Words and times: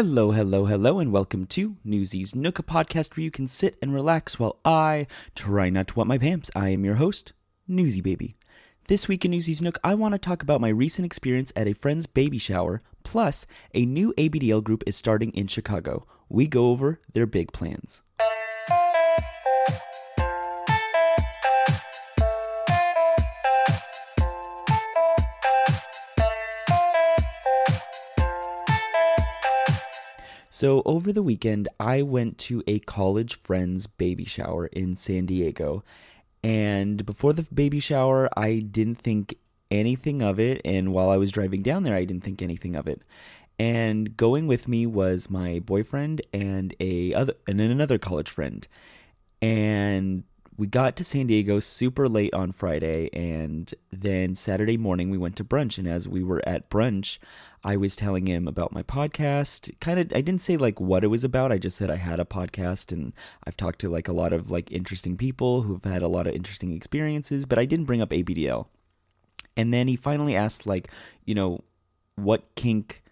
Hello, 0.00 0.30
hello, 0.30 0.66
hello, 0.66 1.00
and 1.00 1.10
welcome 1.10 1.44
to 1.46 1.76
Newsy's 1.82 2.32
Nook, 2.32 2.60
a 2.60 2.62
podcast 2.62 3.16
where 3.16 3.24
you 3.24 3.32
can 3.32 3.48
sit 3.48 3.76
and 3.82 3.92
relax 3.92 4.38
while 4.38 4.60
I 4.64 5.08
try 5.34 5.70
not 5.70 5.88
to 5.88 5.94
wet 5.96 6.06
my 6.06 6.18
pants. 6.18 6.52
I 6.54 6.68
am 6.68 6.84
your 6.84 6.94
host, 6.94 7.32
Newsy 7.66 8.00
Baby. 8.00 8.36
This 8.86 9.08
week 9.08 9.24
in 9.24 9.32
Newsy's 9.32 9.60
Nook, 9.60 9.76
I 9.82 9.94
want 9.94 10.12
to 10.12 10.18
talk 10.18 10.40
about 10.40 10.60
my 10.60 10.68
recent 10.68 11.04
experience 11.04 11.52
at 11.56 11.66
a 11.66 11.72
friend's 11.72 12.06
baby 12.06 12.38
shower, 12.38 12.80
plus 13.02 13.44
a 13.74 13.86
new 13.86 14.14
ABDL 14.16 14.62
group 14.62 14.84
is 14.86 14.94
starting 14.94 15.32
in 15.32 15.48
Chicago. 15.48 16.06
We 16.28 16.46
go 16.46 16.70
over 16.70 17.00
their 17.12 17.26
big 17.26 17.50
plans. 17.52 18.02
So, 30.60 30.82
over 30.84 31.12
the 31.12 31.22
weekend, 31.22 31.68
I 31.78 32.02
went 32.02 32.36
to 32.38 32.64
a 32.66 32.80
college 32.80 33.40
friend's 33.42 33.86
baby 33.86 34.24
shower 34.24 34.66
in 34.66 34.96
San 34.96 35.24
Diego. 35.24 35.84
And 36.42 37.06
before 37.06 37.32
the 37.32 37.44
baby 37.54 37.78
shower, 37.78 38.28
I 38.36 38.54
didn't 38.54 38.96
think 38.96 39.38
anything 39.70 40.20
of 40.20 40.40
it. 40.40 40.60
And 40.64 40.92
while 40.92 41.10
I 41.10 41.16
was 41.16 41.30
driving 41.30 41.62
down 41.62 41.84
there, 41.84 41.94
I 41.94 42.04
didn't 42.04 42.24
think 42.24 42.42
anything 42.42 42.74
of 42.74 42.88
it. 42.88 43.02
And 43.60 44.16
going 44.16 44.48
with 44.48 44.66
me 44.66 44.84
was 44.84 45.30
my 45.30 45.60
boyfriend 45.60 46.22
and 46.32 46.74
a 46.80 47.14
other 47.14 47.34
and 47.46 47.60
another 47.60 47.98
college 47.98 48.28
friend. 48.28 48.66
And 49.40 50.24
we 50.58 50.66
got 50.66 50.96
to 50.96 51.04
San 51.04 51.28
Diego 51.28 51.60
super 51.60 52.08
late 52.08 52.34
on 52.34 52.50
Friday, 52.50 53.08
and 53.12 53.72
then 53.92 54.34
Saturday 54.34 54.76
morning 54.76 55.08
we 55.08 55.16
went 55.16 55.36
to 55.36 55.44
brunch. 55.44 55.78
And 55.78 55.86
as 55.86 56.08
we 56.08 56.24
were 56.24 56.42
at 56.48 56.68
brunch, 56.68 57.18
I 57.62 57.76
was 57.76 57.94
telling 57.94 58.26
him 58.26 58.48
about 58.48 58.72
my 58.72 58.82
podcast. 58.82 59.72
Kind 59.78 60.00
of, 60.00 60.06
I 60.12 60.20
didn't 60.20 60.40
say 60.40 60.56
like 60.56 60.80
what 60.80 61.04
it 61.04 61.08
was 61.08 61.22
about. 61.22 61.52
I 61.52 61.58
just 61.58 61.76
said 61.76 61.90
I 61.90 61.96
had 61.96 62.18
a 62.18 62.24
podcast, 62.24 62.90
and 62.90 63.12
I've 63.46 63.56
talked 63.56 63.78
to 63.82 63.88
like 63.88 64.08
a 64.08 64.12
lot 64.12 64.32
of 64.32 64.50
like 64.50 64.72
interesting 64.72 65.16
people 65.16 65.62
who've 65.62 65.84
had 65.84 66.02
a 66.02 66.08
lot 66.08 66.26
of 66.26 66.34
interesting 66.34 66.72
experiences, 66.72 67.46
but 67.46 67.60
I 67.60 67.64
didn't 67.64 67.86
bring 67.86 68.02
up 68.02 68.10
ABDL. 68.10 68.66
And 69.56 69.72
then 69.72 69.86
he 69.86 69.94
finally 69.94 70.34
asked, 70.34 70.66
like, 70.66 70.88
you 71.24 71.36
know, 71.36 71.62
what 72.16 72.52
kink 72.56 73.04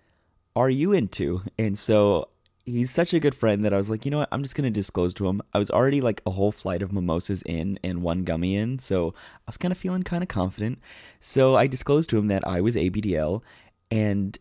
are 0.56 0.70
you 0.70 0.91
into? 0.91 1.42
And 1.56 1.78
so 1.78 2.28
he's 2.67 2.91
such 2.91 3.14
a 3.14 3.20
good 3.20 3.34
friend 3.34 3.64
that 3.64 3.72
I 3.72 3.77
was 3.77 3.89
like, 3.89 4.05
you 4.05 4.11
know 4.11 4.19
what? 4.19 4.28
I'm 4.33 4.42
just 4.42 4.56
gonna 4.56 4.70
disclose 4.70 5.14
to 5.14 5.28
him. 5.28 5.41
I 5.55 5.59
was 5.59 5.70
already 5.70 6.00
like 6.00 6.20
a 6.27 6.31
whole 6.33 6.53
flight 6.53 6.83
of 6.83 6.92
mimosas 6.92 7.42
in 7.42 7.78
and 7.84 8.03
one 8.03 8.25
gummy 8.25 8.56
in, 8.56 8.78
so 8.81 9.14
I 9.17 9.42
was 9.47 9.56
kind 9.56 9.72
of 9.72 9.78
feeling 9.78 10.03
kind 10.03 10.22
of 10.22 10.28
confident. 10.28 10.81
So 11.21 11.56
I 11.56 11.69
disclosed 11.69 12.10
to 12.10 12.19
him 12.19 12.26
that 12.26 12.47
I 12.47 12.60
was 12.60 12.75
ABDL, 12.75 13.43
and 13.91 14.37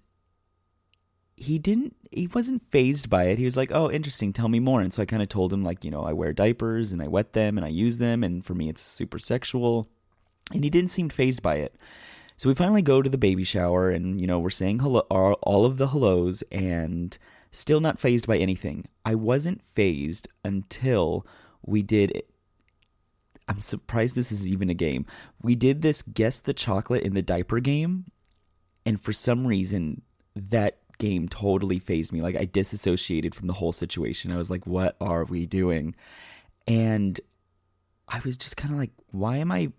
he 1.38 1.60
didn't. 1.60 1.96
He 2.12 2.28
wasn't 2.28 2.66
fazed 2.66 3.10
by 3.10 3.26
it. 3.26 3.38
He 3.38 3.46
was 3.46 3.58
like, 3.58 3.72
"Oh, 3.72 3.92
interesting. 3.92 4.34
Tell 4.34 4.50
me 4.50 4.60
more." 4.60 4.82
And 4.82 4.94
so 4.94 5.02
I 5.04 5.06
kind 5.06 5.22
of 5.22 5.30
told 5.30 5.54
him 5.54 5.64
like, 5.64 5.84
you 5.86 5.92
know, 5.92 6.04
I 6.04 6.14
wear 6.14 6.34
diapers 6.34 6.92
and 6.92 7.02
I 7.02 7.08
wet 7.08 7.34
them 7.34 7.58
and 7.58 7.66
I 7.66 7.70
use 7.70 8.00
them, 8.00 8.24
and 8.24 8.44
for 8.44 8.56
me, 8.56 8.70
it's 8.70 8.82
super 8.82 9.20
sexual. 9.20 9.88
And 10.52 10.64
he 10.64 10.70
didn't 10.70 10.92
seem 10.92 11.10
fazed 11.10 11.42
by 11.42 11.56
it. 11.56 11.76
So 12.38 12.50
we 12.50 12.56
finally 12.56 12.82
go 12.82 13.02
to 13.02 13.10
the 13.10 13.18
baby 13.18 13.44
shower, 13.44 13.90
and 13.92 14.20
you 14.20 14.28
know, 14.28 14.40
we're 14.40 14.50
saying 14.50 14.80
hello, 14.80 15.02
all 15.02 15.66
of 15.66 15.78
the 15.78 15.88
hellos, 15.88 16.42
and 16.52 17.18
Still 17.56 17.80
not 17.80 18.02
fazed 18.02 18.28
by 18.28 18.38
anything. 18.38 18.84
I 19.06 19.16
wasn't 19.16 19.62
fazed 19.76 20.28
until 20.44 21.26
we 21.66 21.82
did. 21.82 22.22
I'm 23.48 23.62
surprised 23.62 24.14
this 24.14 24.30
is 24.30 24.46
even 24.46 24.70
a 24.70 24.74
game. 24.74 25.06
We 25.42 25.56
did 25.56 25.82
this 25.82 26.02
guess 26.02 26.42
the 26.42 26.54
chocolate 26.54 27.04
in 27.04 27.14
the 27.14 27.22
diaper 27.22 27.62
game, 27.62 28.12
and 28.86 29.00
for 29.00 29.14
some 29.14 29.48
reason, 29.48 30.02
that 30.36 30.80
game 30.98 31.30
totally 31.30 31.80
fazed 31.80 32.12
me. 32.12 32.22
Like 32.22 32.36
I 32.36 32.44
disassociated 32.44 33.34
from 33.34 33.48
the 33.48 33.54
whole 33.54 33.72
situation. 33.72 34.34
I 34.34 34.38
was 34.38 34.52
like, 34.52 34.68
what 34.68 34.98
are 35.00 35.24
we 35.24 35.46
doing? 35.46 35.96
And 36.68 37.18
I 38.08 38.22
was 38.24 38.38
just 38.38 38.58
kind 38.58 38.74
of 38.74 38.80
like, 38.80 38.92
why 39.12 39.38
am 39.38 39.52
I 39.52 39.72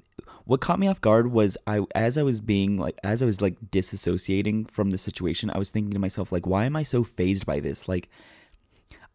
what 0.45 0.61
caught 0.61 0.79
me 0.79 0.87
off 0.87 1.01
guard 1.01 1.33
was 1.33 1.57
I 1.67 1.81
as 1.95 2.17
I 2.17 2.23
was 2.23 2.41
being 2.41 2.77
like 2.77 2.99
as 3.03 3.23
I 3.23 3.27
was 3.27 3.41
like 3.41 3.59
disassociating 3.71 4.71
from 4.71 4.91
the 4.91 4.99
situation, 4.99 5.51
I 5.51 5.59
was 5.59 5.71
thinking 5.71 5.93
to 5.93 5.99
myself 5.99 6.33
like 6.33 6.47
why 6.47 6.65
am 6.65 6.77
I 6.77 6.83
so 6.85 7.05
fazed 7.05 7.47
by 7.47 7.61
this? 7.61 7.89
Like 7.89 8.09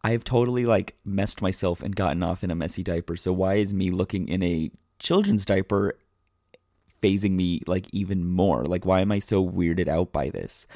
I've 0.04 0.24
totally 0.24 0.66
like 0.66 0.96
messed 1.04 1.40
myself 1.42 1.82
and 1.82 1.96
gotten 1.96 2.22
off 2.22 2.44
in 2.44 2.50
a 2.50 2.54
messy 2.54 2.82
diaper. 2.82 3.16
So 3.16 3.32
why 3.32 3.54
is 3.54 3.72
me 3.72 3.90
looking 3.90 4.28
in 4.28 4.42
a 4.42 4.70
children's 4.98 5.44
diaper 5.44 5.98
fazing 7.00 7.36
me 7.36 7.62
like 7.66 7.86
even 7.92 8.26
more? 8.26 8.64
Like 8.64 8.84
why 8.84 9.00
am 9.00 9.10
I 9.10 9.18
so 9.18 9.46
weirded 9.46 9.88
out 9.88 10.12
by 10.12 10.30
this? 10.30 10.66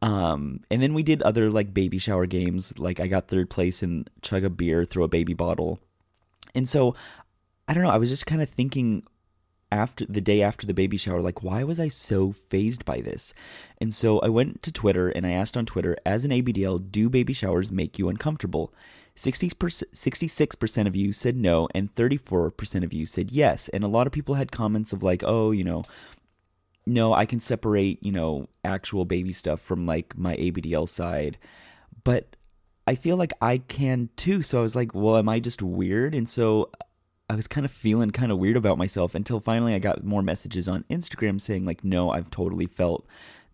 Um, 0.00 0.60
and 0.70 0.82
then 0.82 0.94
we 0.94 1.02
did 1.02 1.22
other 1.22 1.50
like 1.50 1.74
baby 1.74 1.98
shower 1.98 2.26
games. 2.26 2.78
Like 2.78 3.00
I 3.00 3.06
got 3.06 3.28
third 3.28 3.50
place 3.50 3.82
in 3.82 4.06
chug 4.22 4.44
a 4.44 4.50
beer 4.50 4.84
through 4.84 5.04
a 5.04 5.08
baby 5.08 5.34
bottle. 5.34 5.78
And 6.54 6.68
so 6.68 6.94
I 7.66 7.74
don't 7.74 7.82
know, 7.82 7.90
I 7.90 7.98
was 7.98 8.10
just 8.10 8.26
kind 8.26 8.42
of 8.42 8.50
thinking 8.50 9.04
after 9.72 10.06
the 10.06 10.20
day 10.20 10.40
after 10.40 10.66
the 10.66 10.74
baby 10.74 10.96
shower 10.96 11.20
like 11.20 11.42
why 11.42 11.64
was 11.64 11.80
i 11.80 11.88
so 11.88 12.30
fazed 12.30 12.84
by 12.84 13.00
this? 13.00 13.34
And 13.80 13.92
so 13.92 14.20
i 14.20 14.28
went 14.28 14.62
to 14.62 14.72
twitter 14.72 15.08
and 15.08 15.26
i 15.26 15.30
asked 15.30 15.56
on 15.56 15.66
twitter 15.66 15.96
as 16.06 16.24
an 16.24 16.30
abdl 16.30 16.90
do 16.92 17.08
baby 17.08 17.32
showers 17.32 17.72
make 17.72 17.98
you 17.98 18.08
uncomfortable? 18.08 18.72
66% 19.16 20.86
of 20.88 20.96
you 20.96 21.12
said 21.12 21.36
no 21.36 21.68
and 21.72 21.94
34% 21.94 22.84
of 22.84 22.92
you 22.92 23.06
said 23.06 23.30
yes. 23.30 23.68
And 23.68 23.84
a 23.84 23.88
lot 23.88 24.08
of 24.08 24.12
people 24.12 24.34
had 24.34 24.50
comments 24.50 24.92
of 24.92 25.02
like 25.02 25.22
oh 25.24 25.50
you 25.50 25.64
know 25.64 25.84
no 26.86 27.14
i 27.14 27.24
can 27.24 27.40
separate 27.40 28.04
you 28.04 28.12
know 28.12 28.48
actual 28.64 29.04
baby 29.04 29.32
stuff 29.32 29.60
from 29.60 29.86
like 29.86 30.16
my 30.16 30.36
abdl 30.36 30.88
side. 30.88 31.38
But 32.04 32.36
i 32.86 32.94
feel 32.94 33.16
like 33.16 33.32
i 33.40 33.58
can 33.58 34.08
too. 34.16 34.42
So 34.42 34.58
i 34.58 34.62
was 34.62 34.76
like 34.76 34.94
well 34.94 35.16
am 35.16 35.28
i 35.28 35.40
just 35.40 35.62
weird? 35.62 36.14
And 36.14 36.28
so 36.28 36.70
I 37.28 37.34
was 37.34 37.46
kind 37.46 37.64
of 37.64 37.70
feeling 37.70 38.10
kind 38.10 38.30
of 38.30 38.38
weird 38.38 38.56
about 38.56 38.78
myself 38.78 39.14
until 39.14 39.40
finally 39.40 39.74
I 39.74 39.78
got 39.78 40.04
more 40.04 40.22
messages 40.22 40.68
on 40.68 40.84
Instagram 40.90 41.40
saying 41.40 41.64
like 41.64 41.82
no, 41.84 42.10
I've 42.10 42.30
totally 42.30 42.66
felt 42.66 43.06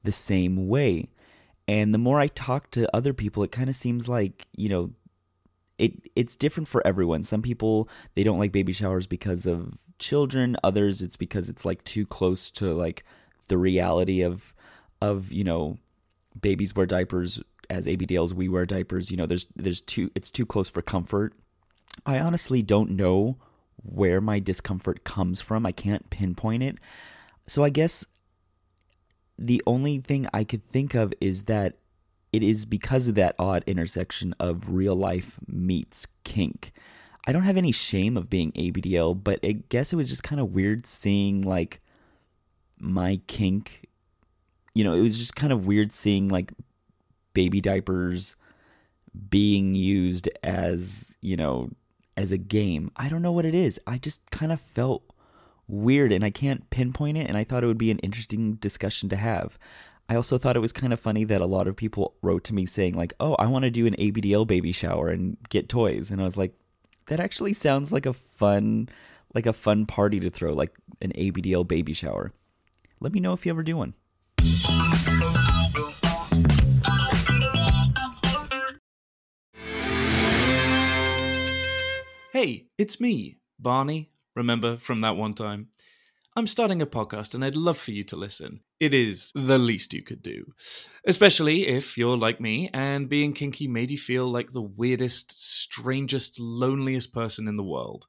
the 0.02 0.12
same 0.12 0.68
way. 0.68 1.08
And 1.68 1.94
the 1.94 1.98
more 1.98 2.18
I 2.18 2.26
talk 2.26 2.70
to 2.72 2.94
other 2.94 3.12
people, 3.12 3.44
it 3.44 3.52
kind 3.52 3.70
of 3.70 3.76
seems 3.76 4.08
like, 4.08 4.46
you 4.56 4.68
know, 4.68 4.90
it 5.78 5.92
it's 6.16 6.36
different 6.36 6.68
for 6.68 6.84
everyone. 6.86 7.22
Some 7.22 7.42
people 7.42 7.88
they 8.14 8.24
don't 8.24 8.38
like 8.38 8.52
baby 8.52 8.72
showers 8.72 9.06
because 9.06 9.46
of 9.46 9.72
children, 9.98 10.56
others 10.64 11.00
it's 11.00 11.16
because 11.16 11.48
it's 11.48 11.64
like 11.64 11.84
too 11.84 12.06
close 12.06 12.50
to 12.52 12.74
like 12.74 13.04
the 13.48 13.58
reality 13.58 14.22
of 14.22 14.52
of, 15.00 15.30
you 15.30 15.44
know, 15.44 15.78
babies 16.40 16.74
wear 16.74 16.86
diapers 16.86 17.40
as 17.70 17.86
ABDLs 17.86 18.32
we 18.32 18.48
wear 18.48 18.66
diapers, 18.66 19.12
you 19.12 19.16
know, 19.16 19.26
there's 19.26 19.46
there's 19.54 19.80
too 19.80 20.10
it's 20.16 20.30
too 20.30 20.44
close 20.44 20.68
for 20.68 20.82
comfort. 20.82 21.34
I 22.04 22.18
honestly 22.18 22.62
don't 22.62 22.90
know 22.90 23.36
where 23.82 24.20
my 24.20 24.38
discomfort 24.38 25.04
comes 25.04 25.40
from. 25.40 25.66
I 25.66 25.72
can't 25.72 26.08
pinpoint 26.10 26.62
it. 26.62 26.76
So 27.46 27.64
I 27.64 27.70
guess 27.70 28.04
the 29.38 29.62
only 29.66 29.98
thing 29.98 30.26
I 30.32 30.44
could 30.44 30.66
think 30.70 30.94
of 30.94 31.12
is 31.20 31.44
that 31.44 31.76
it 32.32 32.42
is 32.42 32.64
because 32.64 33.08
of 33.08 33.14
that 33.16 33.34
odd 33.38 33.64
intersection 33.66 34.34
of 34.38 34.70
real 34.70 34.94
life 34.94 35.38
meets 35.48 36.06
kink. 36.24 36.72
I 37.26 37.32
don't 37.32 37.42
have 37.42 37.56
any 37.56 37.72
shame 37.72 38.16
of 38.16 38.30
being 38.30 38.52
ABDL, 38.52 39.22
but 39.22 39.40
I 39.42 39.52
guess 39.68 39.92
it 39.92 39.96
was 39.96 40.08
just 40.08 40.22
kind 40.22 40.40
of 40.40 40.52
weird 40.52 40.86
seeing 40.86 41.42
like 41.42 41.80
my 42.78 43.20
kink. 43.26 43.88
You 44.74 44.84
know, 44.84 44.94
it 44.94 45.00
was 45.00 45.18
just 45.18 45.36
kind 45.36 45.52
of 45.52 45.66
weird 45.66 45.92
seeing 45.92 46.28
like 46.28 46.52
baby 47.34 47.60
diapers 47.60 48.36
being 49.28 49.74
used 49.74 50.28
as, 50.42 51.16
you 51.20 51.36
know, 51.36 51.70
as 52.20 52.32
a 52.32 52.38
game. 52.38 52.90
I 52.96 53.08
don't 53.08 53.22
know 53.22 53.32
what 53.32 53.46
it 53.46 53.54
is. 53.54 53.80
I 53.86 53.98
just 53.98 54.20
kind 54.30 54.52
of 54.52 54.60
felt 54.60 55.02
weird 55.66 56.12
and 56.12 56.24
I 56.24 56.30
can't 56.30 56.68
pinpoint 56.70 57.16
it 57.16 57.28
and 57.28 57.36
I 57.36 57.44
thought 57.44 57.64
it 57.64 57.66
would 57.66 57.78
be 57.78 57.90
an 57.90 57.98
interesting 58.00 58.54
discussion 58.54 59.08
to 59.08 59.16
have. 59.16 59.58
I 60.08 60.16
also 60.16 60.38
thought 60.38 60.56
it 60.56 60.60
was 60.60 60.72
kind 60.72 60.92
of 60.92 61.00
funny 61.00 61.24
that 61.24 61.40
a 61.40 61.46
lot 61.46 61.68
of 61.68 61.76
people 61.76 62.14
wrote 62.20 62.44
to 62.44 62.54
me 62.54 62.66
saying 62.66 62.94
like, 62.94 63.12
"Oh, 63.20 63.34
I 63.36 63.46
want 63.46 63.62
to 63.62 63.70
do 63.70 63.86
an 63.86 63.94
ABDL 63.94 64.46
baby 64.46 64.72
shower 64.72 65.08
and 65.08 65.36
get 65.48 65.68
toys," 65.68 66.10
and 66.10 66.20
I 66.20 66.24
was 66.24 66.36
like, 66.36 66.52
"That 67.06 67.20
actually 67.20 67.52
sounds 67.52 67.92
like 67.92 68.06
a 68.06 68.12
fun, 68.12 68.88
like 69.34 69.46
a 69.46 69.52
fun 69.52 69.86
party 69.86 70.18
to 70.18 70.28
throw, 70.28 70.52
like 70.52 70.76
an 71.00 71.12
ABDL 71.14 71.66
baby 71.66 71.92
shower." 71.92 72.32
Let 72.98 73.12
me 73.12 73.20
know 73.20 73.32
if 73.32 73.46
you 73.46 73.50
ever 73.50 73.62
do 73.62 73.76
one. 73.76 73.94
It's 82.80 82.98
me, 82.98 83.36
Barney. 83.58 84.10
Remember 84.34 84.78
from 84.78 85.02
that 85.02 85.14
one 85.14 85.34
time? 85.34 85.68
I'm 86.34 86.46
starting 86.46 86.80
a 86.80 86.86
podcast 86.86 87.34
and 87.34 87.44
I'd 87.44 87.54
love 87.54 87.76
for 87.76 87.90
you 87.90 88.04
to 88.04 88.16
listen. 88.16 88.60
It 88.78 88.94
is 88.94 89.32
the 89.34 89.58
least 89.58 89.92
you 89.92 90.02
could 90.02 90.22
do. 90.22 90.46
Especially 91.04 91.68
if 91.68 91.98
you're 91.98 92.16
like 92.16 92.40
me 92.40 92.70
and 92.72 93.06
being 93.06 93.34
kinky 93.34 93.68
made 93.68 93.90
you 93.90 93.98
feel 93.98 94.26
like 94.26 94.52
the 94.52 94.62
weirdest, 94.62 95.38
strangest, 95.38 96.40
loneliest 96.40 97.12
person 97.12 97.48
in 97.48 97.58
the 97.58 97.62
world. 97.62 98.06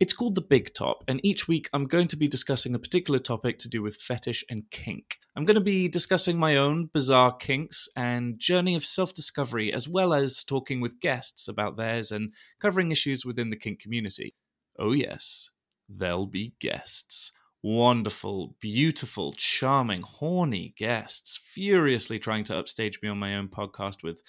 It's 0.00 0.12
called 0.12 0.36
The 0.36 0.40
Big 0.40 0.74
Top, 0.74 1.02
and 1.08 1.18
each 1.24 1.48
week 1.48 1.68
I'm 1.72 1.88
going 1.88 2.06
to 2.08 2.16
be 2.16 2.28
discussing 2.28 2.72
a 2.72 2.78
particular 2.78 3.18
topic 3.18 3.58
to 3.58 3.68
do 3.68 3.82
with 3.82 3.96
fetish 3.96 4.44
and 4.48 4.70
kink. 4.70 5.18
I'm 5.34 5.44
going 5.44 5.56
to 5.56 5.60
be 5.60 5.88
discussing 5.88 6.38
my 6.38 6.54
own 6.54 6.88
bizarre 6.92 7.34
kinks 7.34 7.88
and 7.96 8.38
journey 8.38 8.76
of 8.76 8.84
self 8.84 9.12
discovery, 9.12 9.72
as 9.72 9.88
well 9.88 10.14
as 10.14 10.44
talking 10.44 10.80
with 10.80 11.00
guests 11.00 11.48
about 11.48 11.76
theirs 11.76 12.12
and 12.12 12.32
covering 12.60 12.92
issues 12.92 13.26
within 13.26 13.50
the 13.50 13.56
kink 13.56 13.80
community. 13.80 14.36
Oh, 14.78 14.92
yes, 14.92 15.50
there'll 15.88 16.28
be 16.28 16.54
guests. 16.60 17.32
Wonderful, 17.60 18.54
beautiful, 18.60 19.32
charming, 19.32 20.02
horny 20.02 20.74
guests, 20.76 21.36
furiously 21.36 22.20
trying 22.20 22.44
to 22.44 22.56
upstage 22.56 23.02
me 23.02 23.08
on 23.08 23.18
my 23.18 23.34
own 23.34 23.48
podcast 23.48 24.04
with 24.04 24.22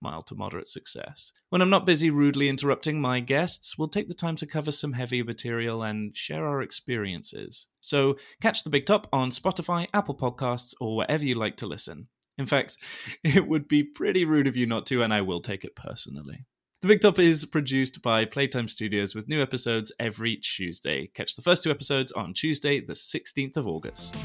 mild 0.00 0.26
to 0.28 0.34
moderate 0.34 0.68
success. 0.68 1.32
When 1.48 1.62
I'm 1.62 1.70
not 1.70 1.86
busy 1.86 2.10
rudely 2.10 2.48
interrupting 2.48 3.00
my 3.00 3.20
guests, 3.20 3.76
we'll 3.76 3.88
take 3.88 4.08
the 4.08 4.14
time 4.14 4.36
to 4.36 4.46
cover 4.46 4.70
some 4.70 4.92
heavier 4.92 5.24
material 5.24 5.82
and 5.82 6.16
share 6.16 6.46
our 6.46 6.62
experiences. 6.62 7.66
So 7.80 8.16
catch 8.40 8.64
the 8.64 8.70
big 8.70 8.86
top 8.86 9.06
on 9.12 9.30
Spotify, 9.30 9.86
Apple 9.92 10.14
Podcasts, 10.14 10.74
or 10.80 10.96
wherever 10.96 11.24
you 11.24 11.34
like 11.34 11.56
to 11.58 11.66
listen. 11.66 12.08
In 12.38 12.46
fact, 12.46 12.76
it 13.24 13.46
would 13.46 13.68
be 13.68 13.82
pretty 13.82 14.24
rude 14.24 14.46
of 14.46 14.56
you 14.56 14.66
not 14.66 14.86
to, 14.86 15.02
and 15.02 15.12
I 15.12 15.20
will 15.22 15.40
take 15.40 15.64
it 15.64 15.76
personally. 15.76 16.46
The 16.82 16.88
Big 16.88 17.02
Top 17.02 17.18
is 17.18 17.44
produced 17.44 18.00
by 18.00 18.24
Playtime 18.24 18.66
Studios 18.66 19.14
with 19.14 19.28
new 19.28 19.42
episodes 19.42 19.92
every 20.00 20.36
Tuesday. 20.36 21.10
Catch 21.12 21.36
the 21.36 21.42
first 21.42 21.62
two 21.62 21.70
episodes 21.70 22.10
on 22.10 22.32
Tuesday, 22.32 22.80
the 22.80 22.94
16th 22.94 23.58
of 23.58 23.66
August. 23.66 24.16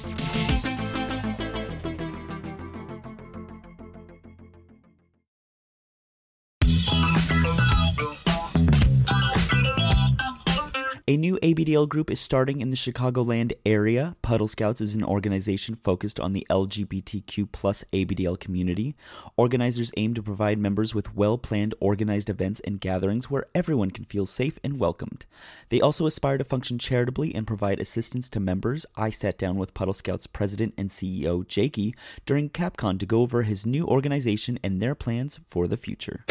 A 11.08 11.18
new 11.18 11.38
ABDL 11.44 11.88
group 11.88 12.10
is 12.10 12.20
starting 12.20 12.62
in 12.62 12.72
the 12.72 12.76
Chicagoland 12.76 13.54
area. 13.64 14.16
Puddle 14.24 14.48
Scouts 14.48 14.82
is 14.82 14.96
an 14.96 15.04
organization 15.04 15.76
focused 15.76 16.20
on 16.20 16.34
the 16.34 16.48
LGBTQ 16.50 17.52
plus 17.52 17.84
ABDL 17.94 18.40
community. 18.40 18.96
Organizers 19.38 19.92
aim 19.98 20.16
to 20.16 20.24
provide 20.24 20.58
members 20.58 20.96
with 20.96 21.16
well 21.16 21.38
planned, 21.38 21.76
organized 21.80 22.28
events 22.28 22.60
and 22.62 22.82
gatherings 22.82 23.30
where 23.30 23.46
everyone 23.54 23.92
can 23.92 24.06
feel 24.06 24.26
safe 24.26 24.58
and 24.64 24.80
welcomed. 24.80 25.28
They 25.70 25.80
also 25.80 26.08
aspire 26.08 26.40
to 26.40 26.44
function 26.44 26.80
charitably 26.80 27.36
and 27.36 27.46
provide 27.46 27.80
assistance 27.80 28.28
to 28.32 28.40
members. 28.40 28.88
I 28.98 29.12
sat 29.12 29.38
down 29.38 29.58
with 29.58 29.76
Puddle 29.76 29.94
Scouts 29.94 30.26
president 30.26 30.74
and 30.76 30.90
CEO 30.90 31.48
Jakey 31.48 31.94
during 32.26 32.50
CapCon 32.50 32.98
to 32.98 33.06
go 33.06 33.22
over 33.22 33.44
his 33.44 33.64
new 33.64 33.86
organization 33.86 34.58
and 34.64 34.82
their 34.82 34.96
plans 34.96 35.40
for 35.46 35.68
the 35.68 35.78
future. 35.78 36.26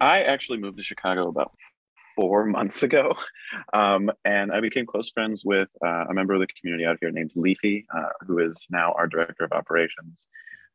I 0.00 0.22
actually 0.22 0.58
moved 0.58 0.76
to 0.76 0.84
Chicago 0.84 1.26
about 1.26 1.50
four 2.18 2.44
months 2.44 2.82
ago. 2.82 3.14
Um, 3.72 4.10
and 4.24 4.50
I 4.52 4.60
became 4.60 4.86
close 4.86 5.10
friends 5.10 5.44
with 5.44 5.68
uh, 5.84 6.04
a 6.10 6.14
member 6.14 6.34
of 6.34 6.40
the 6.40 6.48
community 6.48 6.84
out 6.84 6.98
here 7.00 7.10
named 7.10 7.30
Leafy, 7.36 7.86
uh, 7.96 8.10
who 8.26 8.40
is 8.40 8.66
now 8.70 8.92
our 8.92 9.06
director 9.06 9.44
of 9.44 9.52
operations. 9.52 10.26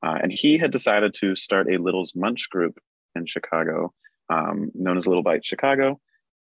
Uh, 0.01 0.17
and 0.21 0.31
he 0.31 0.57
had 0.57 0.71
decided 0.71 1.13
to 1.15 1.35
start 1.35 1.71
a 1.71 1.77
Little's 1.77 2.13
Munch 2.15 2.49
group 2.49 2.79
in 3.15 3.25
Chicago, 3.25 3.93
um, 4.29 4.71
known 4.73 4.97
as 4.97 5.05
Little 5.05 5.23
Bite 5.23 5.45
Chicago. 5.45 5.99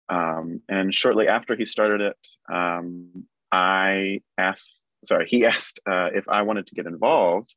Um, 0.09 0.61
and 0.69 0.95
shortly 0.95 1.29
after 1.29 1.57
he 1.57 1.67
started 1.67 2.01
it, 2.01 2.27
um, 2.53 3.27
I 3.51 4.21
asked, 4.39 4.83
sorry, 5.05 5.27
he 5.29 5.47
asked 5.53 5.81
uh, 5.91 6.11
if 6.15 6.29
I 6.29 6.43
wanted 6.43 6.67
to 6.69 6.75
get 6.75 6.87
involved. 6.87 7.55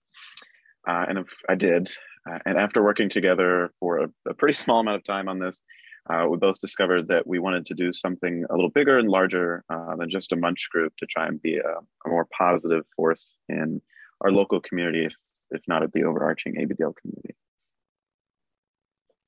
Uh, 0.88 1.06
and 1.08 1.18
if 1.20 1.28
I 1.48 1.56
did. 1.56 1.90
Uh, 2.30 2.40
and 2.46 2.58
after 2.58 2.82
working 2.82 3.10
together 3.10 3.74
for 3.80 4.00
a, 4.00 4.10
a 4.30 4.34
pretty 4.34 4.54
small 4.54 4.80
amount 4.80 4.96
of 4.96 5.04
time 5.04 5.28
on 5.28 5.40
this, 5.40 5.62
uh, 6.10 6.28
we 6.30 6.38
both 6.38 6.60
discovered 6.60 7.08
that 7.08 7.26
we 7.26 7.40
wanted 7.40 7.66
to 7.66 7.74
do 7.74 7.94
something 7.94 8.46
a 8.50 8.54
little 8.54 8.70
bigger 8.70 8.98
and 8.98 9.10
larger 9.10 9.64
uh, 9.70 9.96
than 9.96 10.10
just 10.10 10.34
a 10.34 10.36
munch 10.36 10.70
group 10.70 10.94
to 10.98 11.06
try 11.06 11.28
and 11.28 11.42
be 11.42 11.58
a, 11.58 11.70
a, 12.06 12.10
more 12.10 12.28
positive 12.38 12.84
force 12.96 13.38
in 13.48 13.82
our 14.22 14.32
local 14.32 14.60
community, 14.60 15.06
if, 15.06 15.14
if 15.52 15.62
not 15.68 15.82
at 15.82 15.94
the 15.94 16.04
overarching 16.04 16.56
ABDL 16.56 16.94
community. 16.98 17.36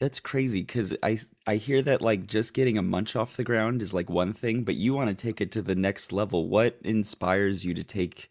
That's 0.01 0.19
crazy 0.19 0.59
because 0.61 0.95
I 1.01 1.17
I 1.47 1.55
hear 1.55 1.81
that 1.83 2.01
like 2.01 2.27
just 2.27 2.53
getting 2.53 2.77
a 2.77 2.81
munch 2.81 3.15
off 3.15 3.37
the 3.37 3.45
ground 3.45 3.81
is 3.81 3.93
like 3.93 4.09
one 4.09 4.33
thing, 4.33 4.63
but 4.63 4.75
you 4.75 4.93
want 4.93 5.07
to 5.07 5.15
take 5.15 5.39
it 5.39 5.51
to 5.53 5.61
the 5.61 5.75
next 5.75 6.11
level. 6.11 6.49
What 6.49 6.77
inspires 6.83 7.63
you 7.63 7.73
to 7.75 7.83
take 7.83 8.29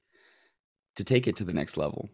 to 0.97 1.05
take 1.05 1.27
it 1.27 1.37
to 1.37 1.45
the 1.45 1.55
next 1.55 1.79
level? 1.79 2.11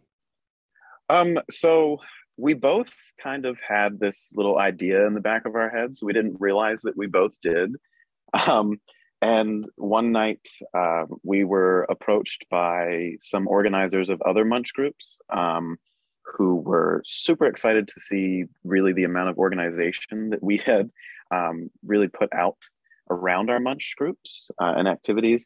Um, 1.08 1.38
so 1.50 1.98
we 2.40 2.54
both 2.54 2.94
kind 3.22 3.44
of 3.44 3.58
had 3.66 4.00
this 4.00 4.32
little 4.34 4.58
idea 4.58 5.06
in 5.06 5.14
the 5.14 5.20
back 5.20 5.46
of 5.46 5.54
our 5.54 5.68
heads. 5.68 6.02
We 6.02 6.12
didn't 6.12 6.40
realize 6.40 6.80
that 6.82 6.96
we 6.96 7.06
both 7.06 7.32
did. 7.42 7.76
Um, 8.46 8.80
and 9.20 9.66
one 9.76 10.12
night 10.12 10.48
uh, 10.72 11.04
we 11.22 11.44
were 11.44 11.82
approached 11.90 12.46
by 12.50 13.12
some 13.20 13.46
organizers 13.46 14.08
of 14.08 14.22
other 14.22 14.44
munch 14.44 14.72
groups 14.72 15.20
um, 15.30 15.76
who 16.24 16.56
were 16.56 17.02
super 17.04 17.44
excited 17.44 17.86
to 17.88 18.00
see 18.00 18.44
really 18.64 18.94
the 18.94 19.04
amount 19.04 19.28
of 19.28 19.36
organization 19.36 20.30
that 20.30 20.42
we 20.42 20.56
had 20.64 20.90
um, 21.30 21.70
really 21.84 22.08
put 22.08 22.32
out 22.32 22.56
around 23.10 23.50
our 23.50 23.60
munch 23.60 23.94
groups 23.98 24.50
uh, 24.62 24.72
and 24.76 24.88
activities. 24.88 25.44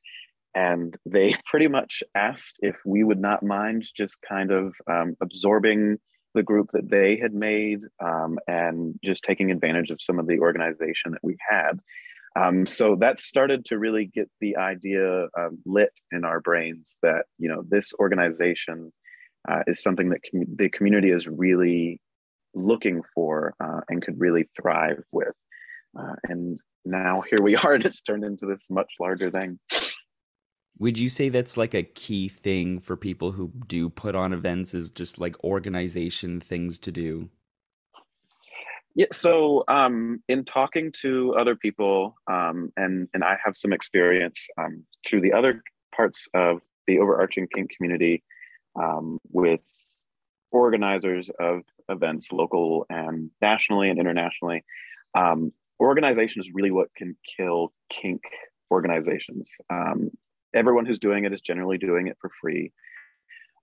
And 0.55 0.97
they 1.05 1.35
pretty 1.47 1.67
much 1.67 2.05
asked 2.15 2.61
if 2.63 2.77
we 2.85 3.03
would 3.03 3.21
not 3.21 3.43
mind 3.43 3.85
just 3.97 4.23
kind 4.23 4.53
of 4.53 4.75
um, 4.89 5.17
absorbing 5.21 5.99
the 6.35 6.43
group 6.43 6.71
that 6.73 6.91
they 6.91 7.17
had 7.17 7.33
made 7.33 7.81
um, 8.05 8.39
and 8.47 8.99
just 9.05 9.25
taking 9.25 9.51
advantage 9.51 9.91
of 9.91 10.03
some 10.03 10.19
of 10.19 10.27
the 10.27 10.41
organization 10.41 11.13
that 11.13 11.23
we 11.23 11.37
had. 11.49 11.81
Um, 12.37 12.67
so 12.67 12.97
that 12.97 13.21
started 13.21 13.65
to 13.67 13.79
really 13.79 14.07
get 14.07 14.29
the 14.41 14.57
idea 14.57 15.27
uh, 15.39 15.51
lit 15.65 15.93
in 16.11 16.25
our 16.25 16.41
brains 16.41 16.99
that 17.03 17.27
you 17.39 17.49
know 17.49 17.63
this 17.69 17.93
organization 18.01 18.93
uh, 19.49 19.61
is 19.67 19.83
something 19.83 20.11
that 20.11 20.21
com- 20.31 20.57
the 20.57 20.69
community 20.69 21.11
is 21.11 21.29
really 21.29 22.01
looking 22.55 23.03
for 23.15 23.55
uh, 23.61 23.81
and 23.89 24.03
could 24.03 24.19
really 24.19 24.49
thrive 24.61 25.03
with. 25.13 25.35
Uh, 25.99 26.15
and 26.25 26.59
now 26.85 27.23
here 27.29 27.41
we 27.41 27.57
are, 27.57 27.75
and 27.75 27.87
it's 27.87 28.03
turned 28.03 28.25
into 28.25 28.47
this 28.47 28.69
much 28.71 28.93
larger 28.99 29.31
thing. 29.31 29.59
Would 30.79 30.99
you 30.99 31.09
say 31.09 31.29
that's 31.29 31.57
like 31.57 31.75
a 31.75 31.85
key 31.85 32.29
thing 32.29 32.81
for 32.81 32.97
people 32.97 33.31
who 33.31 33.53
do 33.67 33.89
put 33.89 34.17
on 34.17 34.33
events 34.33 34.75
is 34.75 34.91
just 34.91 35.21
like 35.21 35.43
organization 35.45 36.41
things 36.41 36.79
to 36.81 36.91
do? 36.91 37.31
Yeah, 38.97 39.07
so 39.13 39.65
um, 39.69 40.23
in 40.29 40.45
talking 40.45 40.93
to 41.03 41.35
other 41.35 41.57
people, 41.57 42.15
um, 42.31 42.73
and 42.77 43.09
and 43.13 43.25
I 43.25 43.37
have 43.45 43.57
some 43.57 43.73
experience 43.73 44.47
um, 44.57 44.85
through 45.07 45.21
the 45.21 45.33
other 45.33 45.63
parts 45.95 46.29
of 46.35 46.61
the 46.87 46.99
overarching 46.99 47.49
kink 47.53 47.71
community 47.77 48.23
um, 48.77 49.19
with 49.31 49.61
organizers 50.53 51.29
of 51.41 51.63
events, 51.89 52.33
local 52.33 52.87
and 52.89 53.31
nationally 53.43 53.91
and 53.91 53.99
internationally. 53.99 54.65
Um, 55.17 55.53
organization 55.81 56.41
is 56.41 56.53
really 56.55 56.71
what 56.71 56.95
can 56.97 57.17
kill 57.37 57.73
kink 57.91 58.23
organizations. 58.71 59.53
Everyone 60.55 60.87
who's 60.87 60.99
doing 60.99 61.25
it 61.25 61.33
is 61.33 61.41
generally 61.41 61.79
doing 61.79 62.07
it 62.07 62.17
for 62.21 62.31
free. 62.41 62.73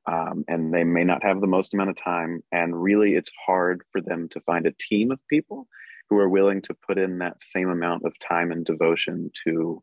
Um, 0.08 0.44
and 0.48 0.74
they 0.74 0.84
may 0.84 1.04
not 1.04 1.24
have 1.24 1.42
the 1.42 1.48
most 1.48 1.74
amount 1.74 1.92
of 1.92 1.96
time. 1.96 2.44
And 2.52 2.82
really, 2.82 3.14
it's 3.14 3.32
hard 3.46 3.84
for 3.92 4.02
them 4.02 4.30
to 4.30 4.40
find 4.42 4.66
a 4.66 4.72
team 4.72 5.12
of 5.12 5.20
people 5.30 5.68
who 6.10 6.18
are 6.18 6.30
willing 6.30 6.62
to 6.64 6.74
put 6.74 6.98
in 6.98 7.20
that 7.20 7.42
same 7.42 7.70
amount 7.70 8.04
of 8.04 8.18
time 8.20 8.52
and 8.52 8.66
devotion 8.66 9.32
to 9.46 9.82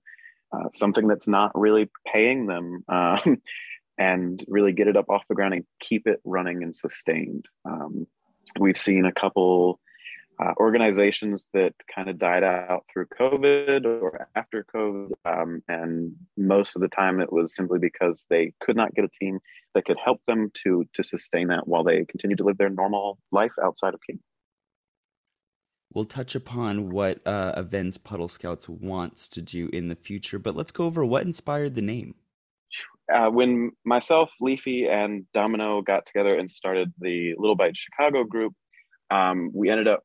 uh, 0.53 0.69
something 0.73 1.07
that's 1.07 1.29
not 1.29 1.51
really 1.55 1.89
paying 2.07 2.47
them 2.47 2.85
um, 2.89 3.41
and 3.99 4.45
really 4.49 4.73
get 4.73 4.89
it 4.89 4.97
up 4.97 5.09
off 5.09 5.27
the 5.29 5.35
ground 5.35 5.55
and 5.55 5.65
keep 5.81 6.07
it 6.07 6.21
running 6.25 6.63
and 6.63 6.75
sustained. 6.75 7.47
Um, 7.65 8.07
we've 8.59 8.79
seen 8.79 9.05
a 9.05 9.13
couple 9.13 9.81
uh, 10.41 10.53
organizations 10.59 11.47
that 11.53 11.75
kind 11.93 12.09
of 12.09 12.19
died 12.19 12.45
out 12.45 12.85
through 12.93 13.07
COVID 13.07 13.85
or 13.85 14.29
after 14.37 14.65
COVID. 14.75 15.11
Um, 15.25 15.63
and 15.69 16.13
most 16.37 16.77
of 16.77 16.83
the 16.83 16.89
time 16.89 17.21
it 17.21 17.33
was 17.33 17.55
simply 17.55 17.79
because 17.79 18.27
they 18.31 18.53
could 18.61 18.77
not 18.77 18.95
get 18.95 19.05
a 19.05 19.09
team 19.09 19.41
that 19.75 19.85
could 19.85 19.99
help 20.03 20.21
them 20.27 20.51
to, 20.65 20.85
to 20.95 21.03
sustain 21.03 21.49
that 21.49 21.67
while 21.67 21.85
they 21.85 22.05
continue 22.05 22.37
to 22.37 22.45
live 22.45 22.59
their 22.59 22.71
normal 22.71 23.19
life 23.33 23.53
outside 23.63 23.95
of 23.95 24.01
kink. 24.07 24.21
We'll 25.93 26.05
touch 26.05 26.35
upon 26.35 26.91
what 26.91 27.27
uh, 27.27 27.55
events 27.57 27.97
Puddle 27.97 28.29
Scouts 28.29 28.69
wants 28.69 29.29
to 29.31 29.43
do 29.43 29.71
in 29.73 29.89
the 29.89 29.97
future, 29.97 30.39
but 30.39 30.55
let's 30.55 30.71
go 30.71 30.85
over 30.85 31.05
what 31.05 31.25
inspired 31.25 31.75
the 31.75 31.83
name. 31.83 32.15
Uh, 33.13 33.31
when 33.31 33.73
myself, 33.85 34.31
Leafy, 34.39 34.87
and 34.87 35.25
Domino 35.33 35.81
got 35.81 36.05
together 36.05 36.39
and 36.39 36.51
started 36.51 36.93
the 36.99 37.35
Little 37.39 37.57
Bite 37.57 37.75
Chicago 37.75 38.25
group, 38.25 38.53
um, 39.11 39.51
we 39.55 39.71
ended 39.71 39.89
up 39.89 40.05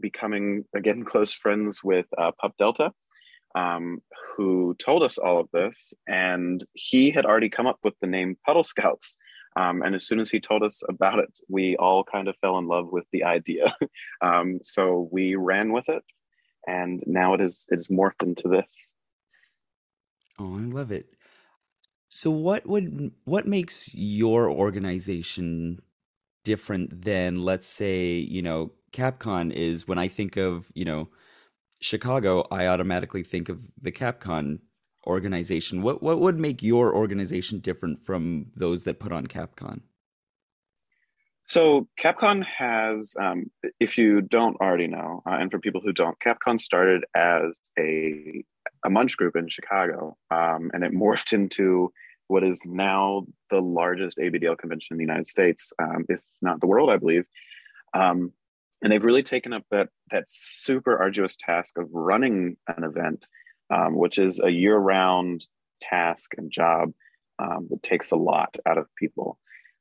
becoming 0.00 0.64
again 0.74 1.04
close 1.04 1.32
friends 1.32 1.82
with 1.82 2.06
uh, 2.18 2.32
Pup 2.40 2.54
Delta, 2.58 2.92
um, 3.54 4.00
who 4.36 4.74
told 4.78 5.02
us 5.02 5.18
all 5.18 5.40
of 5.40 5.48
this, 5.52 5.94
and 6.08 6.64
he 6.72 7.10
had 7.10 7.24
already 7.24 7.48
come 7.48 7.66
up 7.66 7.78
with 7.82 7.94
the 8.00 8.06
name 8.06 8.36
Puddle 8.44 8.64
Scouts. 8.64 9.16
Um, 9.56 9.82
and 9.82 9.94
as 9.94 10.04
soon 10.04 10.18
as 10.18 10.30
he 10.30 10.40
told 10.40 10.64
us 10.64 10.82
about 10.88 11.20
it, 11.20 11.38
we 11.48 11.76
all 11.76 12.02
kind 12.02 12.26
of 12.26 12.36
fell 12.40 12.58
in 12.58 12.66
love 12.66 12.88
with 12.90 13.04
the 13.12 13.22
idea. 13.22 13.74
um, 14.20 14.58
so 14.62 15.08
we 15.12 15.36
ran 15.36 15.72
with 15.72 15.88
it, 15.88 16.04
and 16.66 17.02
now 17.06 17.34
it 17.34 17.40
is 17.40 17.66
it 17.70 17.78
is 17.78 17.88
morphed 17.88 18.22
into 18.22 18.48
this. 18.48 18.90
Oh, 20.38 20.56
I 20.56 20.62
love 20.62 20.90
it. 20.90 21.06
So 22.08 22.30
what 22.30 22.66
would 22.66 23.12
what 23.24 23.46
makes 23.46 23.94
your 23.94 24.50
organization 24.50 25.80
different 26.44 27.02
than 27.02 27.42
let's 27.42 27.66
say, 27.66 28.14
you 28.14 28.42
know, 28.42 28.72
Capcon 28.92 29.52
is 29.52 29.88
when 29.88 29.98
I 29.98 30.08
think 30.08 30.36
of, 30.36 30.70
you 30.74 30.84
know, 30.84 31.08
Chicago, 31.80 32.46
I 32.50 32.66
automatically 32.66 33.22
think 33.22 33.48
of 33.48 33.60
the 33.80 33.92
Capcon 33.92 34.60
organization. 35.06 35.82
What 35.82 36.02
what 36.02 36.20
would 36.20 36.38
make 36.38 36.62
your 36.62 36.94
organization 36.94 37.58
different 37.58 38.04
from 38.04 38.46
those 38.56 38.84
that 38.84 39.00
put 39.00 39.12
on 39.12 39.26
Capcon? 39.26 39.80
So 41.46 41.88
Capcon 42.00 42.42
has, 42.44 43.14
um, 43.20 43.50
if 43.78 43.98
you 43.98 44.22
don't 44.22 44.56
already 44.62 44.86
know, 44.86 45.22
uh, 45.26 45.36
and 45.38 45.50
for 45.50 45.58
people 45.58 45.82
who 45.82 45.92
don't, 45.92 46.18
Capcon 46.20 46.58
started 46.58 47.04
as 47.14 47.58
a 47.78 48.44
a 48.84 48.90
munch 48.90 49.16
group 49.16 49.36
in 49.36 49.48
Chicago, 49.48 50.16
um, 50.30 50.70
and 50.72 50.84
it 50.84 50.92
morphed 51.02 51.32
into 51.32 51.92
what 52.28 52.44
is 52.44 52.60
now 52.64 53.26
the 53.50 53.60
largest 53.60 54.18
ABDL 54.18 54.58
convention 54.58 54.94
in 54.94 54.98
the 54.98 55.04
United 55.04 55.26
States, 55.26 55.72
um, 55.80 56.04
if 56.08 56.20
not 56.40 56.60
the 56.60 56.66
world, 56.66 56.90
I 56.90 56.96
believe. 56.96 57.24
Um, 57.92 58.32
and 58.82 58.92
they've 58.92 59.04
really 59.04 59.22
taken 59.22 59.52
up 59.52 59.64
that 59.70 59.88
that 60.10 60.24
super 60.26 60.98
arduous 60.98 61.36
task 61.36 61.78
of 61.78 61.88
running 61.92 62.56
an 62.68 62.84
event, 62.84 63.26
um, 63.70 63.96
which 63.96 64.18
is 64.18 64.40
a 64.40 64.50
year-round 64.50 65.46
task 65.80 66.32
and 66.36 66.50
job 66.50 66.92
um, 67.38 67.66
that 67.70 67.82
takes 67.82 68.10
a 68.10 68.16
lot 68.16 68.56
out 68.66 68.78
of 68.78 68.86
people. 68.96 69.38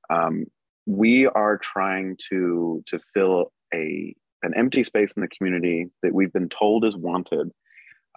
Um, 0.09 0.45
we 0.85 1.27
are 1.27 1.57
trying 1.57 2.17
to 2.29 2.83
to 2.87 2.99
fill 3.13 3.51
a 3.73 4.15
an 4.43 4.53
empty 4.55 4.83
space 4.83 5.13
in 5.13 5.21
the 5.21 5.27
community 5.27 5.89
that 6.01 6.13
we've 6.13 6.33
been 6.33 6.49
told 6.49 6.85
is 6.85 6.95
wanted 6.95 7.51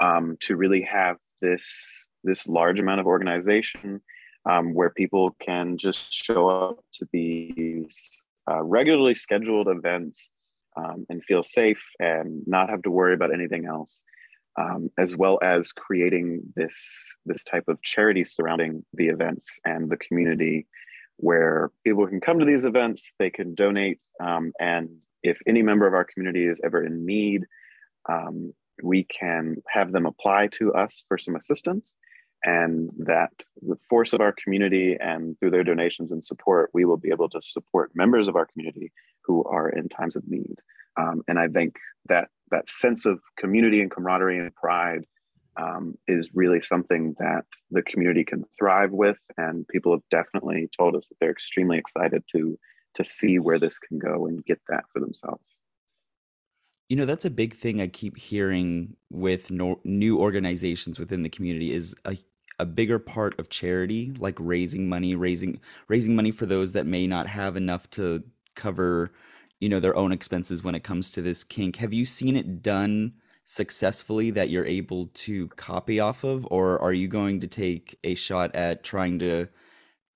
um, 0.00 0.36
to 0.40 0.56
really 0.56 0.82
have 0.82 1.16
this 1.40 2.08
this 2.24 2.48
large 2.48 2.80
amount 2.80 3.00
of 3.00 3.06
organization 3.06 4.00
um, 4.48 4.74
where 4.74 4.90
people 4.90 5.36
can 5.40 5.76
just 5.76 6.12
show 6.12 6.48
up 6.48 6.78
to 6.94 7.06
these 7.12 8.24
uh, 8.50 8.62
regularly 8.62 9.14
scheduled 9.14 9.68
events 9.68 10.30
um, 10.76 11.06
and 11.08 11.24
feel 11.24 11.42
safe 11.42 11.82
and 11.98 12.42
not 12.46 12.68
have 12.70 12.82
to 12.82 12.90
worry 12.90 13.14
about 13.14 13.32
anything 13.32 13.66
else, 13.66 14.02
um, 14.58 14.90
as 14.98 15.16
well 15.16 15.38
as 15.42 15.72
creating 15.72 16.42
this 16.54 17.16
this 17.26 17.44
type 17.44 17.64
of 17.68 17.80
charity 17.82 18.24
surrounding 18.24 18.84
the 18.94 19.08
events 19.08 19.58
and 19.64 19.90
the 19.90 19.96
community, 19.96 20.66
where 21.16 21.70
people 21.84 22.06
can 22.06 22.20
come 22.20 22.38
to 22.38 22.44
these 22.44 22.64
events, 22.64 23.12
they 23.18 23.30
can 23.30 23.54
donate, 23.54 24.00
um, 24.20 24.52
and 24.60 24.88
if 25.22 25.38
any 25.46 25.62
member 25.62 25.86
of 25.86 25.94
our 25.94 26.04
community 26.04 26.46
is 26.46 26.60
ever 26.62 26.84
in 26.84 27.04
need, 27.04 27.44
um, 28.08 28.52
we 28.82 29.04
can 29.04 29.56
have 29.68 29.92
them 29.92 30.06
apply 30.06 30.48
to 30.48 30.72
us 30.74 31.04
for 31.08 31.18
some 31.18 31.36
assistance 31.36 31.96
and 32.44 32.90
that 32.98 33.44
the 33.62 33.76
force 33.88 34.12
of 34.12 34.20
our 34.20 34.32
community 34.32 34.96
and 35.00 35.38
through 35.38 35.50
their 35.50 35.64
donations 35.64 36.12
and 36.12 36.24
support, 36.24 36.70
we 36.72 36.84
will 36.84 36.96
be 36.96 37.10
able 37.10 37.28
to 37.28 37.42
support 37.42 37.90
members 37.94 38.28
of 38.28 38.36
our 38.36 38.46
community 38.46 38.92
who 39.24 39.42
are 39.44 39.68
in 39.68 39.88
times 39.88 40.16
of 40.16 40.22
need. 40.28 40.56
Um, 40.96 41.22
and 41.26 41.38
I 41.38 41.48
think 41.48 41.76
that 42.08 42.28
that 42.50 42.68
sense 42.68 43.06
of 43.06 43.20
community 43.36 43.80
and 43.80 43.90
camaraderie 43.90 44.38
and 44.38 44.54
pride 44.54 45.04
um, 45.56 45.96
is 46.06 46.30
really 46.34 46.60
something 46.60 47.16
that 47.18 47.44
the 47.70 47.82
community 47.82 48.24
can 48.24 48.44
thrive 48.58 48.92
with. 48.92 49.18
And 49.36 49.66
people 49.66 49.92
have 49.92 50.02
definitely 50.10 50.68
told 50.78 50.94
us 50.94 51.08
that 51.08 51.16
they're 51.20 51.30
extremely 51.30 51.78
excited 51.78 52.22
to 52.32 52.58
to 52.94 53.04
see 53.04 53.38
where 53.38 53.58
this 53.58 53.78
can 53.78 53.98
go 53.98 54.26
and 54.26 54.42
get 54.46 54.58
that 54.68 54.84
for 54.90 55.00
themselves. 55.00 55.55
You 56.88 56.96
know, 56.96 57.04
that's 57.04 57.24
a 57.24 57.30
big 57.30 57.54
thing 57.54 57.80
I 57.80 57.88
keep 57.88 58.16
hearing 58.16 58.96
with 59.10 59.50
no, 59.50 59.80
new 59.84 60.18
organizations 60.20 60.98
within 60.98 61.22
the 61.22 61.28
community 61.28 61.72
is 61.72 61.94
a 62.04 62.16
a 62.58 62.64
bigger 62.64 62.98
part 62.98 63.38
of 63.38 63.50
charity, 63.50 64.12
like 64.18 64.34
raising 64.38 64.88
money, 64.88 65.14
raising 65.14 65.60
raising 65.88 66.16
money 66.16 66.30
for 66.30 66.46
those 66.46 66.72
that 66.72 66.86
may 66.86 67.06
not 67.06 67.26
have 67.26 67.56
enough 67.56 67.90
to 67.90 68.22
cover, 68.54 69.12
you 69.60 69.68
know, 69.68 69.80
their 69.80 69.96
own 69.96 70.10
expenses 70.12 70.62
when 70.64 70.74
it 70.74 70.84
comes 70.84 71.12
to 71.12 71.20
this 71.22 71.44
kink. 71.44 71.76
Have 71.76 71.92
you 71.92 72.04
seen 72.06 72.34
it 72.36 72.62
done 72.62 73.12
successfully 73.44 74.30
that 74.30 74.48
you're 74.50 74.64
able 74.64 75.08
to 75.08 75.48
copy 75.48 76.00
off 76.00 76.24
of, 76.24 76.46
or 76.50 76.80
are 76.80 76.94
you 76.94 77.08
going 77.08 77.40
to 77.40 77.46
take 77.46 77.98
a 78.04 78.14
shot 78.14 78.54
at 78.54 78.82
trying 78.84 79.18
to 79.18 79.46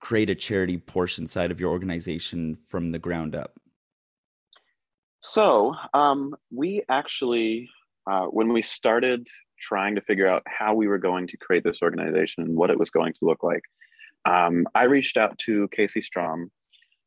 create 0.00 0.30
a 0.30 0.34
charity 0.34 0.78
portion 0.78 1.26
side 1.26 1.50
of 1.50 1.60
your 1.60 1.70
organization 1.70 2.56
from 2.66 2.92
the 2.92 2.98
ground 2.98 3.34
up? 3.34 3.59
So 5.20 5.74
um, 5.92 6.34
we 6.50 6.82
actually, 6.88 7.68
uh, 8.10 8.26
when 8.26 8.52
we 8.52 8.62
started 8.62 9.28
trying 9.60 9.94
to 9.94 10.00
figure 10.00 10.26
out 10.26 10.42
how 10.46 10.74
we 10.74 10.88
were 10.88 10.98
going 10.98 11.26
to 11.28 11.36
create 11.36 11.62
this 11.62 11.82
organization 11.82 12.44
and 12.44 12.56
what 12.56 12.70
it 12.70 12.78
was 12.78 12.90
going 12.90 13.12
to 13.12 13.18
look 13.24 13.42
like, 13.42 13.62
um, 14.24 14.66
I 14.74 14.84
reached 14.84 15.18
out 15.18 15.38
to 15.40 15.68
Casey 15.68 16.00
Strom 16.00 16.50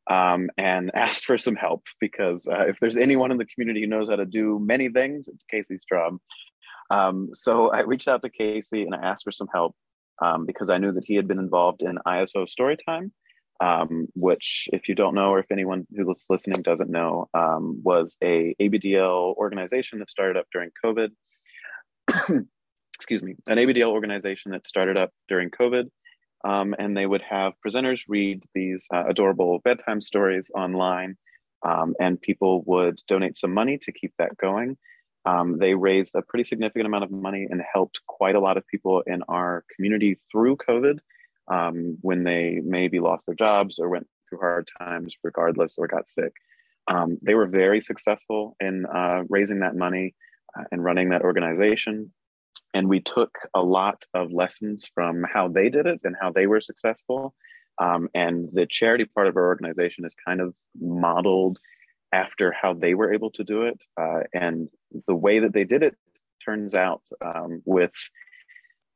um, 0.09 0.49
and 0.57 0.91
asked 0.95 1.25
for 1.25 1.39
some 1.39 1.55
help 1.55 1.83
because 1.99 2.47
uh, 2.47 2.65
if 2.67 2.77
there's 2.79 2.97
anyone 2.97 3.31
in 3.31 3.37
the 3.37 3.47
community 3.47 3.81
who 3.81 3.87
knows 3.87 4.09
how 4.09 4.15
to 4.15 4.25
do 4.25 4.59
many 4.59 4.89
things, 4.89 5.27
it's 5.27 5.43
Casey 5.43 5.77
Strom. 5.77 6.21
Um, 6.91 7.29
so 7.33 7.71
I 7.71 7.81
reached 7.81 8.07
out 8.07 8.21
to 8.21 8.29
Casey 8.29 8.83
and 8.83 8.93
I 8.93 8.99
asked 8.99 9.23
for 9.23 9.31
some 9.31 9.47
help 9.51 9.75
um, 10.21 10.45
because 10.45 10.69
I 10.69 10.77
knew 10.77 10.91
that 10.91 11.05
he 11.05 11.15
had 11.15 11.27
been 11.27 11.39
involved 11.39 11.81
in 11.81 11.97
ISO 12.05 12.47
Storytime 12.47 13.09
um, 13.63 14.07
which, 14.13 14.67
if 14.73 14.89
you 14.89 14.95
don't 14.95 15.15
know, 15.15 15.29
or 15.29 15.39
if 15.39 15.49
anyone 15.49 15.87
who's 15.95 16.25
listening 16.29 16.61
doesn't 16.63 16.89
know, 16.89 17.29
um, 17.33 17.79
was 17.81 18.17
a 18.21 18.53
ABDL 18.59 19.35
organization 19.37 19.99
that 19.99 20.09
started 20.09 20.35
up 20.35 20.47
during 20.51 20.69
COVID. 20.83 21.09
Excuse 22.95 23.23
me, 23.23 23.35
an 23.47 23.57
ABDL 23.57 23.89
organization 23.89 24.51
that 24.51 24.67
started 24.67 24.97
up 24.97 25.11
during 25.29 25.49
COVID, 25.49 25.85
um, 26.43 26.75
and 26.77 26.95
they 26.95 27.05
would 27.05 27.21
have 27.21 27.53
presenters 27.65 28.01
read 28.09 28.43
these 28.53 28.85
uh, 28.93 29.05
adorable 29.07 29.59
bedtime 29.63 30.01
stories 30.01 30.51
online, 30.53 31.15
um, 31.65 31.95
and 32.01 32.21
people 32.21 32.63
would 32.65 32.99
donate 33.07 33.37
some 33.37 33.53
money 33.53 33.77
to 33.83 33.93
keep 33.93 34.13
that 34.19 34.35
going. 34.37 34.77
Um, 35.25 35.57
they 35.57 35.73
raised 35.73 36.15
a 36.15 36.21
pretty 36.21 36.43
significant 36.43 36.85
amount 36.85 37.05
of 37.05 37.11
money 37.11 37.47
and 37.49 37.61
helped 37.73 38.01
quite 38.07 38.35
a 38.35 38.41
lot 38.41 38.57
of 38.57 38.67
people 38.67 39.03
in 39.07 39.23
our 39.29 39.63
community 39.73 40.19
through 40.29 40.57
COVID 40.57 40.99
um, 41.47 41.97
when 42.01 42.23
they 42.23 42.61
maybe 42.63 42.99
lost 42.99 43.25
their 43.25 43.35
jobs 43.35 43.79
or 43.79 43.89
went 43.89 44.07
through 44.29 44.39
hard 44.39 44.67
times 44.79 45.15
regardless 45.23 45.75
or 45.77 45.87
got 45.87 46.07
sick. 46.07 46.33
Um, 46.87 47.17
they 47.21 47.33
were 47.33 47.47
very 47.47 47.81
successful 47.81 48.55
in 48.59 48.85
uh, 48.85 49.23
raising 49.29 49.59
that 49.59 49.75
money 49.75 50.15
uh, 50.57 50.63
and 50.71 50.83
running 50.83 51.09
that 51.09 51.21
organization. 51.21 52.11
And 52.73 52.89
we 52.89 52.99
took 52.99 53.37
a 53.53 53.61
lot 53.61 54.05
of 54.13 54.33
lessons 54.33 54.89
from 54.93 55.23
how 55.23 55.47
they 55.47 55.69
did 55.69 55.85
it 55.85 56.01
and 56.03 56.15
how 56.19 56.31
they 56.31 56.47
were 56.47 56.61
successful. 56.61 57.35
Um, 57.79 58.09
and 58.13 58.49
the 58.51 58.65
charity 58.65 59.05
part 59.05 59.27
of 59.27 59.37
our 59.37 59.45
organization 59.45 60.05
is 60.05 60.15
kind 60.27 60.41
of 60.41 60.53
modeled 60.79 61.59
after 62.11 62.51
how 62.51 62.73
they 62.73 62.93
were 62.93 63.13
able 63.13 63.31
to 63.31 63.43
do 63.43 63.63
it. 63.63 63.83
Uh, 63.99 64.21
and 64.33 64.69
the 65.07 65.15
way 65.15 65.39
that 65.39 65.53
they 65.53 65.63
did 65.63 65.83
it 65.83 65.95
turns 66.43 66.75
out 66.75 67.01
um, 67.23 67.61
with 67.65 67.93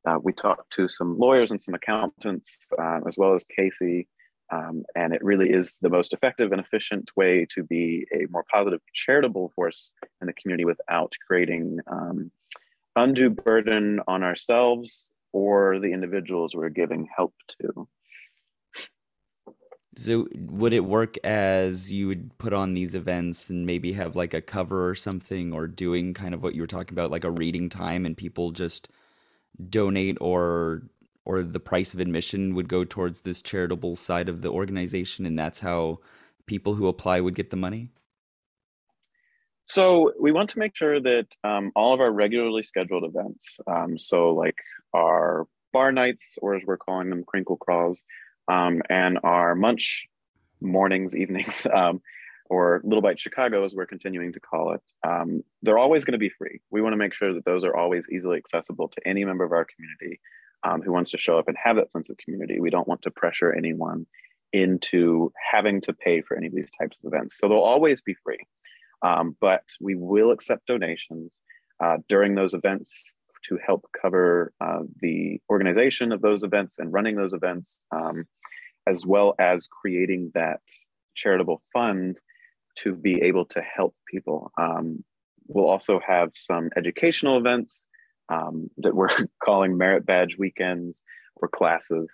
uh, 0.07 0.17
we 0.21 0.31
talked 0.31 0.71
to 0.73 0.87
some 0.87 1.17
lawyers 1.17 1.51
and 1.51 1.61
some 1.61 1.75
accountants, 1.75 2.67
uh, 2.79 2.99
as 3.07 3.17
well 3.17 3.35
as 3.35 3.43
Casey, 3.43 4.07
um, 4.51 4.83
and 4.95 5.13
it 5.13 5.23
really 5.23 5.49
is 5.49 5.77
the 5.81 5.89
most 5.89 6.13
effective 6.13 6.51
and 6.51 6.61
efficient 6.61 7.11
way 7.17 7.45
to 7.53 7.63
be 7.63 8.07
a 8.13 8.27
more 8.29 8.45
positive 8.51 8.79
charitable 8.93 9.51
force 9.55 9.93
in 10.21 10.27
the 10.27 10.33
community 10.33 10.63
without 10.63 11.11
creating 11.27 11.79
um, 11.91 12.31
undue 12.95 13.29
burden 13.29 13.99
on 14.07 14.23
ourselves 14.23 15.11
or 15.33 15.79
the 15.79 15.91
individuals 15.91 16.55
we're 16.55 16.69
giving 16.69 17.07
help 17.15 17.33
to. 17.61 17.87
So 19.97 20.27
would 20.35 20.73
it 20.73 20.85
work 20.85 21.17
as 21.23 21.91
you 21.91 22.07
would 22.07 22.37
put 22.37 22.53
on 22.53 22.71
these 22.71 22.93
events 22.93 23.49
and 23.49 23.65
maybe 23.65 23.93
have 23.93 24.15
like 24.15 24.35
a 24.35 24.41
cover 24.41 24.87
or 24.87 24.95
something 24.95 25.53
or 25.53 25.65
doing 25.65 26.13
kind 26.13 26.35
of 26.35 26.43
what 26.43 26.53
you 26.53 26.61
were 26.61 26.67
talking 26.67 26.93
about 26.93 27.09
like 27.09 27.23
a 27.23 27.31
reading 27.31 27.67
time 27.67 28.05
and 28.05 28.15
people 28.15 28.51
just 28.51 28.89
donate 29.69 30.17
or 30.21 30.83
or 31.25 31.43
the 31.43 31.59
price 31.59 31.93
of 31.93 31.99
admission 31.99 32.55
would 32.55 32.69
go 32.69 32.85
towards 32.85 33.21
this 33.21 33.41
charitable 33.41 33.95
side 33.97 34.29
of 34.29 34.41
the 34.41 34.49
organization 34.49 35.25
and 35.25 35.37
that's 35.37 35.59
how 35.59 35.99
people 36.45 36.73
who 36.73 36.87
apply 36.87 37.19
would 37.19 37.35
get 37.35 37.49
the 37.49 37.57
money? 37.57 37.89
So 39.65 40.13
we 40.17 40.31
want 40.31 40.49
to 40.51 40.59
make 40.59 40.75
sure 40.75 40.99
that 41.01 41.27
um, 41.43 41.73
all 41.75 41.93
of 41.93 41.99
our 41.99 42.11
regularly 42.11 42.63
scheduled 42.63 43.03
events, 43.03 43.59
um, 43.67 43.97
so 43.97 44.29
like 44.29 44.55
our 44.93 45.45
bar 45.73 45.91
nights, 45.91 46.39
or 46.41 46.55
as 46.55 46.63
we're 46.65 46.77
calling 46.77 47.09
them, 47.09 47.25
crinkle 47.25 47.57
crawls, 47.57 48.01
um, 48.47 48.81
and 48.89 49.19
our 49.23 49.55
munch 49.55 50.07
mornings, 50.61 51.15
evenings, 51.21 51.67
um, 51.73 52.01
or 52.49 52.81
Little 52.83 53.01
Bite 53.01 53.19
Chicago, 53.19 53.63
as 53.63 53.73
we're 53.73 53.85
continuing 53.85 54.33
to 54.33 54.39
call 54.39 54.73
it, 54.73 54.81
um, 55.07 55.43
they're 55.61 55.77
always 55.77 56.05
going 56.05 56.13
to 56.13 56.17
be 56.17 56.29
free. 56.29 56.61
We 56.71 56.81
want 56.81 56.93
to 56.93 56.97
make 56.97 57.13
sure 57.13 57.33
that 57.33 57.45
those 57.45 57.63
are 57.63 57.75
always 57.75 58.05
easily 58.11 58.37
accessible 58.37 58.87
to 58.89 59.07
any 59.07 59.25
member 59.25 59.43
of 59.43 59.51
our 59.51 59.65
community 59.65 60.19
um, 60.63 60.81
who 60.81 60.91
wants 60.91 61.11
to 61.11 61.17
show 61.17 61.37
up 61.37 61.47
and 61.47 61.57
have 61.61 61.75
that 61.77 61.91
sense 61.91 62.09
of 62.09 62.17
community. 62.17 62.59
We 62.59 62.69
don't 62.69 62.87
want 62.87 63.01
to 63.03 63.11
pressure 63.11 63.53
anyone 63.53 64.05
into 64.53 65.31
having 65.51 65.81
to 65.81 65.93
pay 65.93 66.21
for 66.21 66.37
any 66.37 66.47
of 66.47 66.55
these 66.55 66.71
types 66.79 66.97
of 67.03 67.13
events. 67.13 67.37
So 67.37 67.47
they'll 67.47 67.59
always 67.59 68.01
be 68.01 68.15
free. 68.23 68.39
Um, 69.01 69.35
but 69.39 69.63
we 69.79 69.95
will 69.95 70.31
accept 70.31 70.65
donations 70.65 71.39
uh, 71.83 71.97
during 72.07 72.35
those 72.35 72.53
events 72.53 73.13
to 73.47 73.59
help 73.65 73.85
cover 73.99 74.51
uh, 74.59 74.79
the 75.01 75.39
organization 75.49 76.11
of 76.11 76.21
those 76.21 76.43
events 76.43 76.79
and 76.79 76.91
running 76.91 77.15
those 77.15 77.33
events, 77.33 77.81
um, 77.91 78.25
as 78.87 79.05
well 79.05 79.35
as 79.37 79.67
creating 79.67 80.31
that 80.33 80.61
charitable 81.15 81.61
fund 81.73 82.19
to 82.83 82.95
be 82.95 83.21
able 83.21 83.45
to 83.45 83.61
help 83.61 83.95
people. 84.09 84.51
Um, 84.57 85.03
we'll 85.47 85.69
also 85.69 85.99
have 86.05 86.31
some 86.33 86.69
educational 86.75 87.37
events 87.37 87.87
um, 88.29 88.69
that 88.77 88.95
we're 88.95 89.09
calling 89.43 89.77
merit 89.77 90.05
badge 90.05 90.37
weekends 90.37 91.03
or 91.35 91.47
classes 91.47 92.07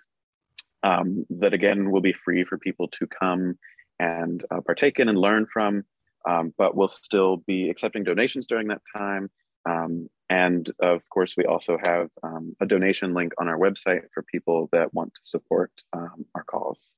um, 0.82 1.24
that 1.30 1.54
again 1.54 1.90
will 1.90 2.00
be 2.00 2.12
free 2.12 2.44
for 2.44 2.58
people 2.58 2.88
to 2.88 3.06
come 3.06 3.58
and 3.98 4.44
uh, 4.50 4.60
partake 4.60 4.98
in 4.98 5.08
and 5.08 5.18
learn 5.18 5.46
from 5.52 5.84
um, 6.28 6.54
but 6.56 6.76
we'll 6.76 6.88
still 6.88 7.38
be 7.46 7.68
accepting 7.68 8.04
donations 8.04 8.46
during 8.46 8.68
that 8.68 8.82
time. 8.96 9.30
Um, 9.68 10.08
and 10.30 10.70
of 10.80 11.02
course, 11.10 11.34
we 11.36 11.44
also 11.44 11.78
have 11.82 12.08
um, 12.22 12.56
a 12.60 12.66
donation 12.66 13.14
link 13.14 13.32
on 13.38 13.48
our 13.48 13.58
website 13.58 14.02
for 14.12 14.22
people 14.22 14.68
that 14.72 14.92
want 14.94 15.14
to 15.14 15.20
support 15.22 15.70
our 15.92 16.44
cause. 16.46 16.96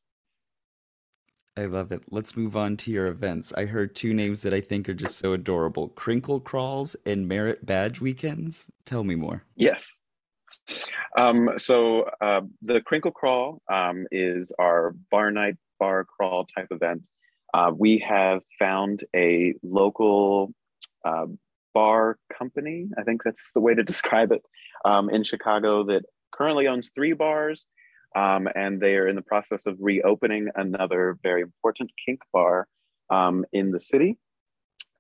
I 1.57 1.65
love 1.65 1.93
it. 1.93 2.03
Let's 2.11 2.37
move 2.37 2.57
on 2.57 2.77
to 2.79 2.91
your 2.91 3.07
events. 3.07 3.53
I 3.55 3.65
heard 3.65 3.95
two 3.95 4.13
names 4.13 4.43
that 4.43 4.53
I 4.53 4.61
think 4.61 4.89
are 4.89 4.95
just 4.95 5.19
so 5.19 5.33
adorable 5.33 5.89
Crinkle 5.89 6.41
Crawls 6.41 6.97
and 7.07 7.27
Merit 7.27 7.65
Badge 7.65 8.01
Weekends. 8.01 8.71
Tell 8.85 9.05
me 9.05 9.15
more. 9.15 9.43
Yes. 9.57 10.05
Um, 11.17 11.51
so, 11.57 12.11
uh, 12.21 12.43
the 12.61 12.81
Crinkle 12.83 13.13
Crawl 13.13 13.63
um, 13.73 14.07
is 14.11 14.53
our 14.59 14.95
bar 15.11 15.31
night, 15.31 15.57
bar 15.79 16.05
crawl 16.05 16.45
type 16.45 16.69
event 16.71 17.07
uh, 17.57 17.73
we 17.75 18.05
have 18.07 18.43
found 18.59 19.05
a 19.15 19.55
local 19.63 20.53
uh, 21.07 21.27
bar 21.73 22.19
company, 22.37 22.87
I 22.99 23.03
think 23.03 23.23
that's 23.25 23.51
the 23.55 23.61
way 23.61 23.75
to 23.75 23.83
describe 23.93 24.33
it, 24.33 24.43
um, 24.85 25.09
in 25.09 25.25
Chicago 25.25 25.85
that 25.85 26.05
currently 26.33 26.67
owns 26.67 26.91
three 26.95 27.15
bars. 27.15 27.67
Um, 28.17 28.49
and 28.55 28.81
they 28.81 28.97
are 28.97 29.09
in 29.09 29.15
the 29.15 29.23
process 29.23 29.67
of 29.67 29.77
reopening 29.79 30.49
another 30.55 31.19
very 31.23 31.43
important 31.43 31.91
kink 32.05 32.21
bar 32.33 32.67
um, 33.11 33.45
in 33.53 33.71
the 33.71 33.81
city. 33.81 34.17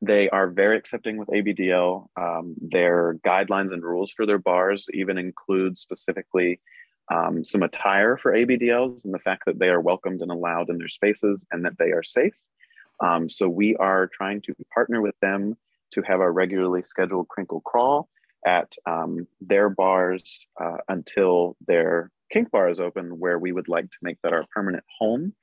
They 0.02 0.28
are 0.28 0.48
very 0.48 0.76
accepting 0.76 1.16
with 1.16 1.28
ABDL. 1.28 2.08
Um, 2.20 2.54
their 2.60 3.14
guidelines 3.26 3.72
and 3.72 3.82
rules 3.82 4.12
for 4.12 4.26
their 4.26 4.38
bars 4.38 4.86
even 4.92 5.16
include 5.16 5.78
specifically 5.78 6.60
um, 7.10 7.42
some 7.42 7.62
attire 7.62 8.18
for 8.18 8.32
ABDLs 8.32 9.06
and 9.06 9.14
the 9.14 9.18
fact 9.20 9.44
that 9.46 9.58
they 9.58 9.68
are 9.68 9.80
welcomed 9.80 10.20
and 10.20 10.30
allowed 10.30 10.68
in 10.68 10.76
their 10.76 10.88
spaces 10.88 11.46
and 11.50 11.64
that 11.64 11.78
they 11.78 11.92
are 11.92 12.02
safe. 12.02 12.34
Um, 13.02 13.30
so 13.30 13.48
we 13.48 13.76
are 13.76 14.08
trying 14.08 14.42
to 14.42 14.54
partner 14.74 15.00
with 15.00 15.14
them 15.22 15.56
to 15.92 16.02
have 16.02 16.20
a 16.20 16.30
regularly 16.30 16.82
scheduled 16.82 17.28
crinkle 17.28 17.62
crawl 17.62 18.08
at 18.46 18.72
um, 18.86 19.26
their 19.40 19.70
bars 19.70 20.48
uh, 20.60 20.78
until 20.88 21.56
their 21.66 22.10
kink 22.30 22.50
bar 22.50 22.68
is 22.68 22.80
open, 22.80 23.18
where 23.18 23.38
we 23.38 23.52
would 23.52 23.68
like 23.68 23.86
to 23.86 23.98
make 24.02 24.18
that 24.22 24.32
our 24.32 24.44
permanent 24.54 24.84
home, 24.98 25.34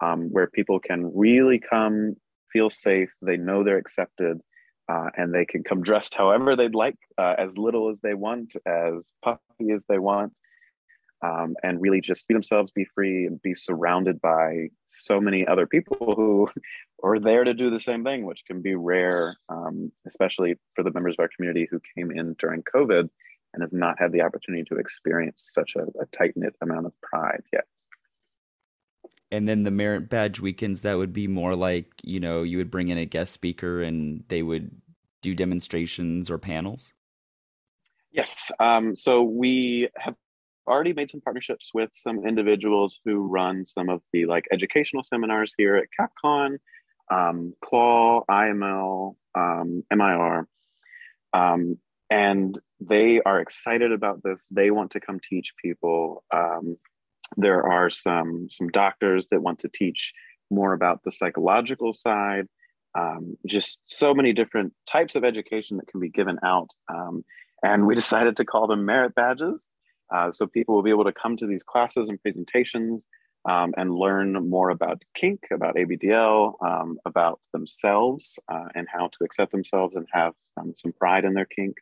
um, 0.00 0.28
where 0.30 0.46
people 0.46 0.78
can 0.78 1.10
really 1.14 1.58
come, 1.58 2.16
feel 2.52 2.70
safe, 2.70 3.10
they 3.22 3.36
know 3.36 3.62
they're 3.62 3.78
accepted, 3.78 4.40
uh, 4.88 5.10
and 5.16 5.34
they 5.34 5.44
can 5.44 5.62
come 5.62 5.82
dressed 5.82 6.14
however 6.14 6.56
they'd 6.56 6.74
like, 6.74 6.96
uh, 7.18 7.34
as 7.38 7.58
little 7.58 7.88
as 7.88 8.00
they 8.00 8.14
want, 8.14 8.54
as 8.66 9.12
puffy 9.22 9.70
as 9.72 9.84
they 9.88 9.98
want, 9.98 10.32
um, 11.22 11.54
and 11.62 11.80
really 11.80 12.00
just 12.00 12.26
be 12.28 12.34
themselves, 12.34 12.70
be 12.72 12.86
free, 12.94 13.26
and 13.26 13.42
be 13.42 13.54
surrounded 13.54 14.20
by 14.20 14.68
so 14.86 15.20
many 15.20 15.46
other 15.46 15.66
people 15.66 16.14
who 16.16 16.48
are 17.02 17.18
there 17.18 17.44
to 17.44 17.54
do 17.54 17.70
the 17.70 17.80
same 17.80 18.04
thing, 18.04 18.24
which 18.24 18.44
can 18.46 18.62
be 18.62 18.74
rare, 18.74 19.36
um, 19.48 19.92
especially 20.06 20.56
for 20.74 20.82
the 20.82 20.92
members 20.92 21.14
of 21.18 21.22
our 21.22 21.30
community 21.36 21.68
who 21.70 21.80
came 21.96 22.10
in 22.10 22.34
during 22.38 22.62
COVID 22.62 23.08
and 23.58 23.62
have 23.62 23.72
not 23.72 23.98
had 23.98 24.12
the 24.12 24.22
opportunity 24.22 24.64
to 24.64 24.76
experience 24.76 25.50
such 25.52 25.72
a, 25.76 25.82
a 26.00 26.06
tight 26.06 26.32
knit 26.36 26.54
amount 26.62 26.86
of 26.86 26.92
pride 27.00 27.42
yet. 27.52 27.64
And 29.30 29.48
then 29.48 29.64
the 29.64 29.70
merit 29.70 30.08
badge 30.08 30.40
weekends, 30.40 30.82
that 30.82 30.96
would 30.96 31.12
be 31.12 31.26
more 31.26 31.54
like, 31.54 31.92
you 32.02 32.20
know, 32.20 32.42
you 32.42 32.56
would 32.58 32.70
bring 32.70 32.88
in 32.88 32.98
a 32.98 33.04
guest 33.04 33.32
speaker 33.32 33.82
and 33.82 34.24
they 34.28 34.42
would 34.42 34.70
do 35.22 35.34
demonstrations 35.34 36.30
or 36.30 36.38
panels? 36.38 36.94
Yes. 38.10 38.50
Um, 38.58 38.94
so 38.94 39.22
we 39.22 39.88
have 39.96 40.14
already 40.66 40.92
made 40.92 41.10
some 41.10 41.20
partnerships 41.20 41.72
with 41.74 41.90
some 41.92 42.26
individuals 42.26 43.00
who 43.04 43.26
run 43.26 43.64
some 43.64 43.88
of 43.88 44.00
the 44.12 44.26
like 44.26 44.46
educational 44.52 45.02
seminars 45.02 45.52
here 45.58 45.76
at 45.76 45.88
CapCon, 45.98 46.58
um, 47.10 47.54
Claw, 47.62 48.22
IML, 48.30 49.16
um, 49.34 49.82
MIR. 49.90 50.46
Um, 51.34 51.78
and 52.10 52.58
they 52.80 53.20
are 53.20 53.40
excited 53.40 53.92
about 53.92 54.22
this. 54.22 54.48
They 54.50 54.70
want 54.70 54.92
to 54.92 55.00
come 55.00 55.20
teach 55.20 55.54
people. 55.62 56.24
Um, 56.34 56.76
there 57.36 57.62
are 57.64 57.90
some 57.90 58.48
some 58.50 58.68
doctors 58.68 59.28
that 59.28 59.42
want 59.42 59.58
to 59.60 59.68
teach 59.68 60.12
more 60.50 60.72
about 60.72 61.02
the 61.04 61.12
psychological 61.12 61.92
side. 61.92 62.46
Um, 62.98 63.36
just 63.46 63.80
so 63.84 64.14
many 64.14 64.32
different 64.32 64.72
types 64.90 65.14
of 65.14 65.24
education 65.24 65.76
that 65.76 65.88
can 65.88 66.00
be 66.00 66.08
given 66.08 66.38
out. 66.42 66.70
Um, 66.88 67.24
and 67.62 67.86
we 67.86 67.94
decided 68.02 68.36
to 68.38 68.44
call 68.44 68.66
them 68.66 68.86
merit 68.86 69.14
badges 69.14 69.68
uh, 70.14 70.30
so 70.32 70.46
people 70.46 70.74
will 70.74 70.82
be 70.82 70.90
able 70.90 71.04
to 71.04 71.12
come 71.12 71.36
to 71.36 71.46
these 71.46 71.62
classes 71.62 72.08
and 72.08 72.20
presentations 72.22 73.06
um, 73.48 73.72
and 73.76 73.94
learn 73.94 74.48
more 74.48 74.70
about 74.70 75.02
kink, 75.14 75.40
about 75.52 75.76
ABDL, 75.76 76.54
um, 76.64 76.98
about 77.04 77.40
themselves 77.52 78.38
uh, 78.48 78.66
and 78.74 78.86
how 78.92 79.08
to 79.08 79.24
accept 79.24 79.52
themselves 79.52 79.96
and 79.96 80.06
have 80.12 80.34
um, 80.58 80.72
some 80.76 80.92
pride 80.92 81.24
in 81.24 81.34
their 81.34 81.46
kink. 81.46 81.76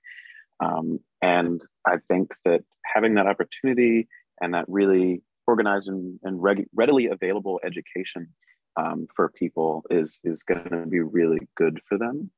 Um, 0.60 1.00
and 1.22 1.60
I 1.86 1.98
think 2.08 2.32
that 2.44 2.62
having 2.84 3.14
that 3.14 3.26
opportunity 3.26 4.08
and 4.40 4.54
that 4.54 4.64
really 4.68 5.22
organized 5.46 5.88
and, 5.88 6.18
and 6.22 6.42
reg- 6.42 6.68
readily 6.74 7.06
available 7.06 7.60
education 7.64 8.28
um, 8.76 9.06
for 9.14 9.30
people 9.30 9.82
is 9.90 10.20
is 10.24 10.42
going 10.42 10.68
to 10.70 10.86
be 10.86 11.00
really 11.00 11.48
good 11.56 11.80
for 11.88 11.96
them. 11.96 12.30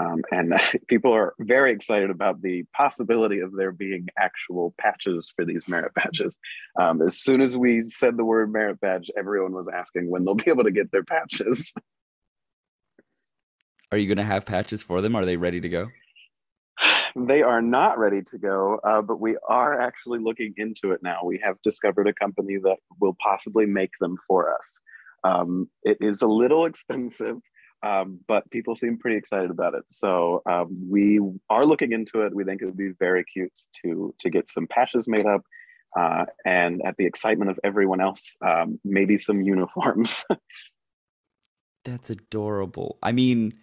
Um, 0.00 0.22
and 0.30 0.54
people 0.88 1.12
are 1.12 1.34
very 1.40 1.72
excited 1.72 2.10
about 2.10 2.40
the 2.42 2.64
possibility 2.74 3.40
of 3.40 3.52
there 3.54 3.72
being 3.72 4.06
actual 4.18 4.74
patches 4.78 5.32
for 5.34 5.44
these 5.44 5.68
merit 5.68 5.92
badges. 5.94 6.38
Um, 6.80 7.02
as 7.02 7.18
soon 7.18 7.40
as 7.40 7.56
we 7.56 7.82
said 7.82 8.16
the 8.16 8.24
word 8.24 8.52
merit 8.52 8.80
badge, 8.80 9.10
everyone 9.18 9.52
was 9.52 9.68
asking 9.68 10.10
when 10.10 10.24
they'll 10.24 10.34
be 10.34 10.50
able 10.50 10.64
to 10.64 10.70
get 10.70 10.90
their 10.92 11.04
patches. 11.04 11.74
Are 13.92 13.98
you 13.98 14.06
going 14.06 14.18
to 14.18 14.24
have 14.24 14.46
patches 14.46 14.82
for 14.84 15.00
them? 15.00 15.16
Are 15.16 15.24
they 15.24 15.36
ready 15.36 15.60
to 15.60 15.68
go? 15.68 15.88
They 17.16 17.42
are 17.42 17.60
not 17.60 17.98
ready 17.98 18.22
to 18.22 18.38
go, 18.38 18.78
uh, 18.84 19.02
but 19.02 19.20
we 19.20 19.36
are 19.48 19.80
actually 19.80 20.20
looking 20.20 20.54
into 20.56 20.92
it 20.92 21.00
now. 21.02 21.24
We 21.24 21.40
have 21.42 21.56
discovered 21.62 22.06
a 22.06 22.14
company 22.14 22.56
that 22.62 22.76
will 23.00 23.16
possibly 23.20 23.66
make 23.66 23.90
them 24.00 24.16
for 24.28 24.54
us. 24.54 24.78
Um, 25.24 25.68
it 25.82 25.98
is 26.00 26.22
a 26.22 26.28
little 26.28 26.66
expensive 26.66 27.38
um, 27.82 28.20
but 28.28 28.50
people 28.50 28.76
seem 28.76 28.98
pretty 28.98 29.16
excited 29.16 29.50
about 29.50 29.74
it. 29.74 29.84
So 29.88 30.42
um, 30.46 30.86
we 30.88 31.20
are 31.48 31.64
looking 31.64 31.92
into 31.92 32.22
it. 32.22 32.34
We 32.34 32.44
think 32.44 32.60
it 32.62 32.66
would 32.66 32.76
be 32.76 32.92
very 32.98 33.24
cute 33.24 33.58
to 33.82 34.14
to 34.20 34.30
get 34.30 34.50
some 34.50 34.66
patches 34.66 35.08
made 35.08 35.26
up, 35.26 35.42
uh, 35.98 36.26
and 36.44 36.82
at 36.84 36.96
the 36.96 37.06
excitement 37.06 37.50
of 37.50 37.58
everyone 37.64 38.00
else, 38.00 38.36
um, 38.42 38.78
maybe 38.84 39.18
some 39.18 39.40
uniforms. 39.42 40.26
That's 41.84 42.10
adorable. 42.10 42.98
I 43.02 43.12
mean, 43.12 43.54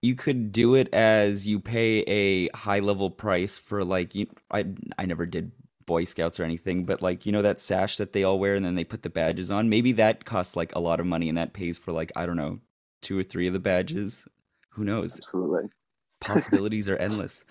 you 0.00 0.14
could 0.14 0.52
do 0.52 0.74
it 0.74 0.92
as 0.94 1.46
you 1.46 1.60
pay 1.60 2.00
a 2.06 2.48
high 2.56 2.80
level 2.80 3.10
price 3.10 3.58
for 3.58 3.84
like 3.84 4.14
you. 4.14 4.26
I 4.50 4.66
I 4.98 5.04
never 5.04 5.26
did 5.26 5.52
Boy 5.84 6.04
Scouts 6.04 6.40
or 6.40 6.44
anything, 6.44 6.86
but 6.86 7.02
like 7.02 7.26
you 7.26 7.32
know 7.32 7.42
that 7.42 7.60
sash 7.60 7.98
that 7.98 8.14
they 8.14 8.24
all 8.24 8.38
wear 8.38 8.54
and 8.54 8.64
then 8.64 8.74
they 8.76 8.84
put 8.84 9.02
the 9.02 9.10
badges 9.10 9.50
on. 9.50 9.68
Maybe 9.68 9.92
that 9.92 10.24
costs 10.24 10.56
like 10.56 10.74
a 10.74 10.80
lot 10.80 10.98
of 10.98 11.04
money 11.04 11.28
and 11.28 11.36
that 11.36 11.52
pays 11.52 11.76
for 11.76 11.92
like 11.92 12.10
I 12.16 12.24
don't 12.24 12.36
know 12.36 12.60
two 13.00 13.18
or 13.18 13.22
three 13.22 13.46
of 13.46 13.52
the 13.52 13.60
badges. 13.60 14.26
Who 14.70 14.84
knows? 14.84 15.16
Absolutely. 15.16 15.70
Possibilities 16.20 16.88
are 16.88 16.96
endless. 16.96 17.44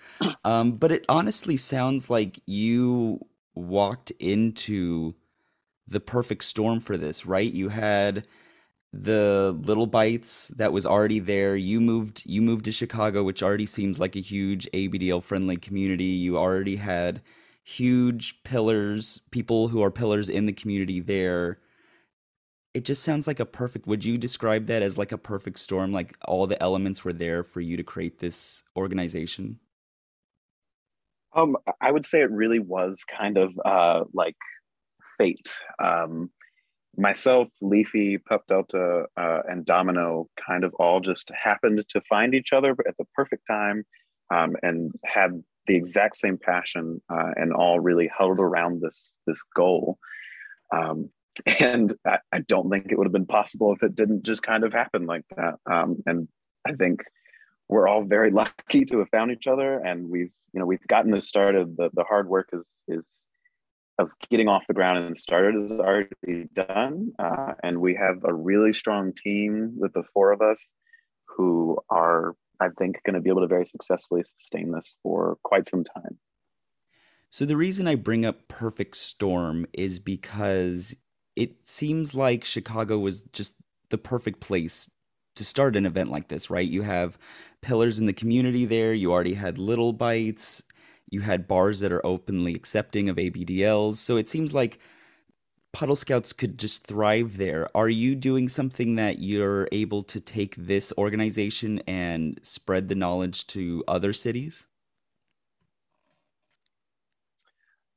Um, 0.44 0.72
but 0.72 0.92
it 0.92 1.04
honestly 1.08 1.56
sounds 1.56 2.08
like 2.08 2.40
you 2.46 3.20
walked 3.54 4.12
into 4.12 5.14
the 5.88 6.00
perfect 6.00 6.44
storm 6.44 6.78
for 6.78 6.96
this, 6.96 7.26
right? 7.26 7.52
You 7.52 7.68
had 7.68 8.26
the 8.92 9.56
little 9.62 9.86
bites 9.86 10.48
that 10.56 10.72
was 10.72 10.86
already 10.86 11.18
there. 11.18 11.56
You 11.56 11.80
moved 11.80 12.22
you 12.26 12.42
moved 12.42 12.64
to 12.66 12.72
Chicago, 12.72 13.22
which 13.22 13.42
already 13.42 13.66
seems 13.66 14.00
like 14.00 14.16
a 14.16 14.20
huge 14.20 14.68
ABDL 14.72 15.22
friendly 15.22 15.56
community. 15.56 16.04
You 16.04 16.38
already 16.38 16.76
had 16.76 17.22
huge 17.62 18.42
pillars, 18.42 19.20
people 19.30 19.68
who 19.68 19.82
are 19.82 19.90
pillars 19.90 20.28
in 20.28 20.46
the 20.46 20.52
community 20.52 21.00
there. 21.00 21.58
It 22.72 22.84
just 22.84 23.02
sounds 23.02 23.26
like 23.26 23.40
a 23.40 23.46
perfect 23.46 23.86
would 23.86 24.04
you 24.04 24.16
describe 24.16 24.66
that 24.66 24.82
as 24.82 24.96
like 24.96 25.12
a 25.12 25.18
perfect 25.18 25.58
storm? 25.58 25.92
Like 25.92 26.16
all 26.24 26.46
the 26.46 26.62
elements 26.62 27.04
were 27.04 27.12
there 27.12 27.42
for 27.42 27.60
you 27.60 27.76
to 27.76 27.82
create 27.82 28.18
this 28.18 28.62
organization? 28.76 29.58
Um, 31.34 31.56
I 31.80 31.90
would 31.90 32.04
say 32.04 32.20
it 32.20 32.30
really 32.30 32.58
was 32.58 33.04
kind 33.04 33.36
of 33.36 33.52
uh, 33.64 34.04
like 34.12 34.36
fate. 35.18 35.50
Um, 35.78 36.30
myself, 36.96 37.48
Leafy, 37.60 38.18
Pup 38.18 38.46
Delta, 38.46 39.06
uh, 39.16 39.40
and 39.48 39.64
Domino 39.64 40.28
kind 40.44 40.64
of 40.64 40.74
all 40.74 41.00
just 41.00 41.30
happened 41.30 41.84
to 41.90 42.00
find 42.08 42.34
each 42.34 42.52
other 42.52 42.74
at 42.86 42.96
the 42.98 43.04
perfect 43.14 43.46
time 43.48 43.84
um, 44.32 44.56
and 44.62 44.92
had 45.04 45.42
the 45.66 45.76
exact 45.76 46.16
same 46.16 46.38
passion 46.38 47.00
uh, 47.12 47.30
and 47.36 47.52
all 47.52 47.78
really 47.80 48.08
huddled 48.08 48.40
around 48.40 48.80
this 48.80 49.16
this 49.26 49.42
goal. 49.54 49.98
Um, 50.72 51.10
and 51.60 51.92
I, 52.06 52.18
I, 52.32 52.40
don't 52.40 52.70
think 52.70 52.86
it 52.90 52.98
would 52.98 53.06
have 53.06 53.12
been 53.12 53.26
possible 53.26 53.72
if 53.72 53.82
it 53.82 53.94
didn't 53.94 54.24
just 54.24 54.42
kind 54.42 54.64
of 54.64 54.72
happen 54.72 55.06
like 55.06 55.24
that. 55.36 55.54
Um, 55.70 56.02
and 56.06 56.28
I 56.66 56.72
think 56.72 57.02
we're 57.68 57.88
all 57.88 58.04
very 58.04 58.30
lucky 58.42 58.84
to 58.86 58.98
have 58.98 59.08
found 59.10 59.30
each 59.30 59.46
other, 59.46 59.78
and 59.78 60.08
we've 60.08 60.32
you 60.52 60.60
know 60.60 60.66
we've 60.66 60.86
gotten 60.86 61.10
this 61.10 61.28
started. 61.28 61.76
The 61.76 61.90
the 61.94 62.04
hard 62.04 62.28
work 62.28 62.50
is 62.52 62.64
is 62.88 63.06
of 64.00 64.10
getting 64.30 64.48
off 64.48 64.66
the 64.66 64.74
ground 64.74 64.98
and 64.98 65.16
started 65.16 65.62
is 65.62 65.78
already 65.78 66.48
done. 66.54 67.12
Uh, 67.18 67.52
and 67.62 67.80
we 67.80 67.94
have 67.94 68.24
a 68.24 68.32
really 68.32 68.72
strong 68.72 69.12
team 69.12 69.74
with 69.76 69.92
the 69.92 70.02
four 70.14 70.32
of 70.32 70.40
us 70.40 70.70
who 71.26 71.78
are, 71.90 72.34
I 72.60 72.68
think, 72.78 73.00
going 73.04 73.14
to 73.14 73.20
be 73.20 73.30
able 73.30 73.42
to 73.42 73.46
very 73.46 73.66
successfully 73.66 74.22
sustain 74.24 74.72
this 74.72 74.96
for 75.02 75.36
quite 75.42 75.68
some 75.68 75.84
time. 75.84 76.18
So, 77.28 77.44
the 77.44 77.56
reason 77.56 77.86
I 77.86 77.94
bring 77.94 78.24
up 78.24 78.48
Perfect 78.48 78.96
Storm 78.96 79.66
is 79.72 80.00
because 80.00 80.96
it 81.40 81.66
seems 81.66 82.14
like 82.14 82.44
Chicago 82.44 82.98
was 82.98 83.22
just 83.32 83.54
the 83.88 83.96
perfect 83.96 84.40
place 84.40 84.90
to 85.36 85.42
start 85.42 85.74
an 85.74 85.86
event 85.86 86.10
like 86.10 86.28
this, 86.28 86.50
right? 86.50 86.68
You 86.68 86.82
have 86.82 87.16
pillars 87.62 87.98
in 87.98 88.04
the 88.04 88.12
community 88.12 88.66
there, 88.66 88.92
you 88.92 89.10
already 89.10 89.32
had 89.32 89.56
Little 89.56 89.94
Bites, 89.94 90.62
you 91.08 91.22
had 91.22 91.48
bars 91.48 91.80
that 91.80 91.92
are 91.92 92.04
openly 92.04 92.54
accepting 92.54 93.08
of 93.08 93.16
ABDLs. 93.16 93.94
So 93.94 94.18
it 94.18 94.28
seems 94.28 94.52
like 94.52 94.80
Puddle 95.72 95.96
Scouts 95.96 96.34
could 96.34 96.58
just 96.58 96.86
thrive 96.86 97.38
there. 97.38 97.74
Are 97.74 97.88
you 97.88 98.14
doing 98.14 98.50
something 98.50 98.96
that 98.96 99.20
you're 99.20 99.66
able 99.72 100.02
to 100.02 100.20
take 100.20 100.54
this 100.56 100.92
organization 100.98 101.80
and 101.86 102.38
spread 102.42 102.90
the 102.90 102.94
knowledge 102.94 103.46
to 103.46 103.82
other 103.88 104.12
cities? 104.12 104.66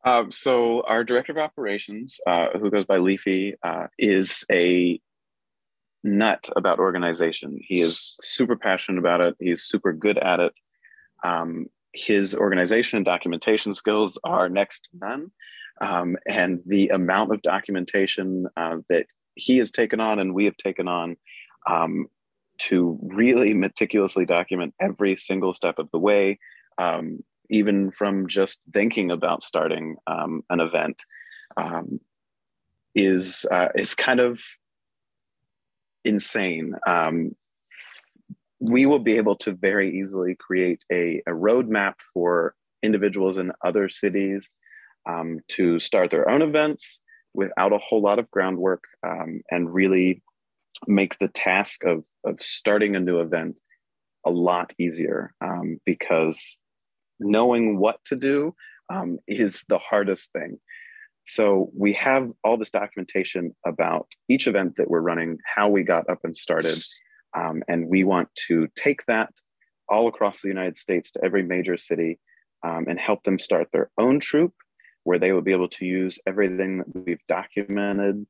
Uh, 0.04 0.26
so 0.30 0.82
our 0.82 1.04
director 1.04 1.32
of 1.32 1.38
operations, 1.38 2.20
uh, 2.28 2.48
who 2.60 2.70
goes 2.70 2.86
by 2.86 2.98
Leafy, 2.98 3.56
uh, 3.64 3.88
is 3.98 4.46
a 4.52 5.00
nut 6.04 6.50
about 6.58 6.80
organization. 6.80 7.58
He 7.62 7.82
is 7.82 8.16
super 8.22 8.58
passionate 8.58 9.00
about 9.00 9.22
it. 9.22 9.36
He's 9.40 9.64
super 9.64 9.94
good 9.94 10.18
at 10.18 10.40
it. 10.40 10.54
Um, 11.24 11.68
his 11.94 12.36
organization 12.36 12.98
and 12.98 13.06
documentation 13.06 13.74
skills 13.74 14.20
are 14.24 14.50
next 14.50 14.90
to 14.92 14.98
none. 14.98 15.32
Um, 15.82 16.18
and 16.28 16.60
the 16.66 16.90
amount 16.90 17.32
of 17.32 17.42
documentation 17.42 18.48
uh, 18.58 18.80
that 18.90 19.08
he 19.36 19.58
has 19.58 19.72
taken 19.72 20.00
on 20.00 20.20
and 20.20 20.34
we 20.34 20.46
have 20.46 20.58
taken 20.58 20.88
on 20.88 21.16
um, 21.70 22.08
to 22.60 23.00
really 23.02 23.54
meticulously 23.54 24.26
document 24.26 24.74
every 24.80 25.16
single 25.16 25.54
step 25.54 25.80
of 25.80 25.90
the 25.92 26.00
way, 26.00 26.40
um, 26.78 27.24
even 27.50 27.92
from 27.92 28.28
just 28.28 28.64
thinking 28.74 29.12
about 29.12 29.44
starting 29.44 29.96
um, 30.08 30.44
an 30.50 30.60
event, 30.60 31.04
um, 31.58 32.00
is 32.96 33.46
uh, 33.52 33.70
is 33.76 33.96
kind 33.96 34.20
of 34.20 34.42
insane. 36.06 36.76
Um, 36.86 37.36
we 38.60 38.86
will 38.86 39.00
be 39.00 39.18
able 39.18 39.36
to 39.36 39.52
very 39.52 40.00
easily 40.00 40.36
create 40.36 40.84
a, 40.92 41.22
a 41.28 41.32
roadmap 41.32 41.96
for 42.14 42.56
individuals 42.82 43.38
in 43.38 43.52
other 43.64 43.90
cities 43.90 44.48
um, 45.06 45.40
to 45.50 45.80
start 45.80 46.12
their 46.12 46.30
own 46.30 46.42
events 46.42 47.02
without 47.34 47.74
a 47.74 47.78
whole 47.78 48.02
lot 48.02 48.20
of 48.20 48.30
groundwork 48.32 48.84
um, 49.06 49.42
and 49.52 49.74
really 49.74 50.22
make 50.88 51.18
the 51.20 51.28
task 51.28 51.84
of, 51.84 52.06
of 52.26 52.42
starting 52.42 52.96
a 52.96 53.00
new 53.00 53.20
event 53.20 53.60
a 54.26 54.32
lot 54.32 54.72
easier 54.78 55.34
um, 55.42 55.80
because 55.86 56.60
knowing 57.20 57.78
what 57.80 58.04
to 58.06 58.16
do 58.16 58.56
um, 58.92 59.20
is 59.28 59.64
the 59.70 59.78
hardest 59.78 60.32
thing. 60.32 60.60
So 61.26 61.72
we 61.78 61.94
have 61.94 62.32
all 62.44 62.58
this 62.58 62.70
documentation 62.72 63.56
about 63.66 64.08
each 64.28 64.48
event 64.48 64.76
that 64.78 64.90
we're 64.90 65.02
running, 65.02 65.38
how 65.46 65.70
we 65.70 65.84
got 65.84 66.10
up 66.10 66.20
and 66.24 66.36
started, 66.36 66.84
um, 67.36 67.64
and 67.68 67.88
we 67.88 68.04
want 68.04 68.30
to 68.48 68.68
take 68.76 69.06
that 69.06 69.32
all 69.88 70.08
across 70.08 70.42
the 70.42 70.50
United 70.50 70.78
States 70.78 71.12
to 71.12 71.24
every 71.24 71.44
major 71.44 71.78
city 71.78 72.20
um, 72.64 72.86
and 72.88 73.00
help 73.00 73.24
them 73.24 73.40
start 73.40 73.70
their 73.72 73.90
own 73.98 74.20
troop 74.20 74.54
where 75.04 75.20
they 75.20 75.34
will 75.34 75.42
be 75.42 75.52
able 75.52 75.68
to 75.68 75.86
use 75.86 76.20
everything 76.26 76.78
that 76.78 77.06
we've 77.06 77.26
documented 77.28 78.26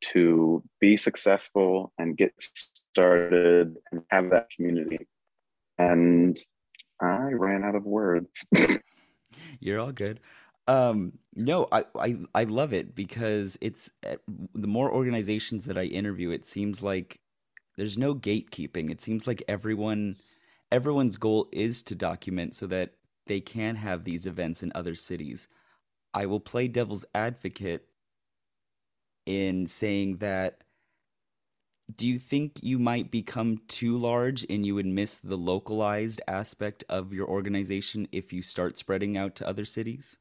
to 0.00 0.62
be 0.80 0.96
successful 0.96 1.92
and 1.98 2.16
get 2.16 2.32
started 2.38 3.76
and 3.90 4.02
have 4.10 4.30
that 4.30 4.48
community. 4.54 5.06
And 5.78 6.36
I 7.00 7.32
ran 7.32 7.64
out 7.64 7.74
of 7.74 7.84
words. 7.84 8.44
You're 9.60 9.80
all 9.80 9.92
good. 9.92 10.20
Um, 10.68 11.12
no, 11.34 11.68
I, 11.70 11.84
I 11.98 12.16
I 12.34 12.44
love 12.44 12.72
it 12.72 12.94
because 12.94 13.56
it's 13.60 13.90
eh, 14.02 14.16
the 14.54 14.66
more 14.66 14.92
organizations 14.92 15.66
that 15.66 15.78
I 15.78 15.84
interview, 15.84 16.30
it 16.30 16.44
seems 16.44 16.82
like 16.82 17.20
there's 17.76 17.98
no 17.98 18.14
gatekeeping. 18.14 18.90
It 18.90 19.00
seems 19.00 19.26
like 19.26 19.42
everyone 19.48 20.16
everyone's 20.72 21.16
goal 21.16 21.48
is 21.52 21.82
to 21.84 21.94
document 21.94 22.54
so 22.54 22.66
that 22.66 22.94
they 23.26 23.40
can 23.40 23.76
have 23.76 24.04
these 24.04 24.26
events 24.26 24.62
in 24.62 24.72
other 24.74 24.94
cities. 24.94 25.48
I 26.14 26.26
will 26.26 26.40
play 26.40 26.66
devil's 26.68 27.04
advocate 27.14 27.86
in 29.26 29.66
saying 29.66 30.18
that 30.18 30.62
do 31.94 32.06
you 32.06 32.18
think 32.18 32.62
you 32.62 32.78
might 32.78 33.10
become 33.10 33.58
too 33.68 33.96
large 33.96 34.44
and 34.50 34.66
you 34.66 34.74
would 34.74 34.86
miss 34.86 35.18
the 35.18 35.36
localized 35.36 36.20
aspect 36.26 36.82
of 36.88 37.12
your 37.12 37.28
organization 37.28 38.08
if 38.10 38.32
you 38.32 38.42
start 38.42 38.76
spreading 38.76 39.16
out 39.16 39.36
to 39.36 39.48
other 39.48 39.64
cities? 39.64 40.16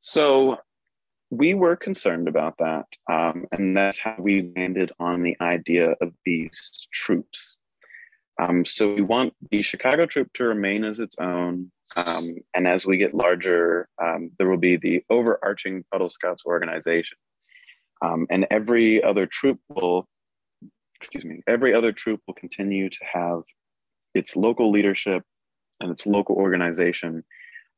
So 0.00 0.58
we 1.30 1.54
were 1.54 1.76
concerned 1.76 2.28
about 2.28 2.56
that. 2.58 2.86
Um, 3.10 3.46
and 3.52 3.76
that's 3.76 3.98
how 3.98 4.16
we 4.18 4.52
landed 4.56 4.92
on 4.98 5.22
the 5.22 5.36
idea 5.40 5.94
of 6.00 6.12
these 6.24 6.88
troops. 6.92 7.58
Um, 8.40 8.64
so 8.64 8.94
we 8.94 9.02
want 9.02 9.34
the 9.50 9.62
Chicago 9.62 10.06
troop 10.06 10.32
to 10.34 10.44
remain 10.44 10.84
as 10.84 11.00
its 11.00 11.16
own. 11.18 11.70
Um, 11.96 12.36
and 12.54 12.68
as 12.68 12.86
we 12.86 12.96
get 12.96 13.14
larger, 13.14 13.88
um, 14.02 14.30
there 14.38 14.48
will 14.48 14.56
be 14.56 14.76
the 14.76 15.04
overarching 15.10 15.84
Puddle 15.90 16.08
Scouts 16.08 16.46
organization. 16.46 17.18
Um, 18.02 18.26
and 18.30 18.46
every 18.50 19.02
other 19.02 19.26
troop 19.26 19.58
will, 19.68 20.06
excuse 20.96 21.24
me, 21.24 21.42
every 21.46 21.74
other 21.74 21.92
troop 21.92 22.20
will 22.26 22.34
continue 22.34 22.88
to 22.88 22.98
have 23.12 23.42
its 24.14 24.36
local 24.36 24.70
leadership 24.70 25.22
and 25.80 25.90
its 25.90 26.06
local 26.06 26.36
organization 26.36 27.24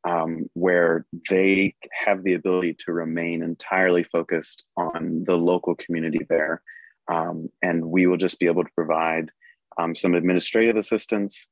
um, 0.05 0.49
where 0.55 1.07
they 1.31 1.75
have 1.93 2.25
the 2.25 2.35
ability 2.35 2.77
to 2.81 2.93
remain 2.93 3.43
entirely 3.43 4.03
focused 4.03 4.67
on 4.77 5.25
the 5.27 5.37
local 5.37 5.77
community 5.77 6.27
there. 6.29 6.63
Um, 7.09 7.49
and 7.63 7.85
we 7.85 8.07
will 8.07 8.17
just 8.17 8.39
be 8.39 8.47
able 8.47 8.65
to 8.65 8.71
provide 8.75 9.31
um, 9.79 9.95
some 9.95 10.15
administrative 10.15 10.77
assistance 10.77 11.47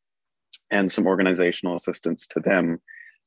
and 0.70 0.90
some 0.90 1.06
organizational 1.06 1.76
assistance 1.76 2.26
to 2.28 2.40
them 2.40 2.80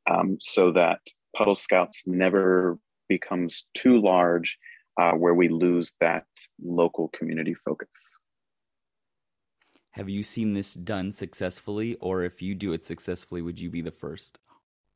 um, 0.09 0.37
so 0.39 0.71
that 0.71 0.99
Puddle 1.35 1.55
Scouts 1.55 2.03
never 2.05 2.77
becomes 3.09 3.65
too 3.73 4.01
large 4.01 4.57
uh, 4.99 5.13
where 5.13 5.33
we 5.33 5.49
lose 5.49 5.93
that 5.99 6.25
local 6.63 7.09
community 7.09 7.53
focus. 7.53 8.19
Have 9.91 10.09
you 10.09 10.23
seen 10.23 10.53
this 10.53 10.73
done 10.73 11.11
successfully, 11.11 11.95
or 11.95 12.23
if 12.23 12.41
you 12.41 12.55
do 12.55 12.73
it 12.73 12.83
successfully, 12.83 13.41
would 13.41 13.59
you 13.59 13.69
be 13.69 13.81
the 13.81 13.91
first? 13.91 14.39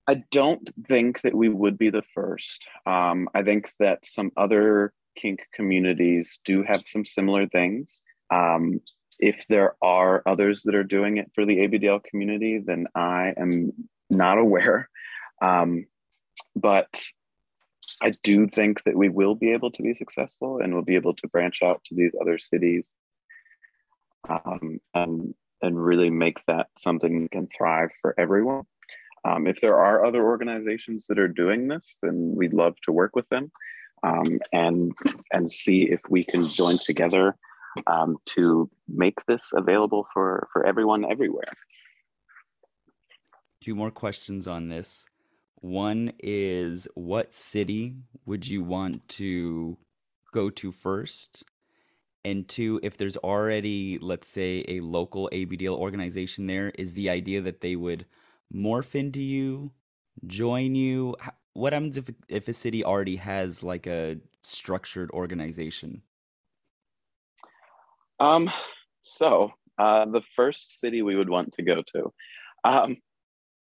I 0.07 0.23
don't 0.31 0.67
think 0.87 1.21
that 1.21 1.35
we 1.35 1.49
would 1.49 1.77
be 1.77 1.89
the 1.89 2.03
first. 2.15 2.67
Um, 2.85 3.29
I 3.35 3.43
think 3.43 3.71
that 3.79 4.05
some 4.05 4.31
other 4.37 4.93
kink 5.15 5.45
communities 5.53 6.39
do 6.45 6.63
have 6.63 6.83
some 6.85 7.05
similar 7.05 7.47
things. 7.47 7.99
Um, 8.31 8.81
if 9.19 9.45
there 9.47 9.75
are 9.81 10.23
others 10.25 10.63
that 10.63 10.75
are 10.75 10.83
doing 10.83 11.17
it 11.17 11.31
for 11.35 11.45
the 11.45 11.57
ABDL 11.57 12.03
community, 12.03 12.59
then 12.59 12.85
I 12.95 13.33
am 13.37 13.73
not 14.09 14.37
aware. 14.37 14.89
Um, 15.41 15.87
but 16.55 17.03
I 18.01 18.13
do 18.23 18.47
think 18.47 18.83
that 18.83 18.95
we 18.95 19.09
will 19.09 19.35
be 19.35 19.51
able 19.53 19.71
to 19.71 19.81
be 19.81 19.93
successful 19.93 20.59
and 20.59 20.73
we'll 20.73 20.83
be 20.83 20.95
able 20.95 21.15
to 21.15 21.27
branch 21.27 21.63
out 21.63 21.83
to 21.85 21.95
these 21.95 22.13
other 22.21 22.37
cities 22.37 22.91
um, 24.29 24.79
and, 24.93 25.33
and 25.61 25.83
really 25.83 26.09
make 26.09 26.45
that 26.45 26.67
something 26.77 27.23
that 27.23 27.31
can 27.31 27.47
thrive 27.55 27.89
for 28.01 28.13
everyone. 28.19 28.63
Um, 29.25 29.47
if 29.47 29.59
there 29.61 29.77
are 29.77 30.05
other 30.05 30.23
organizations 30.23 31.07
that 31.07 31.19
are 31.19 31.27
doing 31.27 31.67
this, 31.67 31.97
then 32.01 32.33
we'd 32.35 32.53
love 32.53 32.75
to 32.83 32.91
work 32.91 33.15
with 33.15 33.27
them 33.29 33.51
um, 34.03 34.39
and 34.53 34.93
and 35.31 35.49
see 35.49 35.83
if 35.83 35.99
we 36.09 36.23
can 36.23 36.47
join 36.47 36.77
together 36.77 37.35
um, 37.87 38.17
to 38.25 38.69
make 38.87 39.15
this 39.27 39.51
available 39.53 40.07
for 40.13 40.47
for 40.53 40.65
everyone 40.65 41.09
everywhere. 41.09 41.51
Two 43.63 43.75
more 43.75 43.91
questions 43.91 44.47
on 44.47 44.69
this. 44.69 45.05
One 45.61 46.13
is 46.19 46.87
what 46.93 47.33
city 47.33 47.95
would 48.25 48.47
you 48.47 48.63
want 48.63 49.07
to 49.09 49.77
go 50.31 50.49
to 50.51 50.71
first? 50.71 51.43
And 52.23 52.47
two, 52.47 52.79
if 52.83 52.97
there's 52.97 53.17
already, 53.17 53.97
let's 53.99 54.27
say, 54.27 54.65
a 54.67 54.81
local 54.81 55.29
ABDL 55.31 55.75
organization 55.75 56.45
there, 56.45 56.71
is 56.77 56.93
the 56.93 57.09
idea 57.09 57.41
that 57.41 57.61
they 57.61 57.75
would 57.75 58.05
morph 58.53 58.95
into 58.95 59.21
you, 59.21 59.71
join 60.25 60.75
you? 60.75 61.15
What 61.53 61.73
happens 61.73 61.97
if 61.97 62.09
if 62.27 62.47
a 62.47 62.53
city 62.53 62.83
already 62.83 63.15
has 63.15 63.63
like 63.63 63.87
a 63.87 64.17
structured 64.41 65.09
organization? 65.11 66.01
Um, 68.19 68.51
so 69.03 69.51
uh, 69.77 70.05
the 70.05 70.21
first 70.35 70.79
city 70.79 71.01
we 71.01 71.15
would 71.15 71.29
want 71.29 71.53
to 71.53 71.63
go 71.63 71.81
to, 71.93 72.13
um, 72.63 72.97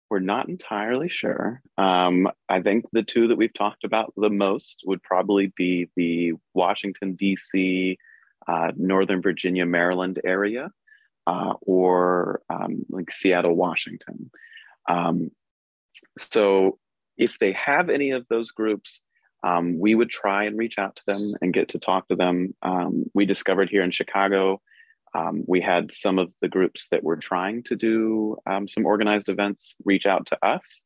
we're 0.10 0.19
not 0.19 0.50
entirely 0.50 1.10
sure. 1.10 1.62
Um, 1.78 2.28
I 2.50 2.62
think 2.62 2.86
the 2.91 3.04
two 3.04 3.28
that 3.28 3.38
we've 3.38 3.54
talked 3.54 3.84
about 3.84 4.13
the 4.17 4.30
most 4.30 4.84
would 4.86 5.04
probably 5.04 5.54
be 5.56 5.89
the 5.95 6.34
Washington 6.54 7.15
D.C., 7.15 7.98
uh, 8.48 8.72
Northern 8.76 9.22
Virginia, 9.22 9.65
Maryland 9.65 10.19
area, 10.26 10.72
uh, 11.28 11.54
or 11.62 12.41
um, 12.50 12.86
like 12.89 13.12
Seattle, 13.12 13.56
Washington. 13.56 14.32
Um, 14.88 15.30
so 16.17 16.80
if 17.17 17.38
they 17.38 17.52
have 17.52 17.89
any 17.89 18.12
of 18.12 18.26
those 18.30 18.52
groups, 18.52 19.02
um, 19.43 19.80
we 19.80 19.93
would 19.93 20.10
try 20.10 20.45
and 20.45 20.58
reach 20.58 20.80
out 20.80 20.95
to 20.95 21.02
them 21.06 21.36
and 21.41 21.54
get 21.54 21.69
to 21.69 21.80
talk 21.80 22.08
to 22.08 22.15
them. 22.15 22.56
Um, 22.62 23.06
we 23.13 23.26
discovered 23.26 23.69
here 23.69 23.84
in 23.84 23.91
Chicago, 23.91 24.62
um, 25.13 25.43
we 25.48 25.62
had 25.62 25.91
some 25.91 26.19
of 26.19 26.34
the 26.41 26.48
groups 26.48 26.88
that 26.89 27.04
were 27.04 27.17
trying 27.17 27.63
to 27.63 27.76
do 27.76 28.38
um, 28.45 28.67
some 28.67 28.86
organized 28.86 29.30
events 29.30 29.76
reach 29.86 30.06
out 30.06 30.26
to 30.28 30.45
us 30.45 30.82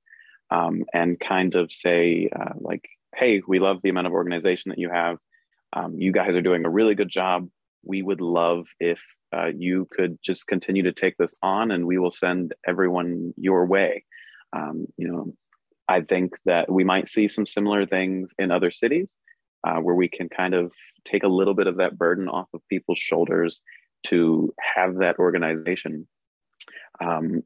um, 0.50 0.84
and 0.94 1.20
kind 1.20 1.56
of 1.56 1.72
say, 1.72 2.30
uh, 2.34 2.54
like, 2.60 2.88
hey, 3.16 3.42
we 3.48 3.60
love 3.60 3.80
the 3.84 3.90
amount 3.90 4.08
of 4.08 4.14
organization 4.14 4.70
that 4.70 4.80
you 4.80 4.90
have. 4.90 5.18
Um, 5.74 5.96
you 6.00 6.12
guys 6.12 6.36
are 6.36 6.42
doing 6.42 6.66
a 6.66 6.70
really 6.70 6.96
good 6.96 7.10
job. 7.10 7.50
We 7.84 8.02
would 8.02 8.22
love 8.22 8.68
if 8.80 9.02
uh, 9.36 9.48
you 9.58 9.88
could 9.92 10.20
just 10.24 10.48
continue 10.48 10.84
to 10.84 10.94
take 10.94 11.18
this 11.18 11.34
on 11.42 11.72
and 11.72 11.86
we 11.86 11.98
will 11.98 12.12
send 12.12 12.54
everyone 12.68 13.34
your 13.36 13.66
way. 13.66 14.06
you 14.98 15.08
know, 15.08 15.34
I 15.88 16.02
think 16.02 16.38
that 16.46 16.72
we 16.72 16.84
might 16.84 17.08
see 17.08 17.28
some 17.28 17.46
similar 17.46 17.86
things 17.86 18.34
in 18.40 18.52
other 18.52 18.72
cities 18.72 19.18
uh, 19.64 19.78
where 19.78 19.96
we 19.96 20.08
can 20.08 20.30
kind 20.30 20.54
of 20.54 20.72
take 21.06 21.24
a 21.24 21.28
little 21.28 21.54
bit 21.54 21.68
of 21.68 21.78
that 21.78 21.98
burden 21.98 22.30
off 22.30 22.48
of 22.54 22.62
people's 22.70 23.00
shoulders 23.00 23.62
to 24.04 24.54
have 24.76 24.96
that 24.98 25.20
organization. 25.20 26.08
Um, 27.04 27.44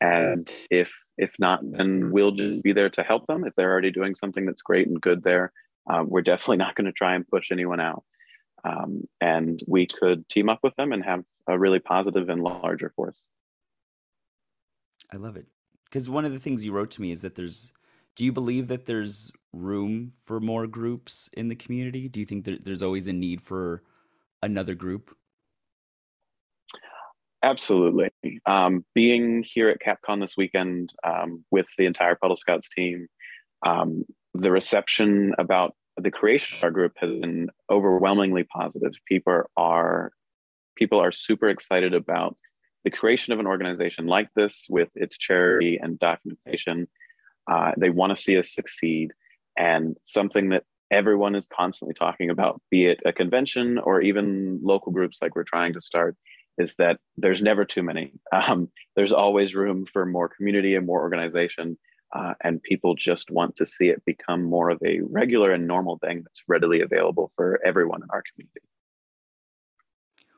and 0.00 0.50
if 0.70 0.96
if 1.16 1.32
not, 1.40 1.60
then 1.62 2.12
we'll 2.12 2.30
just 2.30 2.62
be 2.62 2.72
there 2.72 2.90
to 2.90 3.02
help 3.02 3.26
them. 3.26 3.44
If 3.44 3.54
they're 3.56 3.70
already 3.70 3.90
doing 3.90 4.14
something 4.14 4.46
that's 4.46 4.62
great 4.62 4.86
and 4.86 5.00
good 5.00 5.22
there, 5.24 5.52
uh, 5.90 6.04
we're 6.06 6.22
definitely 6.22 6.56
not 6.64 6.74
going 6.76 6.86
to 6.86 6.92
try 6.92 7.14
and 7.14 7.26
push 7.26 7.50
anyone 7.50 7.80
out. 7.80 8.04
Um, 8.64 9.02
and 9.20 9.60
we 9.66 9.86
could 9.86 10.28
team 10.28 10.48
up 10.48 10.60
with 10.62 10.74
them 10.76 10.92
and 10.92 11.04
have 11.04 11.24
a 11.48 11.58
really 11.58 11.78
positive 11.78 12.28
and 12.28 12.42
larger 12.42 12.92
force. 12.94 13.26
I 15.12 15.16
love 15.16 15.36
it 15.36 15.46
because 15.84 16.10
one 16.10 16.24
of 16.24 16.32
the 16.32 16.38
things 16.38 16.64
you 16.64 16.72
wrote 16.72 16.90
to 16.92 17.02
me 17.02 17.10
is 17.10 17.22
that 17.22 17.34
there's 17.34 17.72
do 18.14 18.24
you 18.24 18.32
believe 18.32 18.66
that 18.66 18.86
there's 18.86 19.30
room 19.52 20.12
for 20.24 20.40
more 20.40 20.66
groups 20.66 21.30
in 21.34 21.48
the 21.48 21.54
community? 21.54 22.08
Do 22.08 22.18
you 22.18 22.26
think 22.26 22.44
that 22.46 22.64
there's 22.64 22.82
always 22.82 23.06
a 23.06 23.12
need 23.12 23.40
for 23.40 23.84
another 24.42 24.74
group? 24.74 25.16
Absolutely. 27.42 28.10
Um, 28.46 28.84
being 28.94 29.44
here 29.46 29.68
at 29.68 29.78
CapCon 29.80 30.20
this 30.20 30.36
weekend 30.36 30.92
um, 31.04 31.44
with 31.50 31.68
the 31.78 31.86
entire 31.86 32.16
Puddle 32.16 32.36
Scouts 32.36 32.68
team, 32.68 33.06
um, 33.64 34.04
the 34.34 34.50
reception 34.50 35.34
about 35.38 35.74
the 35.96 36.10
creation 36.10 36.58
of 36.58 36.64
our 36.64 36.70
group 36.70 36.92
has 36.96 37.12
been 37.12 37.48
overwhelmingly 37.70 38.44
positive. 38.44 38.92
People 39.06 39.42
are 39.56 40.12
people 40.76 41.00
are 41.00 41.10
super 41.12 41.48
excited 41.48 41.92
about 41.92 42.36
the 42.84 42.90
creation 42.90 43.32
of 43.32 43.40
an 43.40 43.46
organization 43.46 44.06
like 44.06 44.28
this 44.36 44.66
with 44.70 44.88
its 44.94 45.18
charity 45.18 45.78
and 45.82 45.98
documentation 45.98 46.86
uh, 47.50 47.72
they 47.76 47.90
want 47.90 48.14
to 48.14 48.22
see 48.22 48.38
us 48.38 48.50
succeed. 48.50 49.12
And 49.56 49.96
something 50.04 50.50
that 50.50 50.64
everyone 50.90 51.34
is 51.34 51.46
constantly 51.46 51.94
talking 51.94 52.30
about, 52.30 52.60
be 52.70 52.86
it 52.86 53.00
a 53.04 53.12
convention 53.12 53.78
or 53.78 54.00
even 54.00 54.60
local 54.62 54.92
groups 54.92 55.18
like 55.20 55.34
we're 55.34 55.44
trying 55.44 55.72
to 55.72 55.80
start, 55.80 56.16
is 56.58 56.74
that 56.76 56.98
there's 57.16 57.42
never 57.42 57.64
too 57.64 57.82
many. 57.82 58.12
Um, 58.32 58.70
there's 58.96 59.12
always 59.12 59.54
room 59.54 59.86
for 59.86 60.04
more 60.04 60.28
community 60.28 60.74
and 60.74 60.86
more 60.86 61.00
organization. 61.00 61.78
Uh, 62.14 62.34
and 62.42 62.62
people 62.62 62.94
just 62.94 63.30
want 63.30 63.56
to 63.56 63.66
see 63.66 63.88
it 63.88 64.02
become 64.06 64.42
more 64.42 64.70
of 64.70 64.80
a 64.84 65.00
regular 65.02 65.52
and 65.52 65.66
normal 65.66 65.98
thing 65.98 66.22
that's 66.22 66.42
readily 66.48 66.80
available 66.80 67.30
for 67.36 67.60
everyone 67.64 68.02
in 68.02 68.08
our 68.10 68.22
community. 68.32 68.60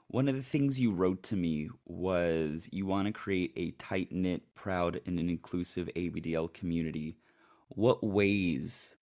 One 0.09 0.29
of 0.29 0.35
the 0.35 0.43
things 0.43 0.81
you 0.81 0.91
wrote 0.91 1.23
to 1.25 1.37
me 1.37 1.69
was 1.87 2.69
you 2.73 2.85
want 2.85 3.07
to 3.07 3.13
create 3.13 3.53
a 3.55 3.71
tight 3.73 4.11
knit, 4.11 4.43
proud, 4.57 5.01
and 5.07 5.21
an 5.21 5.31
inclusive 5.31 5.89
ABDL 5.95 6.53
community. 6.53 7.17
What 7.69 8.03
ways 8.03 8.97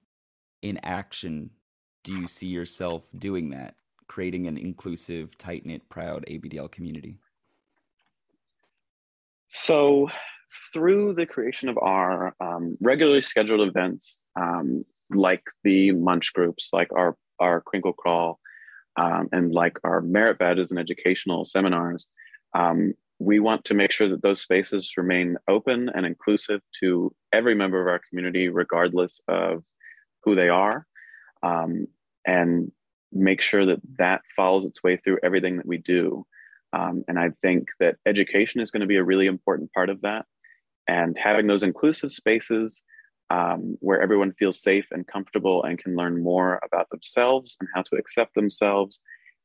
in 0.60 0.78
action 0.82 1.50
do 2.04 2.14
you 2.14 2.26
see 2.26 2.48
yourself 2.48 3.08
doing 3.16 3.50
that, 3.50 3.76
creating 4.08 4.46
an 4.46 4.56
inclusive, 4.56 5.36
tight 5.38 5.64
knit, 5.64 5.88
proud 5.88 6.24
ABDL 6.28 6.70
community? 6.70 7.18
So, 9.50 10.08
through 10.72 11.14
the 11.14 11.26
creation 11.26 11.68
of 11.68 11.78
our 11.78 12.34
um, 12.40 12.76
regularly 12.80 13.20
scheduled 13.20 13.66
events, 13.68 14.22
um, 14.38 14.84
like 15.10 15.42
the 15.64 15.92
munch 15.92 16.32
groups, 16.32 16.70
like 16.72 16.88
our 16.94 17.16
our 17.40 17.60
crinkle 17.60 17.92
crawl, 17.92 18.40
um, 18.96 19.28
and 19.32 19.52
like 19.52 19.78
our 19.84 20.00
merit 20.00 20.38
badges 20.38 20.70
and 20.70 20.80
educational 20.80 21.44
seminars, 21.44 22.08
um, 22.54 22.94
we 23.18 23.40
want 23.40 23.64
to 23.64 23.74
make 23.74 23.90
sure 23.90 24.08
that 24.08 24.22
those 24.22 24.40
spaces 24.40 24.94
remain 24.96 25.36
open 25.48 25.90
and 25.94 26.06
inclusive 26.06 26.60
to 26.80 27.14
every 27.32 27.54
member 27.54 27.80
of 27.80 27.88
our 27.88 28.00
community, 28.08 28.48
regardless 28.48 29.20
of 29.28 29.62
who 30.24 30.34
they 30.34 30.48
are, 30.48 30.86
um, 31.42 31.86
and 32.26 32.70
make 33.12 33.40
sure 33.40 33.64
that 33.66 33.80
that 33.98 34.22
follows 34.36 34.64
its 34.64 34.82
way 34.82 34.96
through 34.96 35.18
everything 35.22 35.56
that 35.56 35.66
we 35.66 35.78
do. 35.78 36.26
Um, 36.72 37.04
and 37.08 37.18
I 37.18 37.30
think 37.40 37.68
that 37.80 37.96
education 38.06 38.60
is 38.60 38.70
going 38.70 38.82
to 38.82 38.86
be 38.86 38.96
a 38.96 39.04
really 39.04 39.26
important 39.26 39.72
part 39.72 39.88
of 39.88 40.02
that. 40.02 40.26
And 40.86 41.16
having 41.18 41.46
those 41.46 41.62
inclusive 41.62 42.12
spaces 42.12 42.82
um, 43.30 43.76
where 43.80 44.00
everyone 44.00 44.32
feels 44.32 44.62
safe 44.62 44.86
and 44.90 45.06
comfortable 45.06 45.62
and 45.62 45.78
can 45.78 45.96
learn 45.96 46.22
more 46.22 46.60
about 46.64 46.88
themselves 46.90 47.56
and 47.60 47.68
how 47.74 47.82
to 47.82 47.96
accept 47.96 48.34
themselves 48.34 49.00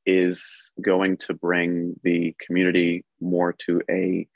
is 0.05 0.73
going 0.81 1.17
to 1.17 1.33
bring 1.33 1.95
the 2.03 2.35
community 2.45 3.05
more 3.21 3.53
to 3.53 3.81
a 3.89 4.27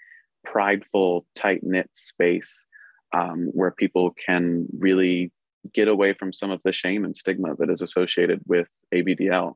prideful, 0.43 1.25
tight 1.35 1.61
knit 1.63 1.89
space 1.93 2.65
um, 3.13 3.49
where 3.53 3.71
people 3.71 4.13
can 4.25 4.65
really 4.77 5.31
get 5.73 5.88
away 5.88 6.13
from 6.13 6.34
some 6.34 6.51
of 6.51 6.62
the 6.63 6.73
shame 6.73 7.06
and 7.06 7.15
stigma 7.15 7.56
that 7.56 7.69
is 7.69 7.82
associated 7.82 8.41
with 8.47 8.67
ABDL 8.93 9.56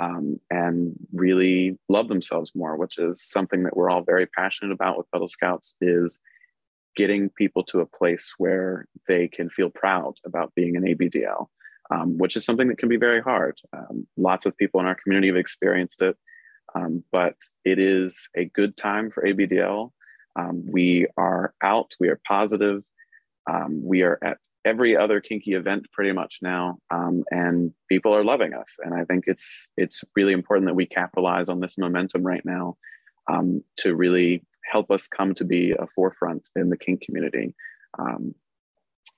um, 0.00 0.40
and 0.50 0.94
really 1.12 1.78
love 1.88 2.08
themselves 2.08 2.52
more, 2.54 2.76
which 2.76 2.98
is 2.98 3.22
something 3.22 3.62
that 3.62 3.76
we're 3.76 3.90
all 3.90 4.02
very 4.02 4.26
passionate 4.26 4.72
about 4.72 4.98
with 4.98 5.10
Puddle 5.10 5.28
Scouts 5.28 5.74
is 5.80 6.18
getting 6.96 7.28
people 7.30 7.62
to 7.64 7.80
a 7.80 7.86
place 7.86 8.34
where 8.38 8.86
they 9.08 9.28
can 9.28 9.50
feel 9.50 9.70
proud 9.70 10.14
about 10.24 10.54
being 10.54 10.76
an 10.76 10.84
ABDL, 10.84 11.48
um, 11.90 12.18
which 12.18 12.36
is 12.36 12.44
something 12.44 12.68
that 12.68 12.78
can 12.78 12.88
be 12.88 12.96
very 12.96 13.20
hard. 13.20 13.58
Um, 13.72 14.06
lots 14.16 14.46
of 14.46 14.56
people 14.56 14.80
in 14.80 14.86
our 14.86 14.94
community 14.94 15.28
have 15.28 15.36
experienced 15.36 16.02
it, 16.02 16.16
um, 16.74 17.04
but 17.12 17.36
it 17.64 17.78
is 17.78 18.28
a 18.36 18.46
good 18.46 18.76
time 18.76 19.10
for 19.10 19.24
ABDL. 19.24 19.90
Um, 20.36 20.64
we 20.70 21.06
are 21.16 21.54
out, 21.62 21.94
we 22.00 22.08
are 22.08 22.20
positive, 22.26 22.82
Um, 23.50 23.82
we 23.84 24.02
are 24.02 24.18
at 24.22 24.38
every 24.64 24.96
other 24.96 25.20
kinky 25.20 25.52
event 25.52 25.86
pretty 25.92 26.12
much 26.12 26.38
now, 26.40 26.78
um, 26.90 27.24
and 27.30 27.72
people 27.90 28.14
are 28.14 28.24
loving 28.24 28.54
us. 28.54 28.76
And 28.82 28.94
I 28.94 29.04
think 29.04 29.24
it's 29.26 29.68
it's 29.76 30.02
really 30.16 30.32
important 30.32 30.66
that 30.66 30.74
we 30.74 30.86
capitalize 30.86 31.48
on 31.48 31.60
this 31.60 31.76
momentum 31.76 32.22
right 32.22 32.44
now 32.44 32.76
um, 33.30 33.62
to 33.78 33.94
really 33.94 34.42
help 34.70 34.90
us 34.90 35.06
come 35.06 35.34
to 35.34 35.44
be 35.44 35.72
a 35.72 35.86
forefront 35.94 36.48
in 36.56 36.70
the 36.70 36.78
kink 36.78 37.02
community. 37.02 37.54
Um, 37.98 38.34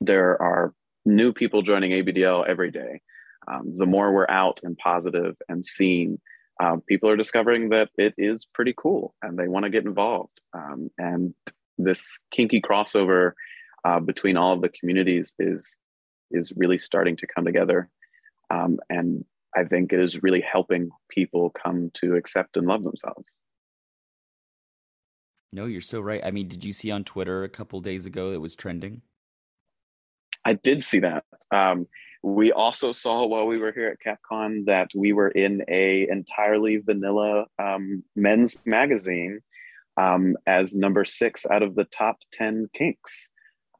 there 0.01 0.41
are 0.43 0.75
new 1.05 1.33
people 1.33 1.63
joining 1.63 1.93
ABDL 1.93 2.47
every 2.47 2.71
day. 2.71 3.01
Um, 3.49 3.77
the 3.77 3.87
more 3.87 4.13
we're 4.13 4.29
out 4.29 4.61
and 4.65 4.77
positive 4.77 5.37
and 5.49 5.65
seen, 5.65 6.21
uh, 6.61 6.79
people 6.89 7.09
are 7.09 7.17
discovering 7.17 7.69
that 7.71 7.91
it 7.97 8.15
is 8.19 8.45
pretty 8.45 8.75
cool 8.77 9.15
and 9.23 9.39
they 9.39 9.47
want 9.47 9.65
to 9.65 9.71
get 9.71 9.85
involved. 9.85 10.41
Um, 10.53 10.91
and 10.99 11.35
this 11.79 12.19
kinky 12.33 12.61
crossover 12.61 13.33
uh, 13.87 14.01
between 14.01 14.37
all 14.37 14.53
of 14.53 14.63
the 14.63 14.69
communities 14.69 15.35
is 15.39 15.79
is 16.33 16.53
really 16.57 16.79
starting 16.79 17.17
to 17.17 17.27
come 17.27 17.45
together. 17.45 17.89
Um, 18.51 18.81
and 18.91 19.25
I 19.57 19.63
think 19.65 19.93
it 19.93 20.01
is 20.01 20.23
really 20.25 20.41
helping 20.41 20.91
people 21.09 21.51
come 21.51 21.91
to 21.95 22.17
accept 22.17 22.57
and 22.57 22.67
love 22.67 22.83
themselves. 22.83 23.43
No, 25.53 25.67
you're 25.67 25.81
so 25.81 26.01
right. 26.01 26.21
I 26.25 26.33
mean, 26.33 26.49
did 26.49 26.65
you 26.65 26.73
see 26.73 26.91
on 26.91 27.05
Twitter 27.05 27.45
a 27.45 27.49
couple 27.49 27.81
days 27.81 28.07
ago 28.07 28.33
that 28.33 28.41
was 28.41 28.57
trending? 28.57 29.03
I 30.45 30.55
did 30.55 30.83
see 30.83 30.99
that. 31.01 31.25
Um, 31.53 31.87
we 32.23 32.51
also 32.51 32.91
saw 32.91 33.25
while 33.25 33.47
we 33.47 33.59
were 33.59 33.73
here 33.73 33.89
at 33.89 33.99
CapCon 34.05 34.67
that 34.67 34.89
we 34.97 35.13
were 35.13 35.29
in 35.29 35.63
a 35.69 36.09
entirely 36.09 36.79
vanilla 36.79 37.47
um, 37.63 38.03
men's 38.17 38.67
magazine 38.67 39.41
um, 39.97 40.37
as 40.47 40.75
number 40.75 41.05
six 41.05 41.47
out 41.47 41.63
of 41.63 41.77
the 41.77 41.85
top 41.85 42.17
10 42.33 42.69
kinks. 42.75 43.29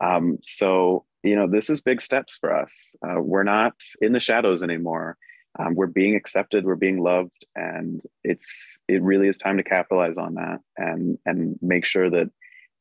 Um, 0.01 0.39
so, 0.43 1.05
you 1.23 1.37
know, 1.37 1.49
this 1.49 1.71
is 1.71 1.81
big 1.81 2.01
steps 2.01 2.39
for 2.41 2.55
us. 2.55 2.95
Uh, 3.07 3.21
we're 3.21 3.45
not 3.45 3.75
in 4.01 4.13
the 4.13 4.21
shadows 4.21 4.63
anymore. 4.63 5.17
Um, 5.59 5.75
we're 5.75 5.87
being 5.87 6.15
accepted, 6.15 6.67
we're 6.67 6.77
being 6.77 7.03
loved, 7.03 7.47
and 7.55 8.03
it's 8.25 8.79
it 8.89 9.03
really 9.03 9.29
is 9.29 9.39
time 9.39 9.57
to 9.57 9.63
capitalize 9.63 10.19
on 10.19 10.35
that 10.35 10.59
and 10.77 11.19
and 11.25 11.59
make 11.63 11.87
sure 11.87 12.11
that 12.11 12.31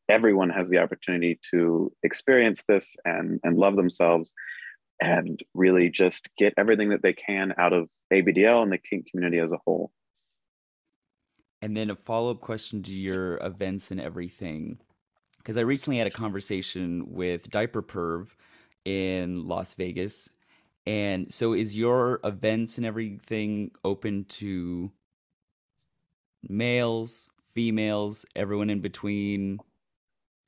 everyone 0.10 0.50
has 0.50 0.70
the 0.70 0.80
opportunity 0.80 1.40
to 1.52 1.92
experience 2.04 2.64
this 2.68 2.98
and 3.06 3.40
and 3.44 3.58
love 3.58 3.78
themselves 3.78 4.34
and 5.02 5.42
really 5.54 5.90
just 5.90 6.30
get 6.38 6.54
everything 6.58 6.90
that 6.90 7.02
they 7.02 7.14
can 7.14 7.54
out 7.58 7.74
of 7.74 7.88
ABDL 8.14 8.64
and 8.64 8.72
the 8.72 8.78
kink 8.78 9.08
community 9.10 9.40
as 9.40 9.52
a 9.52 9.60
whole. 9.66 9.92
And 11.62 11.76
then 11.76 11.90
a 11.90 11.96
follow 11.96 12.32
up 12.32 12.42
question 12.42 12.84
to 12.84 12.92
your 12.92 13.38
events 13.38 13.92
and 13.92 14.00
everything. 14.00 14.80
Because 15.46 15.58
I 15.58 15.62
recently 15.62 16.00
had 16.00 16.08
a 16.08 16.12
conversation 16.12 17.14
with 17.14 17.52
Diaper 17.52 17.84
Perv 17.84 18.30
in 18.84 19.48
Las 19.48 19.76
Vegas. 19.76 20.28
And 20.88 21.32
so 21.32 21.54
is 21.54 21.78
your 21.78 22.20
events 22.24 22.78
and 22.78 22.86
everything 22.86 23.70
open 23.84 24.26
to 24.26 24.92
males, 26.50 27.30
females, 27.54 28.26
everyone 28.36 28.72
in 28.72 28.80
between? 28.80 29.60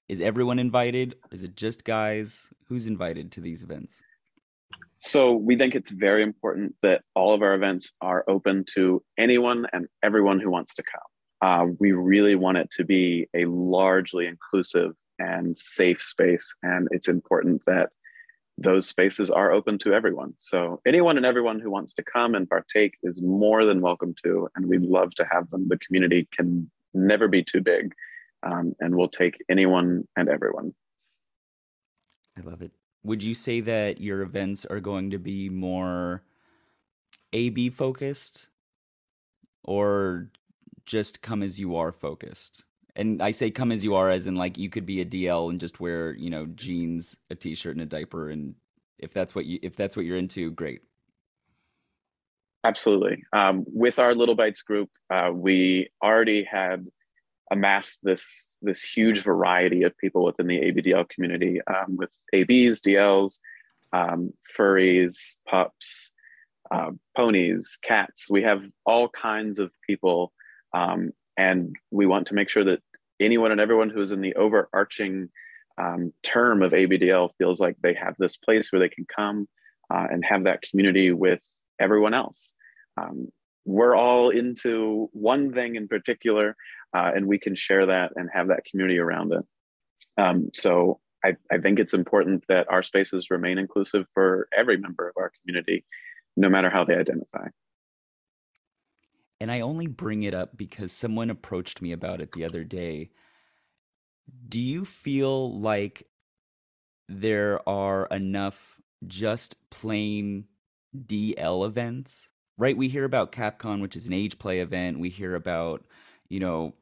Is 0.10 0.20
everyone 0.20 0.58
invited? 0.58 1.14
Is 1.32 1.44
it 1.44 1.56
just 1.56 1.84
guys? 1.84 2.50
Who's 2.68 2.88
invited 2.88 3.32
to 3.34 3.42
these 3.42 3.62
events? 3.62 4.02
So 4.98 5.34
we 5.34 5.58
think 5.58 5.76
it's 5.76 5.92
very 5.92 6.24
important 6.24 6.74
that 6.82 7.04
all 7.14 7.36
of 7.36 7.44
our 7.44 7.54
events 7.54 7.94
are 8.02 8.26
open 8.28 8.66
to 8.74 9.04
anyone 9.16 9.68
and 9.74 9.86
everyone 10.02 10.40
who 10.40 10.50
wants 10.50 10.74
to 10.74 10.82
come. 10.82 11.02
Uh, 11.42 11.68
we 11.80 11.92
really 11.92 12.36
want 12.36 12.58
it 12.58 12.70
to 12.72 12.84
be 12.84 13.28
a 13.34 13.46
largely 13.46 14.28
inclusive 14.28 14.94
and 15.20 15.58
safe 15.58 16.02
space, 16.02 16.56
and 16.64 16.88
it's 16.92 17.08
important 17.08 17.62
that 17.66 17.90
those 18.58 18.88
spaces 18.88 19.30
are 19.30 19.52
open 19.52 19.78
to 19.78 19.94
everyone. 19.94 20.34
So 20.40 20.82
anyone 20.86 21.18
and 21.18 21.26
everyone 21.26 21.60
who 21.60 21.70
wants 21.70 21.94
to 21.96 22.04
come 22.04 22.34
and 22.34 22.50
partake 22.50 22.98
is 23.04 23.22
more 23.22 23.66
than 23.66 23.82
welcome 23.82 24.16
to, 24.24 24.50
and 24.56 24.66
we'd 24.66 24.82
love 24.82 25.12
to 25.16 25.28
have 25.32 25.50
them. 25.52 25.68
The 25.68 25.78
community 25.80 26.28
can 26.36 26.70
never 26.94 27.28
be 27.28 27.44
too 27.44 27.62
big, 27.62 27.94
um, 28.44 28.74
and 28.80 28.96
we'll 28.96 29.10
take 29.10 29.44
anyone 29.50 30.08
and 30.16 30.30
everyone. 30.30 30.72
I 32.38 32.42
love 32.42 32.62
it 32.62 32.72
would 33.08 33.24
you 33.24 33.34
say 33.34 33.62
that 33.62 34.02
your 34.02 34.22
events 34.22 34.66
are 34.66 34.82
going 34.82 35.12
to 35.12 35.18
be 35.18 35.50
more 35.50 36.24
AB 37.32 37.70
focused 37.70 38.50
or 39.64 40.30
just 40.88 41.22
come 41.22 41.44
as 41.44 41.60
you 41.60 41.76
are 41.76 41.92
focused? 41.92 42.66
And 42.96 43.22
I 43.22 43.30
say 43.30 43.52
come 43.52 43.72
as 43.72 43.84
you 43.84 43.94
are 43.94 44.10
as 44.10 44.26
in 44.26 44.36
like 44.36 44.58
you 44.58 44.70
could 44.70 44.88
be 44.88 45.02
a 45.02 45.06
DL 45.06 45.52
and 45.52 45.60
just 45.60 45.80
wear, 45.80 46.14
you 46.14 46.32
know, 46.32 46.48
jeans, 46.48 47.16
a 47.30 47.36
t-shirt 47.36 47.76
and 47.76 47.84
a 47.84 47.86
diaper 47.86 48.32
and 48.32 48.56
if 48.98 49.12
that's 49.12 49.36
what 49.36 49.46
you 49.46 49.60
if 49.62 49.76
that's 49.76 49.96
what 49.96 50.06
you're 50.06 50.18
into, 50.18 50.52
great. 50.52 50.82
Absolutely. 52.64 53.24
Um, 53.32 53.64
with 53.68 54.00
our 54.00 54.16
Little 54.16 54.36
Bites 54.36 54.62
group, 54.62 54.90
uh, 55.10 55.30
we 55.32 55.90
already 56.04 56.44
had 56.44 56.88
amassed 57.52 58.00
this 58.04 58.58
this 58.62 58.84
huge 58.84 59.22
variety 59.22 59.84
of 59.84 59.98
people 59.98 60.24
within 60.24 60.48
the 60.48 60.60
ABDL 60.60 61.08
community 61.10 61.62
um, 61.68 61.96
with 61.96 62.10
ABs, 62.34 62.82
DLs, 62.82 63.40
um, 63.94 64.34
furries, 64.58 65.38
pups, 65.48 66.14
uh, 66.72 66.92
ponies, 67.16 67.78
cats. 67.82 68.30
We 68.30 68.44
have 68.44 68.64
all 68.86 69.08
kinds 69.10 69.60
of 69.60 69.72
people, 69.86 70.34
um, 70.74 71.12
and 71.38 71.76
we 71.92 72.06
want 72.06 72.28
to 72.28 72.36
make 72.36 72.50
sure 72.50 72.64
that 72.64 72.82
anyone 73.20 73.52
and 73.52 73.62
everyone 73.62 73.90
who 73.90 74.02
is 74.02 74.12
in 74.12 74.22
the 74.22 74.36
overarching 74.36 75.30
um, 75.78 76.12
term 76.24 76.64
of 76.64 76.72
ABDL 76.72 77.30
feels 77.38 77.60
like 77.60 77.76
they 77.82 77.94
have 77.94 78.16
this 78.18 78.38
place 78.38 78.72
where 78.72 78.80
they 78.80 78.90
can 78.90 79.06
come 79.06 79.48
uh, 79.94 80.08
and 80.10 80.26
have 80.26 80.44
that 80.46 80.62
community 80.62 81.12
with 81.12 81.42
everyone 81.80 82.14
else. 82.14 82.54
Um, 83.00 83.30
we're 83.66 83.96
all 83.96 84.30
into 84.30 85.10
one 85.12 85.54
thing 85.54 85.76
in 85.76 85.88
particular, 85.88 86.56
uh, 86.94 87.12
and 87.14 87.28
we 87.28 87.38
can 87.38 87.54
share 87.54 87.86
that 87.86 88.14
and 88.16 88.30
have 88.34 88.48
that 88.48 88.64
community 88.66 88.98
around 88.98 89.34
it. 89.34 89.46
Um, 90.18 90.50
so 90.54 91.00
I, 91.24 91.36
I 91.52 91.58
think 91.58 91.80
it's 91.80 91.94
important 91.94 92.46
that 92.48 92.68
our 92.70 92.82
spaces 92.82 93.30
remain 93.30 93.58
inclusive 93.58 94.06
for 94.14 94.48
every 94.56 94.78
member 94.78 95.08
of 95.08 95.16
our 95.18 95.32
community, 95.42 95.86
no 96.36 96.50
matter 96.50 96.70
how 96.70 96.86
they 96.86 96.96
identify. 96.96 97.48
And 99.40 99.52
I 99.52 99.60
only 99.60 99.88
bring 99.88 100.24
it 100.24 100.34
up 100.34 100.58
because 100.58 100.92
someone 100.92 101.30
approached 101.30 101.82
me 101.82 101.92
about 101.92 102.22
it 102.22 102.32
the 102.32 102.44
other 102.44 102.64
day. 102.64 103.12
Do 104.48 104.60
you 104.60 104.84
feel 104.84 105.60
like 105.60 106.08
there 107.08 107.68
are 107.70 108.08
enough 108.08 108.82
just 109.06 109.70
plain 109.70 110.46
DL 110.96 111.66
events? 111.66 112.30
Right? 112.58 112.76
We 112.76 112.88
hear 112.88 113.06
about 113.06 113.32
Capcon, 113.32 113.82
which 113.82 113.96
is 113.96 114.08
an 114.08 114.14
age 114.14 114.40
play 114.40 114.60
event. 114.60 115.00
We 115.00 115.10
hear 115.10 115.36
about 115.36 115.86
you 116.30 116.40
know, 116.40 116.74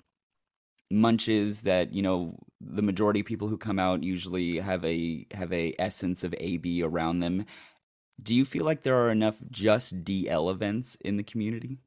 munches 0.92 1.64
that 1.64 1.94
you 1.94 2.02
know 2.02 2.38
the 2.62 2.82
majority 2.82 3.20
of 3.20 3.26
people 3.26 3.48
who 3.48 3.58
come 3.58 3.80
out 3.80 4.04
usually 4.04 4.58
have 4.58 4.84
a 4.86 5.26
have 5.34 5.52
a 5.52 5.74
essence 5.80 6.24
of 6.24 6.36
AB 6.38 6.84
around 6.84 7.20
them. 7.20 7.46
Do 8.22 8.34
you 8.34 8.46
feel 8.46 8.66
like 8.66 8.84
there 8.84 8.96
are 8.96 9.12
enough 9.12 9.38
just 9.52 10.04
DL 10.04 10.52
events 10.52 10.96
in 11.02 11.18
the 11.18 11.24
community? 11.24 11.80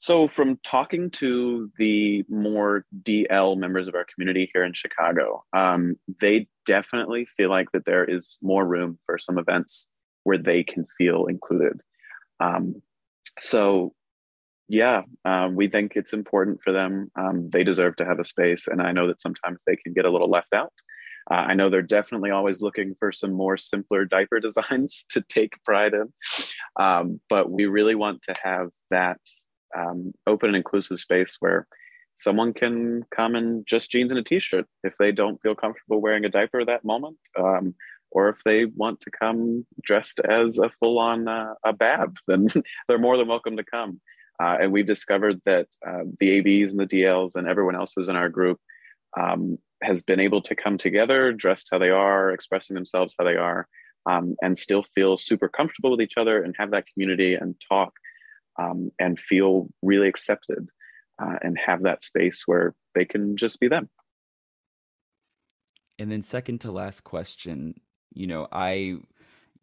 So, 0.00 0.28
from 0.28 0.58
talking 0.64 1.10
to 1.10 1.70
the 1.76 2.24
more 2.30 2.86
DL 3.02 3.58
members 3.58 3.86
of 3.86 3.94
our 3.94 4.06
community 4.06 4.50
here 4.54 4.64
in 4.64 4.72
Chicago, 4.72 5.44
um, 5.52 5.96
they 6.22 6.48
definitely 6.64 7.26
feel 7.36 7.50
like 7.50 7.70
that 7.72 7.84
there 7.84 8.06
is 8.06 8.38
more 8.40 8.66
room 8.66 8.98
for 9.04 9.18
some 9.18 9.36
events 9.36 9.88
where 10.24 10.38
they 10.38 10.64
can 10.64 10.86
feel 10.96 11.26
included. 11.26 11.82
Um, 12.40 12.80
so, 13.38 13.92
yeah, 14.68 15.02
um, 15.26 15.54
we 15.54 15.68
think 15.68 15.92
it's 15.96 16.14
important 16.14 16.60
for 16.64 16.72
them. 16.72 17.10
Um, 17.14 17.50
they 17.50 17.62
deserve 17.62 17.96
to 17.96 18.06
have 18.06 18.18
a 18.18 18.24
space, 18.24 18.68
and 18.68 18.80
I 18.80 18.92
know 18.92 19.06
that 19.06 19.20
sometimes 19.20 19.64
they 19.66 19.76
can 19.76 19.92
get 19.92 20.06
a 20.06 20.10
little 20.10 20.30
left 20.30 20.54
out. 20.54 20.72
Uh, 21.30 21.34
I 21.34 21.52
know 21.52 21.68
they're 21.68 21.82
definitely 21.82 22.30
always 22.30 22.62
looking 22.62 22.94
for 22.98 23.12
some 23.12 23.34
more 23.34 23.58
simpler 23.58 24.06
diaper 24.06 24.40
designs 24.40 25.04
to 25.10 25.20
take 25.20 25.62
pride 25.62 25.92
in, 25.92 26.10
um, 26.82 27.20
but 27.28 27.50
we 27.50 27.66
really 27.66 27.94
want 27.94 28.22
to 28.22 28.34
have 28.42 28.68
that 28.88 29.20
um, 29.76 30.12
open 30.26 30.48
and 30.48 30.56
inclusive 30.56 30.98
space 30.98 31.36
where 31.40 31.66
someone 32.16 32.52
can 32.52 33.04
come 33.14 33.34
in 33.34 33.64
just 33.66 33.90
jeans 33.90 34.12
and 34.12 34.18
a 34.18 34.24
t-shirt 34.24 34.66
if 34.84 34.94
they 34.98 35.12
don't 35.12 35.40
feel 35.40 35.54
comfortable 35.54 36.00
wearing 36.00 36.24
a 36.24 36.28
diaper 36.28 36.64
that 36.64 36.84
moment 36.84 37.18
um, 37.38 37.74
or 38.10 38.28
if 38.28 38.42
they 38.44 38.64
want 38.66 39.00
to 39.00 39.10
come 39.10 39.64
dressed 39.82 40.20
as 40.20 40.58
a 40.58 40.70
full-on 40.70 41.28
uh, 41.28 41.54
a 41.64 41.72
bab 41.72 42.16
then 42.26 42.48
they're 42.88 42.98
more 42.98 43.16
than 43.16 43.28
welcome 43.28 43.56
to 43.56 43.64
come. 43.64 44.00
Uh, 44.42 44.56
and 44.62 44.72
we've 44.72 44.86
discovered 44.86 45.38
that 45.44 45.68
uh, 45.86 46.02
the 46.18 46.30
ABs 46.30 46.72
and 46.72 46.80
the 46.80 46.86
DLs 46.86 47.36
and 47.36 47.46
everyone 47.46 47.76
else 47.76 47.92
who's 47.94 48.08
in 48.08 48.16
our 48.16 48.30
group 48.30 48.58
um, 49.18 49.58
has 49.82 50.02
been 50.02 50.20
able 50.20 50.40
to 50.40 50.54
come 50.54 50.78
together, 50.78 51.32
dressed 51.32 51.68
how 51.70 51.78
they 51.78 51.90
are, 51.90 52.30
expressing 52.30 52.74
themselves 52.74 53.14
how 53.18 53.24
they 53.24 53.36
are, 53.36 53.68
um, 54.06 54.34
and 54.40 54.56
still 54.56 54.82
feel 54.82 55.18
super 55.18 55.48
comfortable 55.48 55.90
with 55.90 56.00
each 56.00 56.16
other 56.16 56.42
and 56.42 56.54
have 56.58 56.70
that 56.70 56.86
community 56.86 57.34
and 57.34 57.54
talk 57.68 57.92
um, 58.60 58.90
and 58.98 59.18
feel 59.18 59.68
really 59.82 60.08
accepted 60.08 60.68
uh, 61.22 61.36
and 61.42 61.58
have 61.64 61.82
that 61.82 62.02
space 62.02 62.42
where 62.46 62.74
they 62.94 63.04
can 63.04 63.36
just 63.36 63.60
be 63.60 63.68
them. 63.68 63.88
And 65.98 66.10
then 66.10 66.22
second 66.22 66.60
to 66.62 66.72
last 66.72 67.04
question, 67.04 67.74
you 68.12 68.26
know, 68.26 68.48
I 68.52 68.98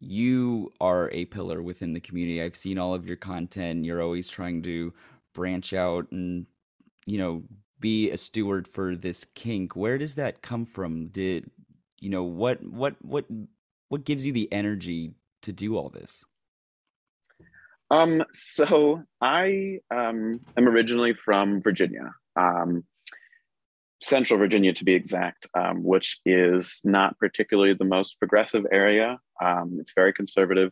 you 0.00 0.72
are 0.80 1.10
a 1.12 1.24
pillar 1.24 1.60
within 1.60 1.92
the 1.92 2.00
community. 2.00 2.40
I've 2.40 2.54
seen 2.54 2.78
all 2.78 2.94
of 2.94 3.06
your 3.06 3.16
content. 3.16 3.84
You're 3.84 4.02
always 4.02 4.28
trying 4.28 4.62
to 4.62 4.92
branch 5.34 5.72
out 5.72 6.10
and 6.12 6.46
you 7.08 7.18
know, 7.18 7.42
be 7.80 8.10
a 8.10 8.18
steward 8.18 8.68
for 8.68 8.94
this 8.94 9.24
kink. 9.34 9.74
Where 9.74 9.98
does 9.98 10.16
that 10.16 10.42
come 10.42 10.66
from? 10.66 11.08
Did 11.08 11.50
you 12.00 12.10
know 12.10 12.22
what 12.22 12.62
what 12.62 12.96
what 13.02 13.24
what 13.88 14.04
gives 14.04 14.26
you 14.26 14.32
the 14.32 14.52
energy 14.52 15.14
to 15.42 15.52
do 15.52 15.76
all 15.76 15.88
this? 15.88 16.24
Um, 17.90 18.24
so 18.32 19.02
I 19.20 19.80
um, 19.90 20.40
am 20.56 20.68
originally 20.68 21.14
from 21.14 21.62
Virginia. 21.62 22.12
Um, 22.36 22.84
Central 24.00 24.38
Virginia, 24.38 24.72
to 24.74 24.84
be 24.84 24.94
exact, 24.94 25.46
um, 25.54 25.82
which 25.82 26.20
is 26.24 26.80
not 26.84 27.18
particularly 27.18 27.74
the 27.74 27.84
most 27.84 28.18
progressive 28.18 28.64
area. 28.70 29.18
Um, 29.42 29.78
it's 29.80 29.92
very 29.94 30.12
conservative. 30.12 30.70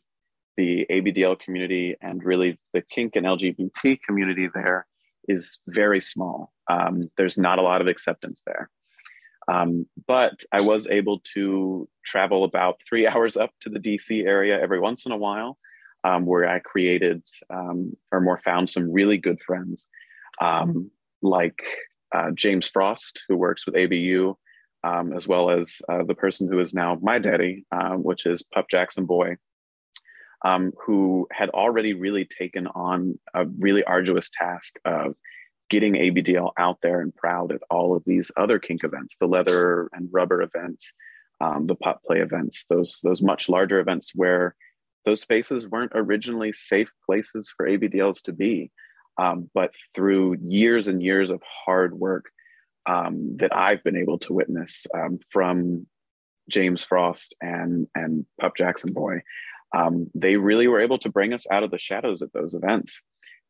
The 0.57 0.87
ABDL 0.91 1.39
community 1.41 1.97
and 2.01 2.23
really 2.23 2.59
the 2.73 2.83
kink 2.83 3.17
and 3.17 3.27
LGBT 3.27 4.01
community 4.03 4.49
there 4.55 4.87
is 5.29 5.61
very 5.67 6.01
small. 6.01 6.53
Um, 6.71 7.11
there's 7.17 7.37
not 7.37 7.59
a 7.59 7.63
lot 7.63 7.81
of 7.81 7.89
acceptance 7.89 8.43
there. 8.47 8.71
But 10.07 10.45
I 10.53 10.63
was 10.63 10.87
able 10.89 11.21
to 11.35 11.89
travel 12.05 12.45
about 12.45 12.81
three 12.89 13.07
hours 13.09 13.37
up 13.37 13.51
to 13.63 13.69
the 13.69 13.81
DC 13.81 14.25
area 14.25 14.61
every 14.61 14.81
once 14.81 15.07
in 15.07 15.13
a 15.13 15.17
while, 15.17 15.59
um, 16.07 16.25
where 16.25 16.49
I 16.49 16.61
created 16.61 17.23
um, 17.51 17.97
or 18.13 18.21
more 18.21 18.41
found 18.45 18.71
some 18.71 18.93
really 18.93 19.19
good 19.19 19.41
friends, 19.41 19.89
like 21.23 21.67
uh, 22.15 22.31
James 22.35 22.69
Frost, 22.69 23.25
who 23.29 23.37
works 23.37 23.67
with 23.67 23.77
ABU, 23.77 24.37
um, 24.85 25.13
as 25.13 25.27
well 25.27 25.51
as 25.51 25.83
uh, 25.89 26.05
the 26.05 26.15
person 26.15 26.49
who 26.49 26.61
is 26.61 26.73
now 26.73 26.99
my 27.03 27.19
daddy, 27.19 27.65
um, 27.73 28.03
which 28.03 28.27
is 28.27 28.43
Pup 28.43 28.69
Jackson 28.71 29.05
Boy, 29.05 29.37
um, 30.45 30.73
who 30.85 31.27
had 31.33 31.51
already 31.51 31.93
really 31.95 32.25
taken 32.25 32.67
on 32.69 33.19
a 33.35 33.47
really 33.59 33.83
arduous 33.85 34.31
task 34.31 34.77
of 34.85 35.15
getting 35.69 35.95
ABDL 35.95 36.53
out 36.59 36.79
there 36.83 37.01
and 37.01 37.15
proud 37.17 37.51
at 37.51 37.63
all 37.71 37.97
of 37.97 38.05
these 38.07 38.31
other 38.37 38.61
kink 38.61 38.85
events, 38.85 39.17
the 39.19 39.27
leather 39.27 39.89
and 39.93 40.09
rubber 40.13 40.41
events, 40.43 40.93
um, 41.41 41.67
the 41.67 41.75
pup 41.75 42.01
play 42.07 42.21
events, 42.21 42.65
those 42.71 43.01
those 43.03 43.21
much 43.21 43.49
larger 43.49 43.81
events 43.81 44.13
where 44.15 44.55
those 45.07 45.21
spaces 45.21 45.69
weren't 45.69 45.93
originally 45.95 46.53
safe 46.53 46.91
places 47.07 47.53
for 47.57 47.67
ABDLs 47.67 48.21
to 48.23 48.33
be. 48.33 48.71
Um, 49.19 49.49
but 49.55 49.71
through 49.95 50.37
years 50.43 50.89
and 50.89 51.03
years 51.03 51.31
of 51.31 51.41
hard 51.65 51.99
work 51.99 52.27
um, 52.85 53.37
that 53.39 53.57
I've 53.57 53.83
been 53.83 53.97
able 53.97 54.19
to 54.19 54.35
witness 54.35 54.87
um, 54.93 55.21
from 55.31 55.87
James 56.51 56.85
Frost 56.85 57.35
and 57.41 57.89
and 57.95 58.27
Pup 58.41 58.57
Jackson 58.57 58.93
Boy, 58.93 59.23
um, 59.75 60.11
they 60.15 60.37
really 60.37 60.69
were 60.69 60.81
able 60.81 60.99
to 60.99 61.09
bring 61.09 61.33
us 61.33 61.47
out 61.51 61.63
of 61.63 61.71
the 61.71 61.79
shadows 61.79 62.21
at 62.21 62.33
those 62.33 62.53
events. 62.53 63.01